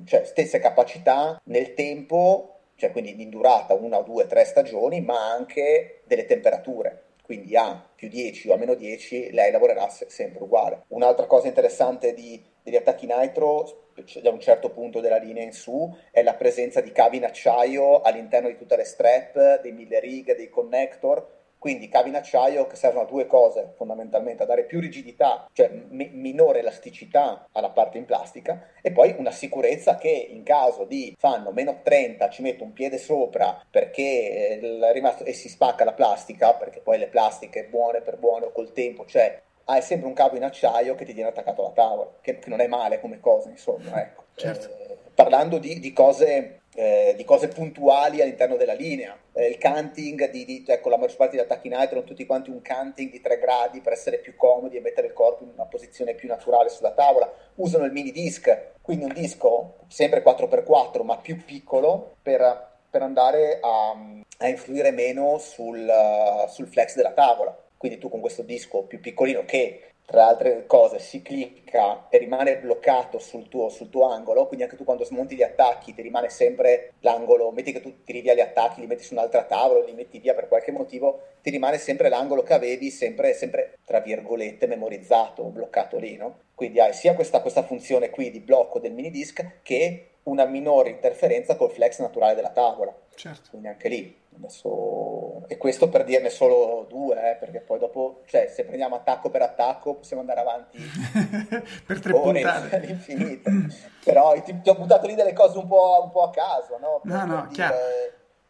cioè, 0.06 0.26
stesse 0.26 0.58
capacità 0.60 1.40
nel 1.46 1.76
tempo, 1.76 2.62
cioè 2.76 2.92
quindi 2.92 3.22
in 3.22 3.30
durata 3.30 3.76
una 3.76 4.02
due, 4.02 4.26
tre 4.26 4.44
stagioni, 4.46 5.02
ma 5.02 5.32
anche 5.32 6.02
delle 6.06 6.26
temperature. 6.26 7.04
Quindi 7.22 7.56
a 7.56 7.84
più 7.96 8.08
10 8.08 8.50
o 8.50 8.54
a 8.54 8.58
meno 8.58 8.76
10 8.76 9.32
lei 9.32 9.52
lavorerà 9.52 9.90
sempre 9.90 10.44
uguale. 10.44 10.84
Un'altra 10.90 11.26
cosa 11.26 11.48
interessante 11.48 12.14
di, 12.14 12.44
degli 12.66 12.76
attacchi 12.76 13.06
nitro 13.06 13.84
da 14.22 14.32
un 14.32 14.40
certo 14.40 14.72
punto 14.72 15.00
della 15.00 15.18
linea 15.18 15.44
in 15.44 15.54
su 15.54 15.96
è 16.12 16.24
la 16.24 16.34
presenza 16.34 16.82
di 16.82 16.92
cavi 16.92 17.18
in 17.18 17.26
acciaio 17.26 18.02
all'interno 18.02 18.50
di 18.50 18.58
tutte 18.58 18.76
le 18.76 18.84
strap, 18.84 19.62
dei 19.62 19.72
mille 19.72 20.00
righe, 20.00 20.36
dei 20.36 20.50
connector, 20.50 21.34
quindi 21.60 21.88
cavi 21.88 22.10
in 22.10 22.16
acciaio 22.16 22.66
che 22.66 22.76
servono 22.76 23.06
a 23.06 23.10
due 23.10 23.28
cose 23.28 23.74
fondamentalmente, 23.76 24.44
a 24.44 24.48
dare 24.48 24.66
più 24.66 24.80
rigidità, 24.80 25.48
cioè 25.54 25.70
m- 25.70 26.10
minore 26.14 26.60
elasticità 26.60 27.48
alla 27.52 27.70
parte 27.70 28.00
in 28.00 28.06
plastica 28.06 28.70
e 28.82 28.92
poi 28.92 29.16
una 29.18 29.32
sicurezza 29.32 29.96
che 29.96 30.10
in 30.10 30.44
caso 30.44 30.86
di 30.86 31.16
fanno 31.18 31.52
meno 31.52 31.82
30 31.84 32.30
ci 32.30 32.42
metto 32.42 32.64
un 32.64 32.74
piede 32.74 32.98
sopra 32.98 33.64
perché 33.70 34.60
è 34.60 34.92
rimasto, 34.92 35.24
e 35.24 35.34
si 35.34 35.50
spacca 35.50 35.86
la 35.86 35.94
plastica, 35.94 36.54
perché 36.56 36.82
poi 36.82 36.98
le 36.98 37.08
plastiche 37.08 37.66
buone 37.66 38.02
per 38.02 38.18
buone 38.18 38.46
o 38.46 38.52
col 38.52 38.72
tempo, 38.74 39.06
cioè 39.06 39.42
hai 39.66 39.82
sempre 39.82 40.08
un 40.08 40.14
cavo 40.14 40.36
in 40.36 40.44
acciaio 40.44 40.96
che 40.96 41.06
ti 41.06 41.14
viene 41.14 41.30
attaccato 41.30 41.62
alla 41.62 41.74
tavola, 41.74 42.12
che, 42.22 42.40
che 42.40 42.50
non 42.50 42.62
è 42.62 42.68
male 42.68 43.00
come 43.00 43.20
cosa, 43.20 43.50
insomma, 43.50 44.00
ecco. 44.02 44.24
Certo. 44.36 44.68
Eh, 44.68 44.98
parlando 45.14 45.58
di, 45.58 45.80
di 45.80 45.94
cose 45.94 46.60
eh, 46.76 47.14
di 47.16 47.24
cose 47.24 47.48
puntuali 47.48 48.22
all'interno 48.22 48.58
della 48.58 48.74
linea. 48.74 49.18
Eh, 49.32 49.48
il 49.48 49.58
canting, 49.58 50.30
di, 50.30 50.46
di, 50.46 50.64
ecco, 50.68 50.90
la 50.90 50.98
maggior 50.98 51.16
parte 51.16 51.36
degli 51.36 51.46
attacchi 51.46 51.70
Nitro 51.70 51.98
hanno 51.98 52.04
tutti 52.04 52.26
quanti 52.26 52.50
un 52.50 52.62
canting 52.62 53.10
di 53.10 53.22
3 53.22 53.40
gradi 53.40 53.82
per 53.82 53.94
essere 53.94 54.20
più 54.20 54.36
comodi 54.36 54.76
e 54.76 54.82
mettere 54.82 55.08
il 55.08 55.14
corpo 55.14 55.44
in 55.44 55.52
una 55.54 55.66
posizione 55.66 56.14
più 56.14 56.28
naturale 56.28 56.70
sulla 56.70 56.92
tavola. 56.92 57.32
Usano 57.56 57.86
il 57.86 57.92
mini 57.92 58.12
disc, 58.12 58.74
quindi 58.82 59.06
un 59.06 59.14
disco 59.14 59.78
sempre 59.88 60.22
4x4 60.22 61.04
ma 61.04 61.18
più 61.18 61.44
piccolo 61.44 62.18
per, 62.22 62.78
per 62.90 63.02
andare 63.02 63.60
a, 63.62 63.96
a, 64.40 64.48
influire 64.48 64.92
meno 64.92 65.38
sul, 65.38 65.88
uh, 65.88 66.50
sul 66.50 66.68
flex 66.68 66.96
della 66.96 67.14
tavola. 67.14 67.58
Quindi 67.78 67.98
tu 67.98 68.10
con 68.10 68.20
questo 68.20 68.42
disco 68.42 68.84
più 68.84 69.00
piccolino 69.00 69.44
che 69.46 69.92
tra 70.06 70.28
altre 70.28 70.66
cose 70.68 71.00
si 71.00 71.22
clicca 71.22 72.08
e 72.10 72.20
rimane 72.20 72.60
bloccato 72.60 73.18
sul 73.18 73.50
tuo, 73.50 73.70
sul 73.70 73.90
tuo, 73.90 74.08
angolo, 74.08 74.46
quindi 74.46 74.64
anche 74.64 74.78
tu 74.78 74.84
quando 74.84 75.04
smonti 75.04 75.36
gli 75.36 75.42
attacchi 75.42 75.96
ti 75.96 76.02
rimane 76.04 76.30
sempre 76.30 76.94
l'angolo, 77.00 77.52
metti 77.52 77.72
che 77.72 77.82
tu 77.82 78.04
tiri 78.04 78.22
via 78.22 78.36
gli 78.36 78.40
attacchi, 78.40 78.82
li 78.82 78.88
metti 78.88 79.04
su 79.04 79.14
un'altra 79.14 79.44
tavola, 79.44 79.84
li 79.84 79.94
metti 79.94 80.20
via 80.20 80.36
per 80.36 80.48
qualche 80.48 80.72
motivo, 80.72 81.22
ti 81.42 81.50
rimane 81.50 81.80
sempre 81.80 82.10
l'angolo 82.10 82.44
che 82.44 82.54
avevi, 82.54 82.92
sempre, 82.92 83.34
sempre 83.34 83.78
tra 83.84 84.00
virgolette 84.00 84.68
memorizzato, 84.68 85.44
bloccato 85.46 85.98
lì, 85.98 86.16
no? 86.16 86.42
Quindi 86.54 86.80
hai 86.80 86.94
sia 86.94 87.16
questa, 87.16 87.42
questa 87.42 87.64
funzione 87.64 88.12
qui 88.12 88.30
di 88.30 88.40
blocco 88.40 88.80
del 88.80 88.94
mini 88.94 89.10
disc 89.10 89.62
che 89.64 90.10
una 90.24 90.46
minore 90.46 90.90
interferenza 90.90 91.56
col 91.56 91.72
flex 91.72 92.00
naturale 92.00 92.36
della 92.36 92.52
tavola. 92.52 92.96
Certo. 93.16 93.50
Quindi 93.50 93.68
anche 93.68 93.90
lì. 93.90 94.24
Adesso... 94.38 95.46
E 95.48 95.58
questo 95.58 95.90
per 95.90 96.04
dirne 96.04 96.30
solo 96.30 96.86
due, 96.88 97.32
eh, 97.32 97.36
perché 97.36 97.60
poi 97.62 97.80
dopo, 97.80 98.22
cioè, 98.26 98.48
se 98.48 98.66
prendiamo 98.66 98.96
attacco 98.96 99.30
per 99.30 99.42
attacco, 99.42 99.96
possiamo 99.96 100.22
andare 100.22 100.40
avanti 100.40 100.78
per 101.86 102.00
tre 102.00 102.14
ore 102.14 102.42
all'infinito. 102.44 103.50
Però 104.04 104.34
ti, 104.42 104.62
ti, 104.62 104.70
ho 104.70 104.76
buttato 104.76 105.08
lì 105.08 105.16
delle 105.16 105.34
cose 105.34 105.58
un 105.58 105.68
po', 105.68 106.02
un 106.04 106.12
po 106.12 106.24
a 106.24 106.30
caso, 106.32 106.78
no? 106.80 107.00
Per, 107.02 107.12
no, 107.12 107.26
no, 107.26 107.42
per 107.42 107.52
chiaro. 107.52 107.76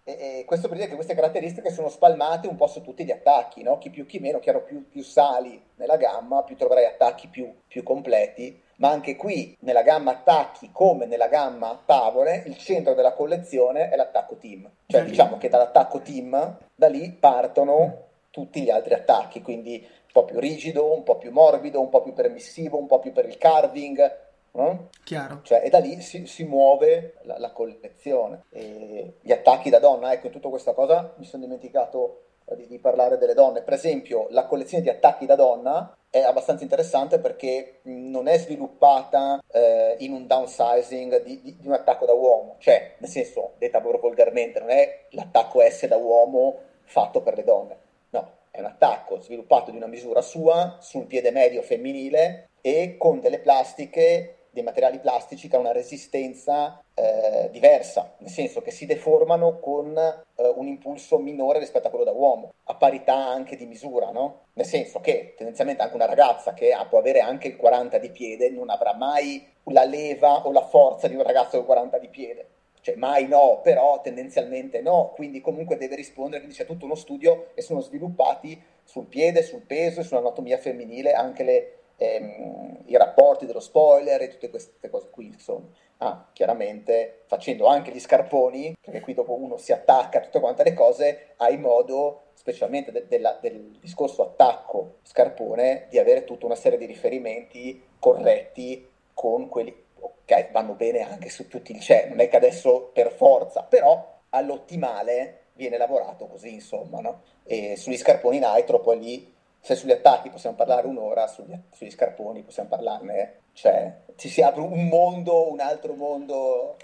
E, 0.07 0.39
e 0.39 0.45
questo 0.45 0.67
per 0.67 0.77
dire 0.77 0.89
che 0.89 0.95
queste 0.95 1.15
caratteristiche 1.15 1.71
sono 1.71 1.89
spalmate 1.89 2.47
un 2.47 2.55
po' 2.55 2.67
su 2.67 2.81
tutti 2.81 3.03
gli 3.03 3.11
attacchi, 3.11 3.63
no? 3.63 3.79
chi 3.79 3.89
più 3.89 4.05
chi 4.05 4.19
meno, 4.19 4.39
chiaro 4.39 4.63
più, 4.63 4.87
più 4.87 5.01
sali 5.01 5.59
nella 5.75 5.97
gamma, 5.97 6.43
più 6.43 6.55
troverai 6.55 6.85
attacchi 6.85 7.27
più, 7.27 7.51
più 7.67 7.81
completi, 7.81 8.61
ma 8.77 8.89
anche 8.89 9.15
qui 9.15 9.55
nella 9.61 9.81
gamma 9.81 10.11
attacchi 10.11 10.69
come 10.71 11.05
nella 11.05 11.27
gamma 11.27 11.81
tavole 11.85 12.43
il 12.45 12.57
centro 12.57 12.93
della 12.93 13.13
collezione 13.13 13.89
è 13.89 13.95
l'attacco 13.95 14.35
team, 14.35 14.69
cioè 14.87 15.01
mm-hmm. 15.01 15.09
diciamo 15.09 15.37
che 15.37 15.49
dall'attacco 15.49 15.99
team 16.01 16.57
da 16.75 16.87
lì 16.87 17.11
partono 17.11 18.03
tutti 18.29 18.61
gli 18.61 18.69
altri 18.69 18.93
attacchi, 18.93 19.41
quindi 19.41 19.81
un 19.81 20.11
po' 20.11 20.25
più 20.25 20.39
rigido, 20.39 20.93
un 20.93 21.03
po' 21.03 21.17
più 21.17 21.31
morbido, 21.31 21.79
un 21.79 21.89
po' 21.89 22.01
più 22.01 22.13
permissivo, 22.13 22.77
un 22.77 22.87
po' 22.87 22.99
più 22.99 23.11
per 23.11 23.25
il 23.25 23.37
carving, 23.37 24.23
No? 24.55 24.87
Chiaro. 25.03 25.41
Cioè, 25.43 25.63
e 25.65 25.69
da 25.69 25.79
lì 25.79 25.99
si, 26.01 26.25
si 26.27 26.45
muove 26.45 27.15
la, 27.23 27.37
la, 27.37 27.51
collezione. 27.51 28.45
E 28.49 29.15
gli 29.19 29.31
attacchi 29.31 29.69
da 29.69 29.79
donna, 29.79 30.13
ecco, 30.13 30.27
in 30.27 30.31
tutta 30.31 30.47
questa 30.47 30.73
cosa 30.73 31.13
mi 31.17 31.25
sono 31.25 31.43
dimenticato 31.43 32.21
di, 32.55 32.67
di, 32.67 32.79
parlare 32.79 33.17
delle 33.17 33.33
donne. 33.33 33.63
Per 33.63 33.73
esempio, 33.73 34.27
la 34.29 34.45
collezione 34.45 34.83
di 34.83 34.89
attacchi 34.89 35.25
da 35.25 35.35
donna 35.35 35.95
è 36.15 36.21
abbastanza 36.21 36.63
interessante 36.63 37.19
perché 37.19 37.79
non 37.83 38.29
è 38.29 38.37
sviluppata 38.37 39.43
eh, 39.51 39.97
in 39.99 40.13
un 40.13 40.25
downsizing 40.25 41.21
di, 41.21 41.41
di, 41.41 41.57
di, 41.59 41.67
un 41.67 41.73
attacco 41.73 42.05
da 42.05 42.13
uomo, 42.13 42.55
cioè, 42.59 42.93
nel 42.99 43.09
senso, 43.09 43.55
detta 43.57 43.81
proprio 43.81 43.99
volgarmente, 43.99 44.61
non 44.61 44.69
è 44.69 45.07
l'attacco 45.09 45.59
S 45.59 45.87
da 45.87 45.97
uomo 45.97 46.57
fatto 46.83 47.21
per 47.21 47.35
le 47.35 47.43
donne. 47.43 47.77
No, 48.11 48.31
è 48.49 48.59
un 48.59 48.65
attacco 48.65 49.19
sviluppato 49.19 49.71
di 49.71 49.77
una 49.77 49.87
misura 49.87 50.21
sua 50.21 50.77
sul 50.79 51.05
piede 51.05 51.31
medio 51.31 51.61
femminile 51.61 52.47
e 52.61 52.95
con 52.97 53.19
delle 53.19 53.39
plastiche 53.39 54.34
dei 54.55 54.63
materiali 54.63 54.99
plastici 54.99 55.49
che 55.49 55.55
hanno 55.57 55.65
una 55.65 55.73
resistenza 55.73 56.81
eh, 56.93 57.49
diversa, 57.51 58.15
nel 58.19 58.29
senso 58.29 58.61
che 58.61 58.71
si 58.71 58.85
deformano 58.85 59.59
con 59.59 59.97
eh, 59.97 60.53
un 60.55 60.67
impulso 60.67 61.19
minore 61.19 61.59
rispetto 61.59 61.87
a 61.87 61.89
quello 61.89 62.05
da 62.05 62.13
uomo, 62.13 62.53
a 62.63 62.75
parità 62.75 63.15
anche 63.15 63.57
di 63.57 63.65
misura, 63.65 64.11
no? 64.11 64.45
Nel 64.53 64.65
senso 64.65 65.01
che 65.01 65.33
tendenzialmente 65.35 65.83
anche 65.83 65.95
una 65.95 66.05
ragazza 66.05 66.53
che 66.53 66.71
ha, 66.71 66.85
può 66.85 66.99
avere 66.99 67.19
anche 67.19 67.49
il 67.49 67.57
40 67.57 67.97
di 67.97 68.09
piede 68.11 68.49
non 68.49 68.69
avrà 68.69 68.95
mai 68.95 69.45
la 69.65 69.83
leva 69.83 70.47
o 70.47 70.51
la 70.53 70.65
forza 70.65 71.09
di 71.09 71.15
un 71.15 71.23
ragazzo 71.23 71.57
del 71.57 71.65
40 71.65 71.97
di 71.99 72.07
piede. 72.07 72.49
Cioè, 72.79 72.95
mai 72.95 73.27
no, 73.27 73.59
però 73.61 73.99
tendenzialmente 73.99 74.79
no, 74.79 75.11
quindi 75.15 75.41
comunque 75.41 75.75
deve 75.75 75.95
rispondere, 75.95 76.43
quindi 76.43 76.55
c'è 76.55 76.65
tutto 76.65 76.85
uno 76.85 76.95
studio 76.95 77.47
e 77.55 77.61
sono 77.61 77.81
sviluppati 77.81 78.61
sul 78.83 79.07
piede, 79.07 79.43
sul 79.43 79.63
peso 79.63 79.99
e 79.99 80.03
sull'anatomia 80.03 80.57
femminile 80.57 81.11
anche 81.11 81.43
le, 81.43 81.77
ehm, 81.97 82.83
i 82.85 82.97
rapporti 82.97 83.45
dello 83.45 83.59
spoiler 83.59 84.21
e 84.21 84.27
tutte 84.29 84.49
queste 84.49 84.89
cose 84.89 85.09
qui, 85.09 85.27
insomma. 85.27 85.67
Ah, 85.97 86.27
chiaramente 86.33 87.21
facendo 87.25 87.67
anche 87.67 87.91
gli 87.91 87.99
scarponi, 87.99 88.75
perché 88.81 88.99
qui 88.99 89.13
dopo 89.13 89.33
uno 89.33 89.57
si 89.57 89.71
attacca 89.71 90.17
a 90.17 90.21
tutte 90.21 90.39
quante 90.41 90.63
le 90.63 90.73
cose, 90.73 91.33
hai 91.37 91.57
modo, 91.57 92.23
specialmente 92.33 92.91
de- 92.91 93.07
della, 93.07 93.37
del 93.41 93.77
discorso 93.79 94.21
attacco 94.23 94.97
scarpone, 95.03 95.87
di 95.89 95.97
avere 95.97 96.25
tutta 96.25 96.45
una 96.45 96.55
serie 96.55 96.77
di 96.77 96.85
riferimenti 96.85 97.81
corretti 97.97 98.87
con 99.13 99.47
quelli, 99.47 99.73
ok, 99.99 100.51
vanno 100.51 100.73
bene 100.73 100.99
anche 100.99 101.29
su 101.29 101.47
tutti 101.47 101.71
il 101.71 101.79
CE, 101.79 102.07
non 102.09 102.19
è 102.19 102.27
che 102.27 102.35
adesso 102.35 102.89
per 102.93 103.11
forza, 103.11 103.63
però 103.63 104.13
all'ottimale 104.29 105.45
viene 105.53 105.77
lavorato 105.77 106.27
così, 106.27 106.53
insomma, 106.53 106.99
no? 106.99 107.21
E 107.43 107.75
sugli 107.77 107.97
scarponi 107.97 108.39
nitro 108.39 108.81
poi 108.81 108.99
lì 108.99 109.34
se 109.65 109.73
sugli 109.73 109.91
attacchi 109.91 110.29
possiamo 110.29 110.55
parlare 110.55 110.85
un'ora, 110.85 111.25
sugli, 111.25 111.59
sugli 111.71 111.89
scarponi 111.89 112.43
possiamo 112.43 112.69
parlarne, 112.69 113.45
cioè 113.53 114.01
ci 114.15 114.29
si 114.29 114.43
apre 114.43 114.61
un 114.61 114.87
mondo, 114.87 115.51
un 115.51 115.59
altro 115.59 115.95
mondo 115.95 116.75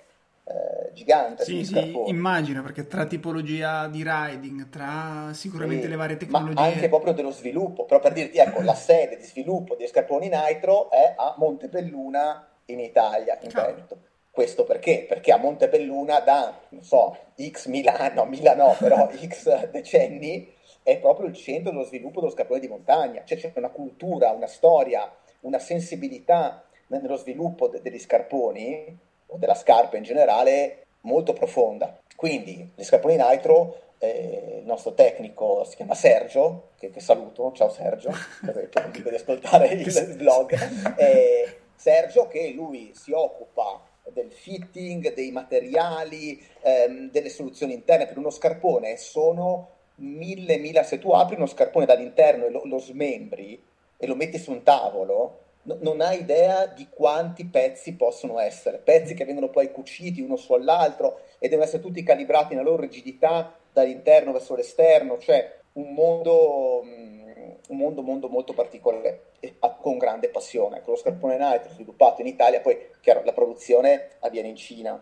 eh, 0.46 0.92
gigante. 0.92 1.44
Sì, 1.44 1.64
sì, 1.64 1.94
immagino, 2.08 2.64
perché 2.64 2.88
tra 2.88 3.06
tipologia 3.06 3.86
di 3.88 4.04
riding, 4.04 4.70
tra 4.70 5.30
sicuramente 5.34 5.84
sì, 5.84 5.90
le 5.90 5.96
varie 5.96 6.18
tecnologie... 6.18 6.56
Ma 6.56 6.62
anche 6.64 6.90
proprio 6.90 7.14
dello 7.14 7.30
sviluppo, 7.30 7.86
però 7.86 8.00
per 8.00 8.14
dirti, 8.14 8.40
ecco, 8.40 8.64
la 8.64 8.74
sede 8.74 9.16
di 9.16 9.26
sviluppo 9.26 9.76
di 9.76 9.86
scarponi 9.86 10.28
Nitro 10.28 10.90
è 10.90 11.14
a 11.16 11.36
Montebelluna 11.38 12.48
in 12.66 12.80
Italia, 12.80 13.38
in 13.44 13.52
Ciao. 13.52 13.68
Veneto. 13.68 13.98
Questo 14.32 14.64
perché? 14.64 15.06
Perché 15.08 15.32
a 15.32 15.38
Montebelluna 15.38 16.20
da, 16.22 16.58
non 16.70 16.82
so, 16.82 17.16
x 17.40 17.68
Milano, 17.68 18.26
Milano 18.26 18.76
però 18.80 19.08
x 19.12 19.70
decenni 19.70 20.58
è 20.84 20.98
proprio 20.98 21.28
il 21.28 21.36
centro 21.36 21.72
dello 21.72 21.84
sviluppo 21.84 22.20
dello 22.20 22.32
scarpone 22.32 22.60
di 22.60 22.68
montagna, 22.68 23.24
cioè 23.24 23.38
c'è 23.38 23.52
una 23.56 23.70
cultura, 23.70 24.32
una 24.32 24.48
storia, 24.48 25.12
una 25.42 25.60
sensibilità 25.60 26.64
nello 26.88 27.16
sviluppo 27.18 27.68
de- 27.68 27.82
degli 27.82 28.00
scarponi 28.00 28.98
o 29.28 29.38
della 29.38 29.56
scarpa 29.56 29.98
in 29.98 30.04
generale 30.04 30.86
molto 31.02 31.34
profonda. 31.34 32.00
Quindi 32.16 32.72
gli 32.76 32.84
scarponi 32.84 33.16
nitro, 33.18 33.94
eh, 33.98 34.58
il 34.60 34.66
nostro 34.66 34.94
tecnico 34.94 35.64
si 35.64 35.76
chiama 35.76 35.96
Sergio, 35.96 36.70
che, 36.78 36.90
che 36.90 37.00
saluto, 37.00 37.52
ciao 37.54 37.70
Sergio, 37.70 38.12
di 38.42 39.16
ascoltare 39.16 39.68
il 39.68 40.16
blog, 40.18 40.54
eh, 40.98 41.58
Sergio 41.76 42.28
che 42.28 42.52
lui 42.52 42.92
si 42.94 43.12
occupa 43.12 43.82
del 44.12 44.32
fitting, 44.32 45.14
dei 45.14 45.32
materiali, 45.32 46.44
ehm, 46.62 47.10
delle 47.12 47.30
soluzioni 47.30 47.74
interne 47.74 48.08
per 48.08 48.18
uno 48.18 48.30
scarpone 48.30 48.98
sono 48.98 49.80
mille, 50.02 50.58
mila, 50.58 50.84
se 50.84 51.00
tu 51.00 51.12
apri 51.12 51.36
uno 51.36 51.46
scarpone 51.46 51.86
dall'interno 51.86 52.46
e 52.46 52.50
lo, 52.50 52.62
lo 52.66 52.78
smembri 52.80 53.62
e 53.98 54.08
lo 54.08 54.16
metti 54.16 54.38
su 54.38 54.52
un 54.52 54.64
tavolo, 54.64 55.40
no, 55.64 55.78
non 55.82 56.02
hai 56.02 56.20
idea 56.20 56.66
di 56.66 56.88
quanti 56.90 57.46
pezzi 57.46 57.94
possono 57.96 58.40
essere, 58.40 58.78
pezzi 58.78 59.14
che 59.14 59.26
vengono 59.26 59.50
poi 59.50 59.72
cuciti 59.72 60.22
uno 60.22 60.36
sull'altro 60.36 61.22
e 61.40 61.48
devono 61.48 61.68
essere 61.68 61.84
tutti 61.84 62.04
calibrati 62.04 62.56
nella 62.56 62.70
loro 62.70 62.82
rigidità 62.82 63.56
dall'interno 63.72 64.32
verso 64.32 64.56
l'esterno, 64.56 65.18
cioè 65.18 65.60
un 65.74 65.94
mondo, 65.94 66.82
mm, 66.84 67.30
un 67.70 67.78
mondo, 67.78 68.02
mondo 68.02 68.28
molto 68.28 68.54
particolare 68.54 69.26
e 69.40 69.56
con 69.80 69.98
grande 69.98 70.30
passione. 70.30 70.82
Con 70.82 70.94
lo 70.94 71.00
scarpone 71.00 71.38
Nitro 71.38 71.72
sviluppato 71.72 72.22
in 72.22 72.28
Italia, 72.28 72.60
poi 72.60 72.78
chiaro, 73.00 73.24
la 73.24 73.34
produzione 73.34 74.10
avviene 74.20 74.50
in 74.50 74.56
Cina, 74.56 75.02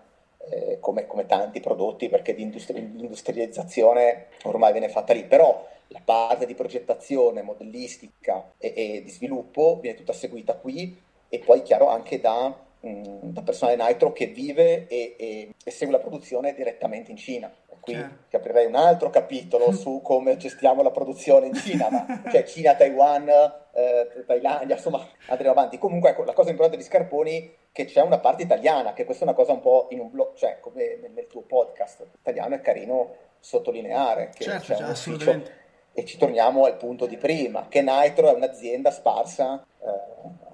eh, 0.49 0.79
come, 0.79 1.05
come, 1.07 1.25
tanti 1.25 1.59
prodotti 1.59 2.09
perché 2.09 2.33
l'industrializzazione 2.33 4.27
ormai 4.43 4.71
viene 4.71 4.89
fatta 4.89 5.13
lì, 5.13 5.23
però 5.25 5.67
la 5.87 6.01
parte 6.03 6.45
di 6.45 6.55
progettazione, 6.55 7.41
modellistica 7.41 8.53
e, 8.57 8.73
e 8.75 9.01
di 9.03 9.09
sviluppo 9.09 9.79
viene 9.81 9.97
tutta 9.97 10.13
seguita 10.13 10.55
qui 10.55 10.97
e 11.29 11.39
poi 11.39 11.61
chiaro 11.61 11.87
anche 11.89 12.19
da, 12.19 12.47
mh, 12.79 12.89
mm, 12.89 13.29
da 13.31 13.41
personale 13.41 13.77
Nitro 13.77 14.11
che 14.11 14.27
vive 14.27 14.87
e, 14.87 15.15
e, 15.17 15.53
e, 15.63 15.71
segue 15.71 15.93
la 15.93 16.01
produzione 16.01 16.53
direttamente 16.53 17.11
in 17.11 17.17
Cina. 17.17 17.51
Qui 17.79 17.93
certo. 17.93 18.37
aprirei 18.37 18.65
un 18.65 18.75
altro 18.75 19.09
capitolo 19.09 19.71
su 19.73 20.01
come 20.03 20.37
gestiamo 20.37 20.81
la 20.81 20.91
produzione 20.91 21.47
in 21.47 21.53
Cina, 21.55 21.89
ma 21.89 22.21
cioè 22.29 22.43
Cina, 22.43 22.75
Taiwan, 22.75 23.29
eh, 23.73 24.23
Thailandia, 24.25 24.75
insomma 24.75 25.05
andremo 25.27 25.51
avanti. 25.51 25.77
Comunque 25.77 26.11
ecco, 26.11 26.23
la 26.23 26.33
cosa 26.33 26.49
importante 26.49 26.77
di 26.77 26.83
Scarponi 26.83 27.55
che 27.71 27.85
c'è 27.85 28.01
una 28.01 28.19
parte 28.19 28.43
italiana, 28.43 28.93
che 28.93 29.05
questa 29.05 29.23
è 29.23 29.27
una 29.27 29.35
cosa 29.35 29.51
un 29.51 29.61
po' 29.61 29.87
in 29.91 29.99
un 29.99 30.09
blog, 30.09 30.35
cioè 30.35 30.59
come 30.59 30.99
nel 31.13 31.27
tuo 31.27 31.41
podcast 31.41 32.05
italiano 32.19 32.55
è 32.55 32.61
carino 32.61 33.15
sottolineare 33.39 34.31
che 34.33 34.43
certo, 34.43 34.73
c'è 34.73 34.75
cioè, 34.75 34.83
un 34.85 34.91
ufficio 34.91 35.57
e 35.93 36.05
ci 36.05 36.17
torniamo 36.17 36.65
al 36.65 36.77
punto 36.77 37.05
di 37.05 37.17
prima, 37.17 37.67
che 37.67 37.81
Nitro 37.81 38.29
è 38.29 38.33
un'azienda 38.33 38.91
sparsa 38.91 39.65
eh, 39.81 39.87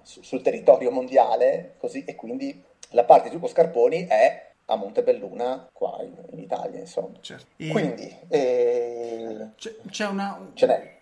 su, 0.01 0.21
sul 0.23 0.41
territorio 0.41 0.91
mondiale 0.91 1.75
così, 1.77 2.03
e 2.05 2.15
quindi 2.15 2.63
la 2.91 3.03
parte 3.03 3.29
di 3.29 3.35
Giuco 3.35 3.47
Scarponi 3.47 4.07
è 4.07 4.53
a 4.65 4.75
Montebelluna 4.75 5.69
qua 5.71 6.01
in, 6.01 6.15
in 6.31 6.39
Italia 6.39 6.79
insomma 6.79 7.17
certo. 7.21 7.45
e... 7.57 7.67
quindi 7.67 8.11
eh... 8.29 9.49
c'è, 9.55 9.75
c'è, 9.89 10.07
una, 10.07 10.39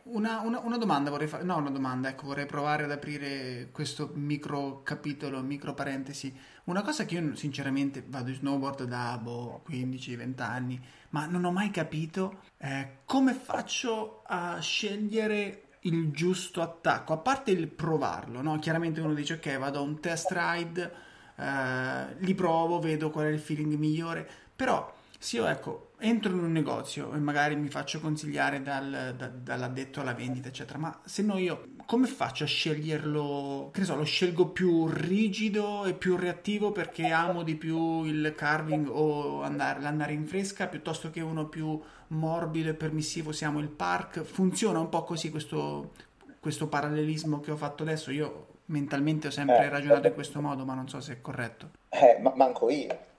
una, 0.03 0.41
una, 0.41 0.59
una, 0.59 0.78
domanda 0.78 1.09
vorrei 1.09 1.28
fare 1.28 1.43
no 1.43 1.55
una 1.55 1.70
domanda 1.70 2.09
ecco 2.09 2.26
vorrei 2.26 2.45
provare 2.45 2.84
ad 2.84 2.91
aprire 2.91 3.70
questo 3.72 4.11
micro 4.16 4.82
capitolo 4.84 5.41
micro 5.41 5.74
parentesi 5.74 6.36
una 6.66 6.82
cosa 6.82 7.05
che 7.05 7.16
io 7.16 7.36
sinceramente 7.36 8.03
vado 8.05 8.30
in 8.30 8.36
snowboard 8.36 8.84
da 8.84 9.18
boh, 9.22 9.64
15-20 9.70 10.41
anni 10.41 10.82
ma 11.09 11.26
non 11.26 11.45
ho 11.45 11.51
mai 11.51 11.72
capito 11.72 12.41
eh, 12.57 12.97
come 13.05 13.34
faccio 13.34 14.24
a 14.26 14.59
scegliere 14.59 15.61
il 15.82 16.11
giusto 16.11 16.61
attacco 16.61 17.14
a 17.14 17.18
parte 17.18 17.51
il 17.51 17.70
provarlo 17.70 18.41
no? 18.41 18.59
chiaramente 18.59 18.99
uno 18.99 19.14
dice 19.14 19.36
ok 19.36 19.57
vado 19.57 19.80
a 19.80 19.84
un 19.84 20.01
test 20.01 20.32
ride 20.32 21.11
eh, 21.38 22.15
li 22.17 22.34
provo, 22.36 22.79
vedo 22.79 23.09
qual 23.09 23.25
è 23.25 23.29
il 23.29 23.39
feeling 23.39 23.73
migliore, 23.75 24.27
però 24.55 24.93
se 25.17 25.38
io 25.38 25.45
ecco, 25.47 25.91
entro 25.99 26.34
in 26.34 26.43
un 26.43 26.51
negozio 26.51 27.13
e 27.13 27.17
magari 27.17 27.55
mi 27.55 27.69
faccio 27.69 28.01
consigliare 28.01 28.61
dal, 28.61 29.15
da, 29.17 29.27
dall'addetto 29.27 30.01
alla 30.01 30.13
vendita, 30.13 30.49
eccetera, 30.49 30.77
ma 30.77 30.99
se 31.05 31.21
no 31.21 31.38
io 31.38 31.67
come 31.86 32.07
faccio 32.07 32.43
a 32.43 32.47
sceglierlo? 32.47 33.69
Che 33.71 33.79
ne 33.79 33.86
so, 33.86 33.95
lo 33.95 34.03
scelgo 34.03 34.47
più 34.47 34.88
rigido 34.88 35.86
e 35.86 35.93
più 35.93 36.17
reattivo 36.17 36.73
perché 36.73 37.07
amo 37.07 37.43
di 37.43 37.55
più 37.55 38.03
il 38.03 38.34
carving 38.36 38.89
o 38.89 39.41
andare, 39.43 39.79
l'andare 39.81 40.11
in 40.11 40.27
fresca 40.27 40.67
piuttosto 40.67 41.09
che 41.09 41.21
uno 41.21 41.47
più 41.47 41.79
morbido 42.07 42.69
e 42.69 42.73
permissivo, 42.73 43.31
siamo 43.31 43.59
il 43.59 43.69
park. 43.69 44.23
Funziona 44.23 44.79
un 44.79 44.89
po' 44.89 45.03
così 45.03 45.29
questo, 45.29 45.93
questo 46.39 46.67
parallelismo 46.67 47.39
che 47.39 47.51
ho 47.51 47.57
fatto 47.57 47.84
adesso. 47.84 48.11
Io 48.11 48.47
mentalmente 48.66 49.28
ho 49.28 49.32
sempre 49.32 49.66
eh, 49.66 49.70
ragionato 49.70 50.07
in 50.07 50.14
questo 50.14 50.41
modo, 50.41 50.66
ma 50.66 50.74
non 50.74 50.88
so 50.88 50.99
se 50.99 51.14
è 51.14 51.22
corretto. 51.22 51.72
Eh, 51.89 52.18
ma 52.20 52.32
manco 52.36 52.70
io. 52.70 53.11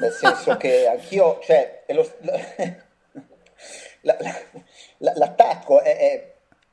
nel 0.00 0.12
senso 0.12 0.56
che 0.56 0.86
anch'io, 0.86 1.38
cioè, 1.42 1.84
lo, 1.88 2.08
la, 4.02 4.16
la, 4.98 5.12
l'attacco 5.14 5.80
è, 5.80 5.96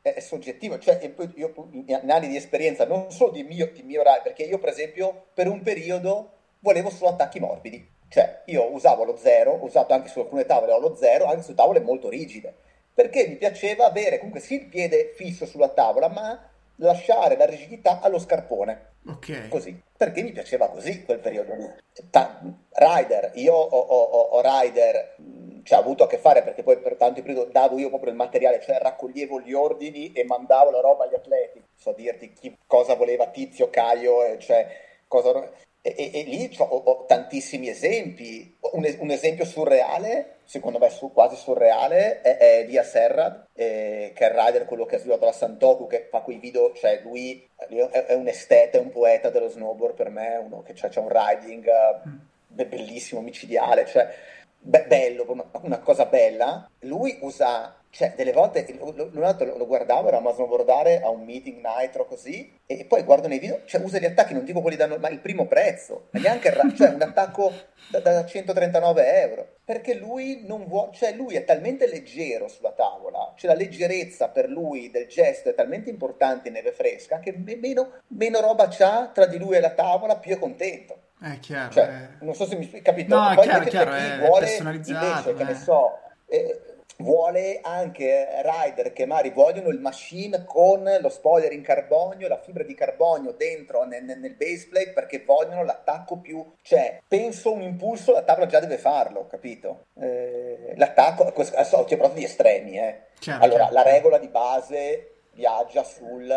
è, 0.01 0.13
è, 0.13 0.19
soggettivo, 0.19 0.79
cioè 0.79 0.99
io 1.35 1.53
in 1.71 2.11
anni 2.11 2.27
di 2.27 2.35
esperienza, 2.35 2.85
non 2.85 3.11
solo 3.11 3.31
di 3.31 3.43
mio, 3.43 3.71
di 3.71 3.83
mio 3.83 4.01
orario, 4.01 4.23
perché 4.23 4.43
io 4.43 4.59
per 4.59 4.69
esempio 4.69 5.27
per 5.33 5.47
un 5.47 5.61
periodo 5.61 6.31
volevo 6.59 6.89
solo 6.89 7.11
attacchi 7.11 7.39
morbidi, 7.39 7.95
cioè 8.09 8.43
io 8.45 8.71
usavo 8.71 9.03
lo 9.03 9.17
zero, 9.17 9.51
ho 9.51 9.65
usato 9.65 9.93
anche 9.93 10.09
su 10.09 10.19
alcune 10.19 10.45
tavole 10.45 10.71
ho 10.71 10.79
lo 10.79 10.95
zero, 10.95 11.25
anche 11.25 11.43
su 11.43 11.53
tavole 11.53 11.81
molto 11.81 12.09
rigide, 12.09 12.53
perché 12.93 13.27
mi 13.27 13.35
piaceva 13.35 13.85
avere 13.85 14.17
comunque 14.17 14.39
sì 14.39 14.55
il 14.55 14.65
piede 14.65 15.11
fisso 15.15 15.45
sulla 15.45 15.69
tavola, 15.69 16.07
ma 16.07 16.46
lasciare 16.77 17.37
la 17.37 17.45
rigidità 17.45 17.99
allo 18.01 18.19
scarpone. 18.19 18.95
Ok. 19.07 19.47
Così, 19.49 19.81
perché 19.95 20.21
mi 20.21 20.31
piaceva 20.31 20.69
così 20.69 21.03
quel 21.03 21.19
periodo 21.19 21.53
lì. 21.55 21.69
Ta- 22.09 22.41
rider, 22.73 23.31
io 23.35 23.53
ho, 23.53 23.79
ho, 23.79 24.21
ho 24.37 24.41
rider, 24.43 25.15
mh, 25.17 25.63
cioè, 25.63 25.77
ho 25.77 25.81
avuto 25.81 26.03
a 26.03 26.07
che 26.07 26.17
fare 26.17 26.43
perché 26.43 26.63
poi 26.63 26.77
per 26.79 26.95
tanto 26.95 27.21
periodo 27.21 27.49
davo 27.51 27.77
io 27.77 27.89
proprio 27.89 28.11
il 28.11 28.17
materiale, 28.17 28.61
cioè 28.61 28.79
raccoglievo 28.79 29.39
gli 29.41 29.53
ordini 29.53 30.11
e 30.11 30.23
mandavo 30.25 30.71
la 30.71 30.81
roba 30.81 31.05
agli 31.05 31.15
atleti. 31.15 31.63
So 31.75 31.93
dirti 31.93 32.33
chi, 32.33 32.57
cosa 32.65 32.95
voleva 32.95 33.27
Tizio, 33.27 33.69
Caio, 33.69 34.37
cioè 34.37 34.67
cosa 35.07 35.49
e, 35.81 35.93
e, 35.97 36.11
e 36.13 36.23
lì 36.23 36.55
ho, 36.57 36.63
ho, 36.63 37.05
tantissimi 37.05 37.69
esempi. 37.69 38.57
Un, 38.59 38.95
un, 38.99 39.11
esempio 39.11 39.45
surreale, 39.45 40.39
secondo 40.43 40.79
me 40.79 40.89
su, 40.89 41.11
quasi 41.11 41.35
surreale, 41.35 42.21
è, 42.21 42.37
è 42.37 42.65
Lia 42.65 42.83
Serrad, 42.83 43.47
eh, 43.53 44.11
che 44.13 44.27
è 44.27 44.29
il 44.29 44.39
rider, 44.39 44.65
quello 44.65 44.85
che 44.85 44.95
ha 44.95 44.99
sviluppato 44.99 45.27
la 45.27 45.31
Santoku, 45.31 45.87
che 45.87 46.07
fa 46.09 46.19
quei 46.19 46.37
video, 46.37 46.73
cioè 46.73 47.01
lui 47.03 47.47
è, 47.55 47.65
è 47.65 48.13
un 48.13 48.27
esteta, 48.27 48.77
è 48.77 48.81
un 48.81 48.89
poeta 48.89 49.29
dello 49.29 49.49
snowboard 49.49 49.95
per 49.95 50.09
me, 50.09 50.35
uno 50.37 50.63
che 50.63 50.73
ha 50.79 50.99
un 50.99 51.09
riding 51.09 51.65
uh, 51.65 52.09
bellissimo, 52.47 53.21
micidiale, 53.21 53.85
cioè 53.85 54.13
be- 54.59 54.85
bello, 54.87 55.25
una, 55.61 55.79
cosa 55.79 56.05
bella. 56.05 56.69
Lui 56.79 57.17
usa 57.21 57.77
cioè, 57.89 58.13
delle 58.15 58.31
volte 58.31 58.65
lo, 58.77 58.93
lo 58.93 59.65
guardavo, 59.65 60.07
eravamo 60.07 60.29
a 60.29 60.33
snowboardare 60.33 61.01
a 61.01 61.09
un 61.09 61.23
meeting 61.23 61.65
nitro 61.65 62.05
così, 62.05 62.59
e 62.65 62.85
poi 62.85 63.03
guardo 63.03 63.27
nei 63.27 63.39
video, 63.39 63.61
cioè 63.65 63.81
usa 63.81 63.97
gli 63.97 64.05
attacchi, 64.05 64.33
non 64.33 64.43
dico 64.43 64.61
quelli 64.61 64.77
da 64.77 64.85
ma 64.99 65.09
il 65.09 65.19
primo 65.19 65.47
prezzo, 65.47 66.09
ma 66.11 66.19
neanche 66.19 66.49
il, 66.49 66.75
cioè 66.75 66.89
un 66.89 67.01
attacco 67.01 67.51
da, 67.89 67.99
da, 67.99 68.25
139 68.25 69.21
euro. 69.21 69.47
Perché 69.63 69.95
lui 69.95 70.43
non 70.45 70.65
vuole, 70.67 70.91
cioè 70.93 71.13
lui 71.13 71.35
è 71.35 71.43
talmente 71.43 71.87
leggero 71.87 72.47
sulla 72.47 72.71
tavola, 72.71 73.33
cioè 73.35 73.51
la 73.51 73.57
leggerezza 73.57 74.29
per 74.29 74.47
lui 74.47 74.91
del 74.91 75.07
gesto 75.07 75.49
è 75.49 75.55
talmente 75.55 75.89
importante 75.89 76.49
in 76.49 76.53
neve 76.53 76.73
fresca 76.73 77.19
che 77.19 77.35
meno, 77.35 78.01
meno 78.09 78.41
roba 78.41 78.67
c'ha 78.69 79.09
tra 79.13 79.25
di 79.25 79.37
lui 79.37 79.55
e 79.55 79.59
la 79.59 79.71
tavola, 79.71 80.17
più 80.17 80.35
è 80.35 80.39
contento. 80.39 81.05
È 81.19 81.39
chiaro. 81.39 81.71
Cioè, 81.71 81.85
è... 81.85 82.09
Non 82.21 82.35
so 82.35 82.45
se 82.45 82.55
mi 82.55 82.65
spiego, 82.65 82.83
capito? 82.83 83.15
No, 83.15 83.33
poi 83.35 83.43
chiaro, 83.43 83.65
chiaro, 83.65 83.91
chi 83.91 83.97
è 83.97 84.17
vuole 84.19 84.45
personalizzato. 84.45 85.29
Invece, 85.29 85.33
che 85.33 85.43
ne 85.43 85.55
so... 85.57 85.99
Eh, 86.27 86.61
vuole 86.97 87.59
anche 87.61 88.27
rider 88.41 88.91
che 88.91 89.05
magari 89.05 89.29
vogliono 89.29 89.69
il 89.69 89.79
machine 89.79 90.43
con 90.45 90.83
lo 90.99 91.09
spoiler 91.09 91.51
in 91.51 91.61
carbonio, 91.61 92.27
la 92.27 92.39
fibra 92.39 92.63
di 92.63 92.73
carbonio 92.73 93.33
dentro 93.33 93.83
nel, 93.85 94.03
nel 94.03 94.35
baseplate 94.35 94.93
perché 94.93 95.23
vogliono 95.23 95.63
l'attacco 95.63 96.17
più, 96.17 96.43
cioè 96.61 97.01
penso 97.07 97.53
un 97.53 97.61
impulso 97.61 98.13
la 98.13 98.23
tavola 98.23 98.47
già 98.47 98.59
deve 98.59 98.77
farlo, 98.77 99.27
capito? 99.27 99.85
Eh, 99.99 100.73
l'attacco, 100.75 101.23
adesso 101.23 101.83
ti 101.83 101.93
ho 101.93 101.97
proprio 101.97 102.19
di 102.19 102.25
estremi, 102.25 102.79
eh. 102.79 103.01
Chiaro, 103.19 103.43
allora 103.43 103.67
chiaro. 103.67 103.73
la 103.73 103.83
regola 103.83 104.17
di 104.17 104.27
base 104.27 105.11
viaggia 105.33 105.83
sul 105.83 106.27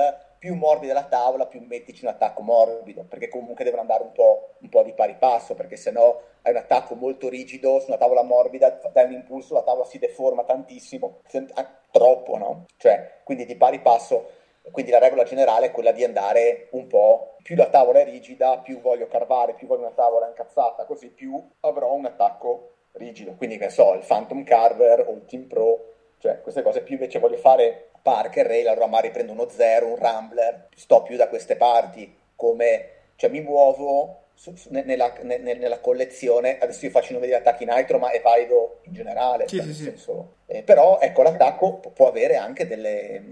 più 0.40 0.54
morbida 0.54 0.94
la 0.94 1.04
tavola, 1.04 1.46
più 1.46 1.60
mettici 1.60 2.02
un 2.02 2.12
attacco 2.12 2.40
morbido, 2.40 3.04
perché 3.04 3.28
comunque 3.28 3.62
devono 3.62 3.82
andare 3.82 4.04
un 4.04 4.12
po', 4.12 4.54
un 4.60 4.70
po 4.70 4.82
di 4.82 4.94
pari 4.94 5.14
passo, 5.16 5.54
perché 5.54 5.76
se 5.76 5.90
no 5.90 6.20
hai 6.42 6.52
un 6.52 6.58
attacco 6.58 6.94
molto 6.94 7.28
rigido 7.28 7.78
su 7.78 7.88
una 7.88 7.98
tavola 7.98 8.22
morbida, 8.22 8.80
dai 8.90 9.04
un 9.04 9.12
impulso, 9.12 9.52
la 9.52 9.62
tavola 9.62 9.84
si 9.84 9.98
deforma 9.98 10.44
tantissimo, 10.44 11.20
ah, 11.54 11.80
troppo, 11.90 12.38
no? 12.38 12.64
Cioè, 12.78 13.20
quindi 13.22 13.44
di 13.44 13.54
pari 13.54 13.80
passo, 13.80 14.30
quindi 14.70 14.90
la 14.90 14.98
regola 14.98 15.24
generale 15.24 15.66
è 15.66 15.70
quella 15.72 15.92
di 15.92 16.04
andare 16.04 16.68
un 16.70 16.86
po', 16.86 17.36
più 17.42 17.54
la 17.54 17.68
tavola 17.68 18.00
è 18.00 18.04
rigida, 18.04 18.60
più 18.60 18.80
voglio 18.80 19.08
carvare, 19.08 19.52
più 19.52 19.66
voglio 19.66 19.82
una 19.82 19.90
tavola 19.90 20.26
incazzata, 20.26 20.86
così 20.86 21.10
più 21.10 21.38
avrò 21.60 21.92
un 21.92 22.06
attacco 22.06 22.76
rigido. 22.92 23.34
Quindi, 23.34 23.58
che 23.58 23.68
so, 23.68 23.92
il 23.92 24.04
Phantom 24.06 24.42
Carver 24.42 25.04
o 25.06 25.12
il 25.12 25.26
Team 25.26 25.46
Pro, 25.46 25.84
cioè 26.16 26.40
queste 26.40 26.62
cose 26.62 26.82
più 26.82 26.94
invece 26.94 27.18
voglio 27.18 27.36
fare 27.36 27.89
Parker, 28.02 28.46
Rail, 28.46 28.68
allora 28.68 28.86
magari 28.86 29.10
prendo 29.10 29.32
uno 29.32 29.48
zero, 29.48 29.88
un 29.88 29.96
Rambler, 29.96 30.68
sto 30.74 31.02
più 31.02 31.16
da 31.16 31.28
queste 31.28 31.56
parti, 31.56 32.12
come, 32.34 32.88
cioè 33.16 33.30
mi 33.30 33.40
muovo 33.40 34.24
su, 34.34 34.54
su, 34.56 34.68
nella, 34.70 35.12
nella, 35.22 35.52
nella, 35.54 35.80
collezione, 35.80 36.58
adesso 36.58 36.86
io 36.86 36.90
faccio 36.90 37.10
i 37.10 37.14
nomi 37.14 37.26
degli 37.26 37.36
attacchi 37.36 37.66
Nitro, 37.66 37.98
ma 37.98 38.10
è 38.10 38.20
valido 38.20 38.80
in 38.84 38.94
generale, 38.94 39.46
sì, 39.46 39.56
cioè, 39.56 39.66
sì, 39.66 39.74
senso, 39.74 40.36
eh, 40.46 40.62
però 40.62 40.98
ecco 41.00 41.22
l'attacco 41.22 41.78
può 41.78 42.08
avere 42.08 42.36
anche 42.36 42.66
delle, 42.66 43.22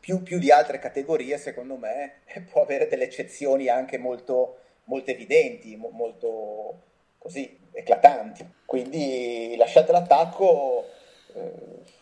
più, 0.00 0.22
più, 0.22 0.38
di 0.38 0.50
altre 0.50 0.78
categorie 0.78 1.36
secondo 1.36 1.76
me, 1.76 2.20
può 2.50 2.62
avere 2.62 2.88
delle 2.88 3.04
eccezioni 3.04 3.68
anche 3.68 3.98
molto, 3.98 4.58
molto 4.84 5.10
evidenti, 5.10 5.76
mo, 5.76 5.90
molto 5.90 6.80
così 7.18 7.58
eclatanti, 7.72 8.46
quindi 8.64 9.54
lasciate 9.56 9.92
l'attacco... 9.92 10.84
Eh, 11.34 11.95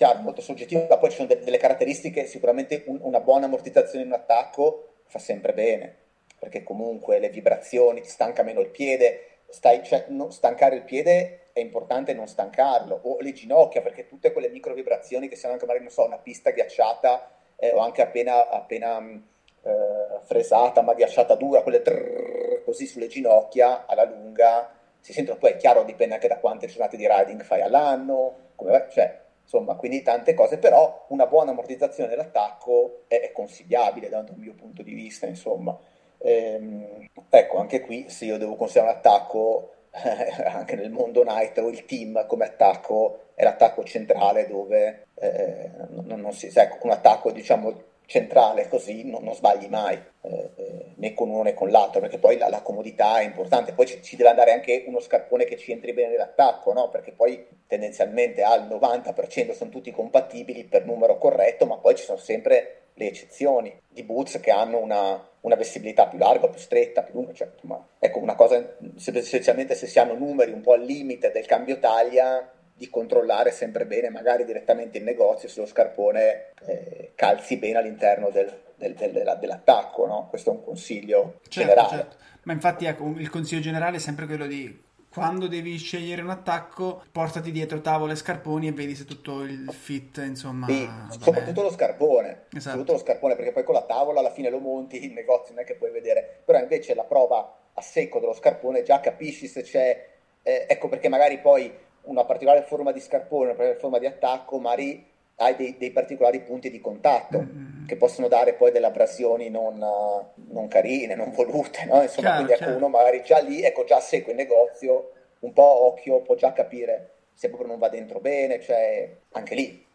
chiaro, 0.00 0.20
molto 0.20 0.40
soggettivo, 0.40 0.86
poi 0.86 1.10
ci 1.10 1.16
sono 1.16 1.28
de- 1.28 1.40
delle 1.40 1.58
caratteristiche, 1.58 2.24
sicuramente 2.24 2.84
un- 2.86 3.00
una 3.02 3.20
buona 3.20 3.44
ammortizzazione 3.44 4.02
in 4.02 4.10
un 4.10 4.16
attacco 4.18 4.94
fa 5.04 5.18
sempre 5.18 5.52
bene, 5.52 5.94
perché 6.38 6.62
comunque 6.62 7.18
le 7.18 7.28
vibrazioni 7.28 8.00
ti 8.00 8.08
stanca 8.08 8.42
meno 8.42 8.60
il 8.60 8.70
piede, 8.70 9.40
stai, 9.50 9.84
cioè, 9.84 10.06
no, 10.08 10.30
stancare 10.30 10.76
il 10.76 10.84
piede 10.84 11.50
è 11.52 11.60
importante 11.60 12.14
non 12.14 12.26
stancarlo, 12.28 12.98
o 13.02 13.20
le 13.20 13.32
ginocchia, 13.34 13.82
perché 13.82 14.06
tutte 14.08 14.32
quelle 14.32 14.48
micro 14.48 14.72
vibrazioni 14.72 15.28
che 15.28 15.36
siano 15.36 15.52
anche 15.52 15.66
magari, 15.66 15.84
non 15.84 15.92
so, 15.92 16.06
una 16.06 16.16
pista 16.16 16.50
ghiacciata 16.50 17.30
eh, 17.56 17.72
o 17.72 17.80
anche 17.80 18.00
appena, 18.00 18.48
appena 18.48 18.98
eh, 19.00 20.18
fresata, 20.22 20.80
ma 20.80 20.94
ghiacciata 20.94 21.34
dura, 21.34 21.60
quelle 21.60 21.82
trrr, 21.82 22.64
così 22.64 22.86
sulle 22.86 23.06
ginocchia, 23.08 23.84
alla 23.84 24.04
lunga, 24.04 24.72
si 24.98 25.12
sentono, 25.12 25.36
poi 25.38 25.50
è 25.52 25.56
chiaro, 25.56 25.84
dipende 25.84 26.14
anche 26.14 26.28
da 26.28 26.38
quante 26.38 26.68
giornate 26.68 26.96
di 26.96 27.06
riding 27.06 27.42
fai 27.42 27.60
all'anno, 27.60 28.52
come, 28.56 28.86
cioè, 28.90 29.28
insomma, 29.50 29.74
quindi 29.74 30.02
tante 30.02 30.32
cose, 30.32 30.58
però 30.58 31.06
una 31.08 31.26
buona 31.26 31.50
ammortizzazione 31.50 32.08
dell'attacco 32.08 33.02
è, 33.08 33.20
è 33.20 33.32
consigliabile 33.32 34.08
dal 34.08 34.24
mio 34.36 34.54
punto 34.54 34.82
di 34.82 34.94
vista, 34.94 35.26
insomma. 35.26 35.76
Ehm, 36.18 37.08
ecco, 37.28 37.58
anche 37.58 37.80
qui 37.80 38.08
se 38.08 38.26
io 38.26 38.38
devo 38.38 38.54
considerare 38.54 38.92
un 38.92 38.98
attacco, 38.98 39.72
eh, 39.90 40.44
anche 40.46 40.76
nel 40.76 40.90
mondo 40.90 41.24
Nitro, 41.24 41.68
il 41.68 41.84
team 41.84 42.26
come 42.26 42.44
attacco 42.44 43.30
è 43.34 43.42
l'attacco 43.42 43.82
centrale 43.82 44.46
dove 44.46 45.08
eh, 45.14 45.70
non, 45.88 46.20
non, 46.20 46.32
si, 46.32 46.48
ecco, 46.54 46.86
un 46.86 46.92
attacco 46.92 47.32
diciamo 47.32 47.88
centrale 48.06 48.68
così 48.68 49.08
non, 49.08 49.22
non 49.22 49.34
sbagli 49.34 49.66
mai 49.68 50.00
eh, 50.22 50.50
eh, 50.56 50.79
né 51.00 51.14
con 51.14 51.30
uno 51.30 51.42
né 51.42 51.54
con 51.54 51.70
l'altro 51.70 52.00
perché 52.00 52.18
poi 52.18 52.36
la, 52.36 52.48
la 52.48 52.60
comodità 52.60 53.18
è 53.18 53.24
importante 53.24 53.72
poi 53.72 53.86
ci, 53.86 54.02
ci, 54.02 54.16
deve 54.16 54.28
andare 54.28 54.52
anche 54.52 54.84
uno 54.86 55.00
scarpone 55.00 55.44
che 55.44 55.56
ci 55.56 55.72
entri 55.72 55.92
bene 55.92 56.10
nell'attacco 56.10 56.72
no? 56.72 56.90
perché 56.90 57.12
poi 57.12 57.46
tendenzialmente 57.66 58.42
al 58.42 58.68
90% 58.68 59.52
sono 59.52 59.70
tutti 59.70 59.90
compatibili 59.90 60.64
per 60.64 60.84
numero 60.84 61.18
corretto 61.18 61.66
ma 61.66 61.78
poi 61.78 61.96
ci 61.96 62.04
sono 62.04 62.18
sempre 62.18 62.80
le 62.94 63.06
eccezioni 63.06 63.80
di 63.88 64.02
boots 64.02 64.40
che 64.40 64.50
hanno 64.50 64.78
una, 64.78 65.28
una 65.40 65.54
vestibilità 65.54 66.06
più 66.06 66.18
larga, 66.18 66.48
più 66.48 66.60
stretta, 66.60 67.02
più 67.02 67.14
lunga. 67.14 67.32
Cioè, 67.32 67.48
ma, 67.62 67.82
ecco, 67.98 68.18
una 68.18 68.34
cosa, 68.34 68.76
essenzialmente 68.96 69.74
se 69.74 69.86
si 69.86 69.98
hanno 69.98 70.14
numeri 70.14 70.52
un 70.52 70.60
po' 70.60 70.74
al 70.74 70.82
limite 70.82 71.30
del 71.30 71.46
cambio 71.46 71.78
taglia, 71.78 72.46
di 72.80 72.88
controllare 72.88 73.50
sempre 73.50 73.84
bene, 73.84 74.08
magari 74.08 74.46
direttamente 74.46 74.96
in 74.96 75.04
negozio, 75.04 75.50
se 75.50 75.60
lo 75.60 75.66
scarpone 75.66 76.52
eh, 76.64 77.12
calzi 77.14 77.58
bene 77.58 77.76
all'interno 77.76 78.30
del, 78.30 78.50
del, 78.74 78.94
del, 78.94 79.36
dell'attacco. 79.38 80.06
No? 80.06 80.28
Questo 80.30 80.48
è 80.48 80.54
un 80.54 80.64
consiglio 80.64 81.40
certo, 81.42 81.50
generale. 81.50 81.88
Certo. 81.90 82.16
Ma 82.44 82.54
infatti 82.54 82.86
ecco, 82.86 83.12
il 83.18 83.28
consiglio 83.28 83.60
generale 83.60 83.98
è 83.98 84.00
sempre 84.00 84.24
quello 84.24 84.46
di 84.46 84.82
quando 85.12 85.46
devi 85.46 85.76
scegliere 85.76 86.22
un 86.22 86.30
attacco, 86.30 87.02
portati 87.12 87.50
dietro 87.50 87.82
tavole 87.82 88.14
e 88.14 88.16
scarponi 88.16 88.68
e 88.68 88.72
vedi 88.72 88.94
se 88.94 89.04
tutto 89.04 89.42
il 89.42 89.70
fit, 89.78 90.16
insomma. 90.24 90.66
Sì, 90.66 90.88
soprattutto 91.18 91.60
lo 91.60 91.70
scarpone. 91.70 92.28
Esatto. 92.28 92.60
Soprattutto 92.60 92.92
lo 92.92 92.98
scarpone, 92.98 93.36
perché 93.36 93.52
poi 93.52 93.64
con 93.64 93.74
la 93.74 93.82
tavola 93.82 94.20
alla 94.20 94.32
fine 94.32 94.48
lo 94.48 94.58
monti, 94.58 95.04
il 95.04 95.12
negozio 95.12 95.52
non 95.52 95.64
è 95.64 95.66
che 95.66 95.74
puoi 95.74 95.90
vedere. 95.90 96.40
Però 96.46 96.58
invece 96.58 96.94
la 96.94 97.04
prova 97.04 97.58
a 97.74 97.82
secco 97.82 98.20
dello 98.20 98.32
scarpone 98.32 98.82
già 98.84 99.00
capisci 99.00 99.48
se 99.48 99.60
c'è. 99.64 100.08
Eh, 100.42 100.64
ecco 100.66 100.88
perché 100.88 101.10
magari 101.10 101.38
poi 101.40 101.70
una 102.02 102.24
particolare 102.24 102.62
forma 102.62 102.92
di 102.92 103.00
scarpone, 103.00 103.44
una 103.44 103.54
particolare 103.54 103.80
forma 103.80 103.98
di 103.98 104.06
attacco, 104.06 104.58
magari 104.58 105.06
hai 105.36 105.56
dei, 105.56 105.76
dei 105.78 105.90
particolari 105.90 106.40
punti 106.40 106.70
di 106.70 106.80
contatto 106.80 107.38
mm-hmm. 107.38 107.86
che 107.86 107.96
possono 107.96 108.28
dare 108.28 108.54
poi 108.54 108.70
delle 108.72 108.86
abrasioni 108.86 109.48
non, 109.48 109.78
non 109.78 110.68
carine, 110.68 111.14
non 111.14 111.30
volute, 111.32 111.84
no? 111.86 112.02
Insomma, 112.02 112.28
chiaro, 112.28 112.44
quindi 112.44 112.62
ecco 112.62 112.76
uno 112.76 112.88
magari 112.88 113.22
già 113.22 113.38
lì, 113.38 113.62
ecco 113.62 113.84
già 113.84 114.00
segue 114.00 114.32
il 114.32 114.38
negozio, 114.38 115.12
un 115.40 115.52
po' 115.52 115.86
occhio, 115.86 116.20
può 116.20 116.34
già 116.34 116.52
capire 116.52 117.14
se 117.32 117.48
proprio 117.48 117.68
non 117.68 117.78
va 117.78 117.88
dentro 117.88 118.20
bene, 118.20 118.60
cioè 118.60 119.16
anche 119.32 119.54
lì 119.54 119.88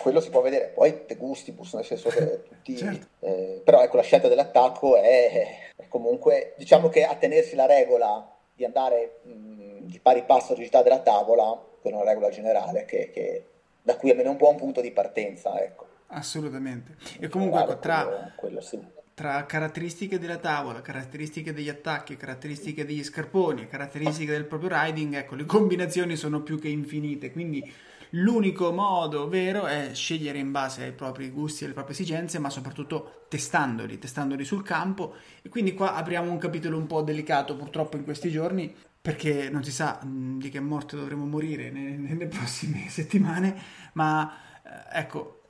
quello 0.00 0.20
si 0.20 0.30
può 0.30 0.40
vedere, 0.40 0.68
poi 0.68 1.04
te 1.06 1.16
gustibus, 1.16 1.74
nel 1.74 1.84
senso 1.84 2.08
che 2.08 2.42
tutti... 2.44 2.76
certo. 2.76 3.06
eh, 3.20 3.60
però 3.64 3.82
ecco 3.82 3.96
la 3.96 4.02
scelta 4.02 4.28
dell'attacco 4.28 4.96
è, 4.96 5.72
è 5.76 5.88
comunque, 5.88 6.54
diciamo 6.56 6.88
che 6.88 7.04
a 7.04 7.14
tenersi 7.16 7.54
la 7.54 7.66
regola 7.66 8.36
di 8.60 8.64
andare 8.66 9.20
mh, 9.22 9.86
di 9.86 9.98
pari 10.00 10.22
passo 10.24 10.48
alla 10.48 10.56
rigidità 10.56 10.82
della 10.82 11.00
tavola, 11.00 11.58
è 11.80 11.88
una 11.88 12.04
regola 12.04 12.28
generale 12.28 12.84
che, 12.84 13.10
che, 13.10 13.44
da 13.80 13.96
cui 13.96 14.10
almeno 14.10 14.30
un 14.30 14.36
buon 14.36 14.56
punto 14.56 14.82
di 14.82 14.90
partenza. 14.90 15.58
Ecco. 15.58 15.86
Assolutamente. 16.08 16.96
E 17.18 17.28
comunque 17.28 17.62
ecco, 17.62 17.78
tra, 17.78 18.04
quello, 18.04 18.32
quello 18.36 18.60
sì. 18.60 18.78
tra, 19.14 19.46
caratteristiche 19.46 20.18
della 20.18 20.36
tavola, 20.36 20.82
caratteristiche 20.82 21.54
degli 21.54 21.70
attacchi, 21.70 22.18
caratteristiche 22.18 22.84
degli 22.84 23.02
scarponi, 23.02 23.66
caratteristiche 23.66 24.32
del 24.32 24.44
proprio 24.44 24.68
riding, 24.72 25.14
ecco, 25.14 25.36
le 25.36 25.46
combinazioni 25.46 26.16
sono 26.16 26.42
più 26.42 26.60
che 26.60 26.68
infinite. 26.68 27.32
Quindi 27.32 27.72
l'unico 28.10 28.72
modo 28.72 29.28
vero 29.28 29.66
è 29.66 29.90
scegliere 29.94 30.38
in 30.38 30.50
base 30.50 30.84
ai 30.84 30.92
propri 30.92 31.30
gusti 31.30 31.62
e 31.62 31.66
alle 31.66 31.74
proprie 31.74 31.94
esigenze, 31.94 32.38
ma 32.38 32.50
soprattutto 32.50 33.24
testandoli, 33.28 33.98
testandoli 33.98 34.44
sul 34.44 34.62
campo. 34.62 35.14
E 35.42 35.48
quindi 35.48 35.74
qua 35.74 35.94
apriamo 35.94 36.30
un 36.30 36.38
capitolo 36.38 36.76
un 36.76 36.86
po' 36.86 37.02
delicato 37.02 37.56
purtroppo 37.56 37.96
in 37.96 38.04
questi 38.04 38.30
giorni, 38.30 38.74
perché 39.00 39.48
non 39.48 39.64
si 39.64 39.72
sa 39.72 39.98
di 40.02 40.48
che 40.50 40.60
morte 40.60 40.96
dovremo 40.96 41.24
morire 41.24 41.70
nelle, 41.70 42.26
prossime 42.26 42.88
settimane, 42.90 43.54
ma 43.94 44.32
eh, 44.62 44.98
ecco, 44.98 45.42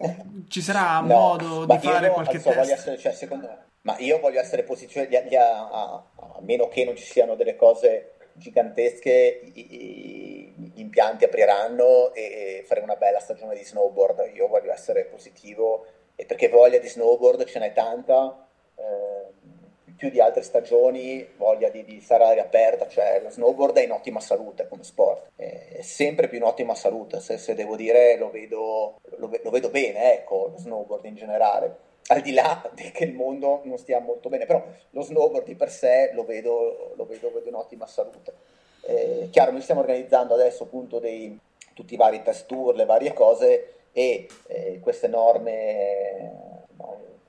ci 0.48 0.62
sarà 0.62 1.00
no, 1.00 1.06
modo 1.06 1.66
di 1.66 1.78
fare 1.78 2.10
qualche 2.10 2.38
so, 2.38 2.50
test? 2.50 2.70
Essere, 2.70 2.98
cioè, 2.98 3.12
secondo 3.12 3.46
me, 3.46 3.58
ma 3.82 3.98
io 3.98 4.20
voglio 4.20 4.40
essere 4.40 4.62
positivo, 4.62 5.06
a, 5.36 5.68
a, 5.70 6.38
meno 6.42 6.68
che 6.68 6.84
non 6.84 6.96
ci 6.96 7.04
siano 7.04 7.34
delle 7.34 7.56
cose 7.56 8.16
gigantesche, 8.34 9.40
i, 9.54 10.49
gli 10.56 10.80
impianti 10.80 11.24
apriranno 11.24 12.12
e 12.14 12.62
faremo 12.66 12.86
una 12.86 12.96
bella 12.96 13.20
stagione 13.20 13.54
di 13.54 13.64
snowboard. 13.64 14.30
Io 14.34 14.48
voglio 14.48 14.72
essere 14.72 15.04
positivo 15.04 15.86
e 16.14 16.24
perché 16.24 16.48
voglia 16.48 16.78
di 16.78 16.88
snowboard 16.88 17.44
ce 17.44 17.58
n'è 17.58 17.72
tanta. 17.72 18.46
Eh, 18.76 19.58
più 20.00 20.08
di 20.08 20.18
altre 20.18 20.40
stagioni 20.40 21.28
voglia 21.36 21.68
di, 21.68 21.84
di 21.84 22.00
stare 22.00 22.24
all'aria 22.24 22.44
aperta, 22.44 22.88
cioè 22.88 23.20
lo 23.22 23.28
snowboard 23.28 23.76
è 23.76 23.82
in 23.82 23.90
ottima 23.90 24.18
salute 24.18 24.66
come 24.66 24.82
sport, 24.82 25.28
è 25.36 25.82
sempre 25.82 26.26
più 26.26 26.38
in 26.38 26.44
ottima 26.44 26.74
salute, 26.74 27.20
se, 27.20 27.36
se 27.36 27.54
devo 27.54 27.76
dire 27.76 28.16
lo 28.16 28.30
vedo, 28.30 28.98
lo, 29.16 29.30
lo 29.42 29.50
vedo 29.50 29.68
bene, 29.68 30.14
ecco, 30.14 30.48
lo 30.52 30.56
snowboard 30.56 31.04
in 31.04 31.16
generale 31.16 31.88
al 32.10 32.22
di 32.22 32.32
là 32.32 32.70
che 32.92 33.04
il 33.04 33.12
mondo 33.12 33.60
non 33.64 33.78
stia 33.78 34.00
molto 34.00 34.28
bene, 34.28 34.46
però 34.46 34.64
lo 34.90 35.02
snowboard 35.02 35.44
di 35.44 35.54
per 35.54 35.70
sé 35.70 36.10
lo 36.12 36.24
vedo, 36.24 36.92
lo 36.96 37.04
vedo, 37.06 37.30
vedo 37.32 37.48
in 37.48 37.54
ottima 37.54 37.86
salute. 37.86 38.58
Eh, 38.90 39.28
chiaro, 39.30 39.52
noi 39.52 39.60
stiamo 39.62 39.82
organizzando 39.82 40.34
adesso 40.34 40.64
appunto 40.64 40.98
dei, 40.98 41.38
tutti 41.74 41.94
i 41.94 41.96
vari 41.96 42.22
test 42.22 42.46
tour, 42.46 42.74
le 42.74 42.86
varie 42.86 43.12
cose 43.12 43.74
e 43.92 44.26
eh, 44.48 44.80
queste 44.80 45.06
norme 45.06 46.48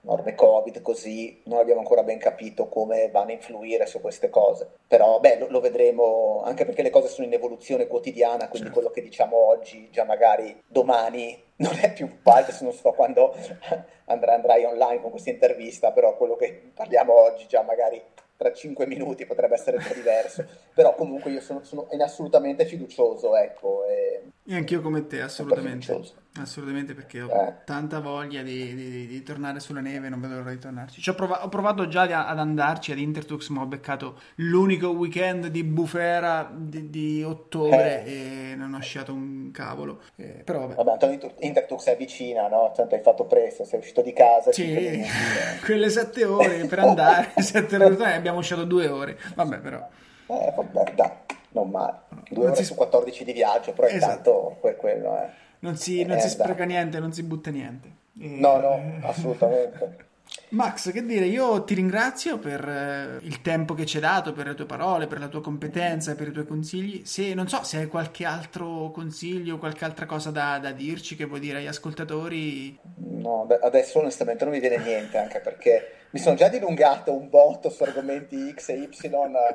norme 0.01 0.33
Covid, 0.33 0.81
così 0.81 1.41
non 1.45 1.59
abbiamo 1.59 1.79
ancora 1.79 2.03
ben 2.03 2.17
capito 2.17 2.67
come 2.67 3.09
vanno 3.09 3.29
a 3.29 3.33
influire 3.33 3.85
su 3.85 4.01
queste 4.01 4.29
cose. 4.29 4.67
Però 4.87 5.19
beh, 5.19 5.37
lo, 5.37 5.47
lo 5.49 5.59
vedremo 5.59 6.41
anche 6.43 6.65
perché 6.65 6.81
le 6.81 6.89
cose 6.89 7.07
sono 7.07 7.27
in 7.27 7.33
evoluzione 7.33 7.87
quotidiana, 7.87 8.47
quindi 8.49 8.69
certo. 8.69 8.73
quello 8.73 8.89
che 8.89 9.01
diciamo 9.01 9.35
oggi, 9.37 9.89
già 9.91 10.03
magari 10.03 10.61
domani 10.67 11.39
non 11.61 11.77
è 11.79 11.93
più 11.93 12.09
valido, 12.23 12.51
non 12.61 12.73
so 12.73 12.91
quando 12.91 13.33
andrai, 14.05 14.35
andrai 14.35 14.65
online 14.65 15.01
con 15.01 15.11
questa 15.11 15.29
intervista, 15.29 15.91
però 15.91 16.15
quello 16.17 16.35
che 16.35 16.71
parliamo 16.73 17.13
oggi 17.13 17.45
già 17.47 17.61
magari 17.61 18.01
tra 18.41 18.51
cinque 18.53 18.87
minuti 18.87 19.27
potrebbe 19.27 19.53
essere 19.53 19.77
po' 19.87 19.93
diverso, 19.93 20.43
però 20.73 20.95
comunque 20.95 21.29
io 21.29 21.41
sono, 21.41 21.63
sono 21.63 21.87
assolutamente 21.99 22.65
fiducioso, 22.65 23.35
ecco. 23.35 23.85
E, 23.85 24.23
e 24.43 24.55
anch'io 24.55 24.81
come 24.81 25.05
te, 25.05 25.21
assolutamente. 25.21 26.19
Assolutamente 26.39 26.93
perché 26.93 27.21
ho 27.21 27.29
eh. 27.29 27.55
tanta 27.65 27.99
voglia 27.99 28.41
di, 28.41 28.73
di, 28.73 29.05
di, 29.05 29.21
tornare 29.21 29.59
sulla 29.59 29.81
neve, 29.81 30.07
non 30.07 30.21
vedo 30.21 30.35
l'ora 30.35 30.51
di 30.51 30.59
tornarci. 30.59 31.09
Ho, 31.09 31.13
prov- 31.13 31.43
ho, 31.43 31.49
provato 31.49 31.89
già 31.89 32.03
ad 32.25 32.39
andarci 32.39 32.93
ad 32.93 32.99
Intertux, 32.99 33.49
ma 33.49 33.61
ho 33.61 33.65
beccato 33.65 34.17
l'unico 34.35 34.91
weekend 34.91 35.47
di 35.47 35.65
bufera 35.65 36.49
di, 36.55 36.89
di 36.89 37.21
ottobre 37.21 38.05
eh. 38.05 38.51
e 38.51 38.55
non 38.55 38.73
ho 38.73 38.79
sciato 38.79 39.11
un 39.11 39.51
cavolo. 39.51 40.03
Eh, 40.15 40.41
però 40.45 40.67
vabbè. 40.67 40.75
Vabbè, 40.75 40.97
tanto 40.97 41.33
Intertux 41.39 41.83
è 41.87 41.97
vicina, 41.97 42.47
no? 42.47 42.71
Tanto 42.73 42.95
hai 42.95 43.01
fatto 43.01 43.25
presto, 43.25 43.65
sei 43.65 43.79
uscito 43.79 44.01
di 44.01 44.13
casa. 44.13 44.53
Sì, 44.53 45.03
quelle 45.65 45.89
sette 45.89 46.23
ore 46.23 46.65
per 46.65 46.79
andare, 46.79 47.33
sette 47.43 47.75
ore 47.75 48.13
abbiamo 48.13 48.41
sciato 48.41 48.63
due 48.63 48.87
ore. 48.87 49.19
Vabbè, 49.35 49.57
però. 49.59 49.85
Eh, 50.27 50.53
vabbè, 50.55 50.93
dai, 50.95 51.11
non 51.51 51.69
male. 51.69 51.99
Due 52.29 52.43
non 52.43 52.53
ore 52.53 52.55
si... 52.55 52.65
su 52.65 52.75
14 52.75 53.23
di 53.23 53.33
viaggio, 53.33 53.73
però 53.73 53.87
esatto. 53.87 54.05
intanto 54.05 54.57
que- 54.61 54.75
quello 54.75 55.17
è 55.17 55.29
non 55.61 55.77
si, 55.77 56.03
non 56.03 56.17
eh, 56.17 56.21
si 56.21 56.29
spreca 56.29 56.63
niente, 56.63 56.99
non 56.99 57.13
si 57.13 57.23
butta 57.23 57.49
niente. 57.51 57.87
E... 58.19 58.27
No, 58.27 58.59
no, 58.59 58.81
assolutamente. 59.07 60.09
Max, 60.51 60.91
che 60.91 61.05
dire, 61.05 61.25
io 61.25 61.63
ti 61.63 61.73
ringrazio 61.75 62.37
per 62.37 62.67
eh, 62.67 63.19
il 63.21 63.41
tempo 63.41 63.73
che 63.73 63.85
ci 63.85 63.97
hai 63.97 64.01
dato, 64.01 64.33
per 64.33 64.47
le 64.47 64.53
tue 64.53 64.65
parole, 64.65 65.07
per 65.07 65.19
la 65.19 65.27
tua 65.27 65.41
competenza, 65.41 66.13
per 66.15 66.27
i 66.27 66.31
tuoi 66.31 66.45
consigli. 66.45 67.05
Se 67.05 67.33
non 67.33 67.47
so 67.47 67.63
se 67.63 67.77
hai 67.77 67.87
qualche 67.87 68.25
altro 68.25 68.91
consiglio, 68.91 69.57
qualche 69.57 69.85
altra 69.85 70.05
cosa 70.05 70.29
da, 70.29 70.59
da 70.59 70.71
dirci 70.71 71.15
che 71.15 71.23
vuoi 71.23 71.39
dire 71.39 71.59
agli 71.59 71.67
ascoltatori. 71.67 72.77
No, 72.95 73.47
adesso 73.61 73.99
onestamente 73.99 74.43
non 74.43 74.53
mi 74.53 74.59
viene 74.59 74.77
niente, 74.77 75.17
anche 75.17 75.39
perché 75.39 76.07
mi 76.09 76.19
sono 76.19 76.35
già 76.35 76.49
dilungato 76.49 77.13
un 77.13 77.29
botto 77.29 77.69
su 77.69 77.83
argomenti 77.83 78.53
X 78.53 78.69
e 78.69 78.73
Y, 78.73 78.89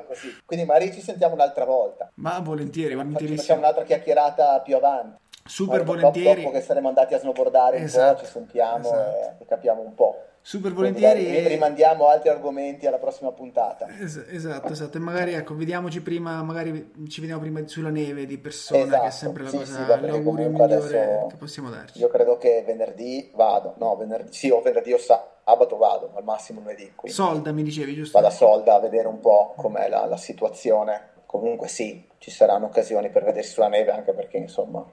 così. 0.07 0.35
Quindi 0.45 0.65
magari 0.65 0.91
ci 0.91 1.01
sentiamo 1.01 1.35
un'altra 1.35 1.65
volta. 1.65 2.09
Ma 2.15 2.39
volentieri, 2.39 2.95
volentieri. 2.95 3.37
Facciamo 3.37 3.59
un'altra 3.59 3.83
chiacchierata 3.83 4.61
più 4.61 4.75
avanti. 4.75 5.25
Super 5.45 5.81
allora, 5.81 5.99
volentieri. 5.99 6.41
Dopo 6.41 6.53
che 6.53 6.61
saremo 6.61 6.87
andati 6.87 7.13
a 7.13 7.19
snowboardare 7.19 7.77
esatto, 7.77 8.09
un 8.09 8.15
po', 8.15 8.25
ci 8.25 8.31
sentiamo 8.31 8.79
esatto. 8.79 9.43
e, 9.43 9.45
capiamo 9.45 9.81
un 9.81 9.93
po'. 9.93 10.21
Super 10.47 10.71
volentieri. 10.71 11.27
E 11.27 11.45
rimandiamo 11.45 12.07
altri 12.07 12.29
argomenti 12.29 12.87
alla 12.87 12.99
prossima 12.99 13.33
puntata. 13.33 13.85
Es- 13.99 14.23
esatto, 14.29 14.71
esatto. 14.71 14.95
E 14.95 15.01
magari 15.01 15.33
ecco, 15.33 15.53
vediamoci 15.57 15.99
prima, 16.01 16.41
magari 16.41 16.93
ci 17.09 17.19
vediamo 17.19 17.41
prima 17.41 17.67
sulla 17.67 17.89
neve 17.89 18.25
di 18.25 18.37
persona, 18.37 18.83
esatto. 18.83 18.97
che 18.97 19.03
è 19.03 19.07
esatto. 19.07 19.25
sempre 19.25 19.43
la 19.43 19.49
sì, 19.49 19.57
cosa, 19.57 19.99
sì, 19.99 20.05
l'augurio 20.05 20.49
migliore 20.49 21.25
che 21.29 21.35
possiamo 21.35 21.69
darci. 21.69 21.99
Io 21.99 22.07
credo 22.07 22.37
che 22.37 22.63
venerdì 22.65 23.29
vado, 23.35 23.73
no, 23.75 23.97
venerdì, 23.97 24.31
sì, 24.31 24.49
o 24.49 24.61
venerdì 24.61 24.93
o 24.93 24.97
sabato 24.97 25.75
vado, 25.75 26.11
al 26.15 26.23
massimo 26.23 26.61
lunedì. 26.61 26.93
Solda 27.03 27.51
mi 27.51 27.63
dicevi, 27.63 27.93
giusto? 27.93 28.17
Vado 28.17 28.31
a 28.31 28.33
Solda 28.33 28.75
a 28.75 28.79
vedere 28.79 29.09
un 29.09 29.19
po' 29.19 29.53
com'è 29.57 29.89
la, 29.89 30.05
la 30.05 30.15
situazione. 30.15 31.09
Comunque 31.25 31.67
sì, 31.67 32.07
ci 32.19 32.31
saranno 32.31 32.67
occasioni 32.67 33.09
per 33.09 33.25
vedersi 33.25 33.51
sulla 33.51 33.67
neve, 33.67 33.91
anche 33.91 34.13
perché 34.13 34.37
insomma 34.37 34.89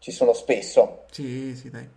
ci 0.00 0.10
sono 0.10 0.32
spesso. 0.32 1.04
Sì, 1.12 1.54
sì, 1.54 1.70
dai. 1.70 1.88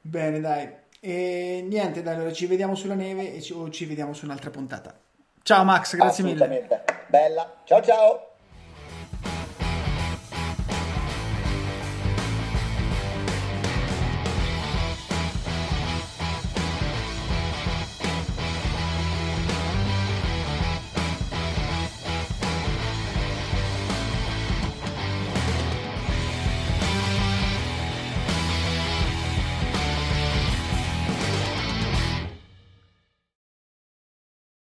Bene, 0.00 0.40
dai. 0.40 0.82
E 1.06 1.62
niente, 1.68 2.00
dai, 2.02 2.14
allora 2.14 2.32
ci 2.32 2.46
vediamo 2.46 2.74
sulla 2.74 2.94
neve 2.94 3.38
ci, 3.42 3.52
o 3.52 3.68
ci 3.68 3.84
vediamo 3.84 4.14
su 4.14 4.24
un'altra 4.24 4.48
puntata. 4.48 4.94
Ciao 5.42 5.62
Max, 5.62 5.96
grazie 5.96 6.24
mille. 6.24 6.82
Bella. 7.08 7.60
Ciao 7.64 7.82
ciao. 7.82 8.33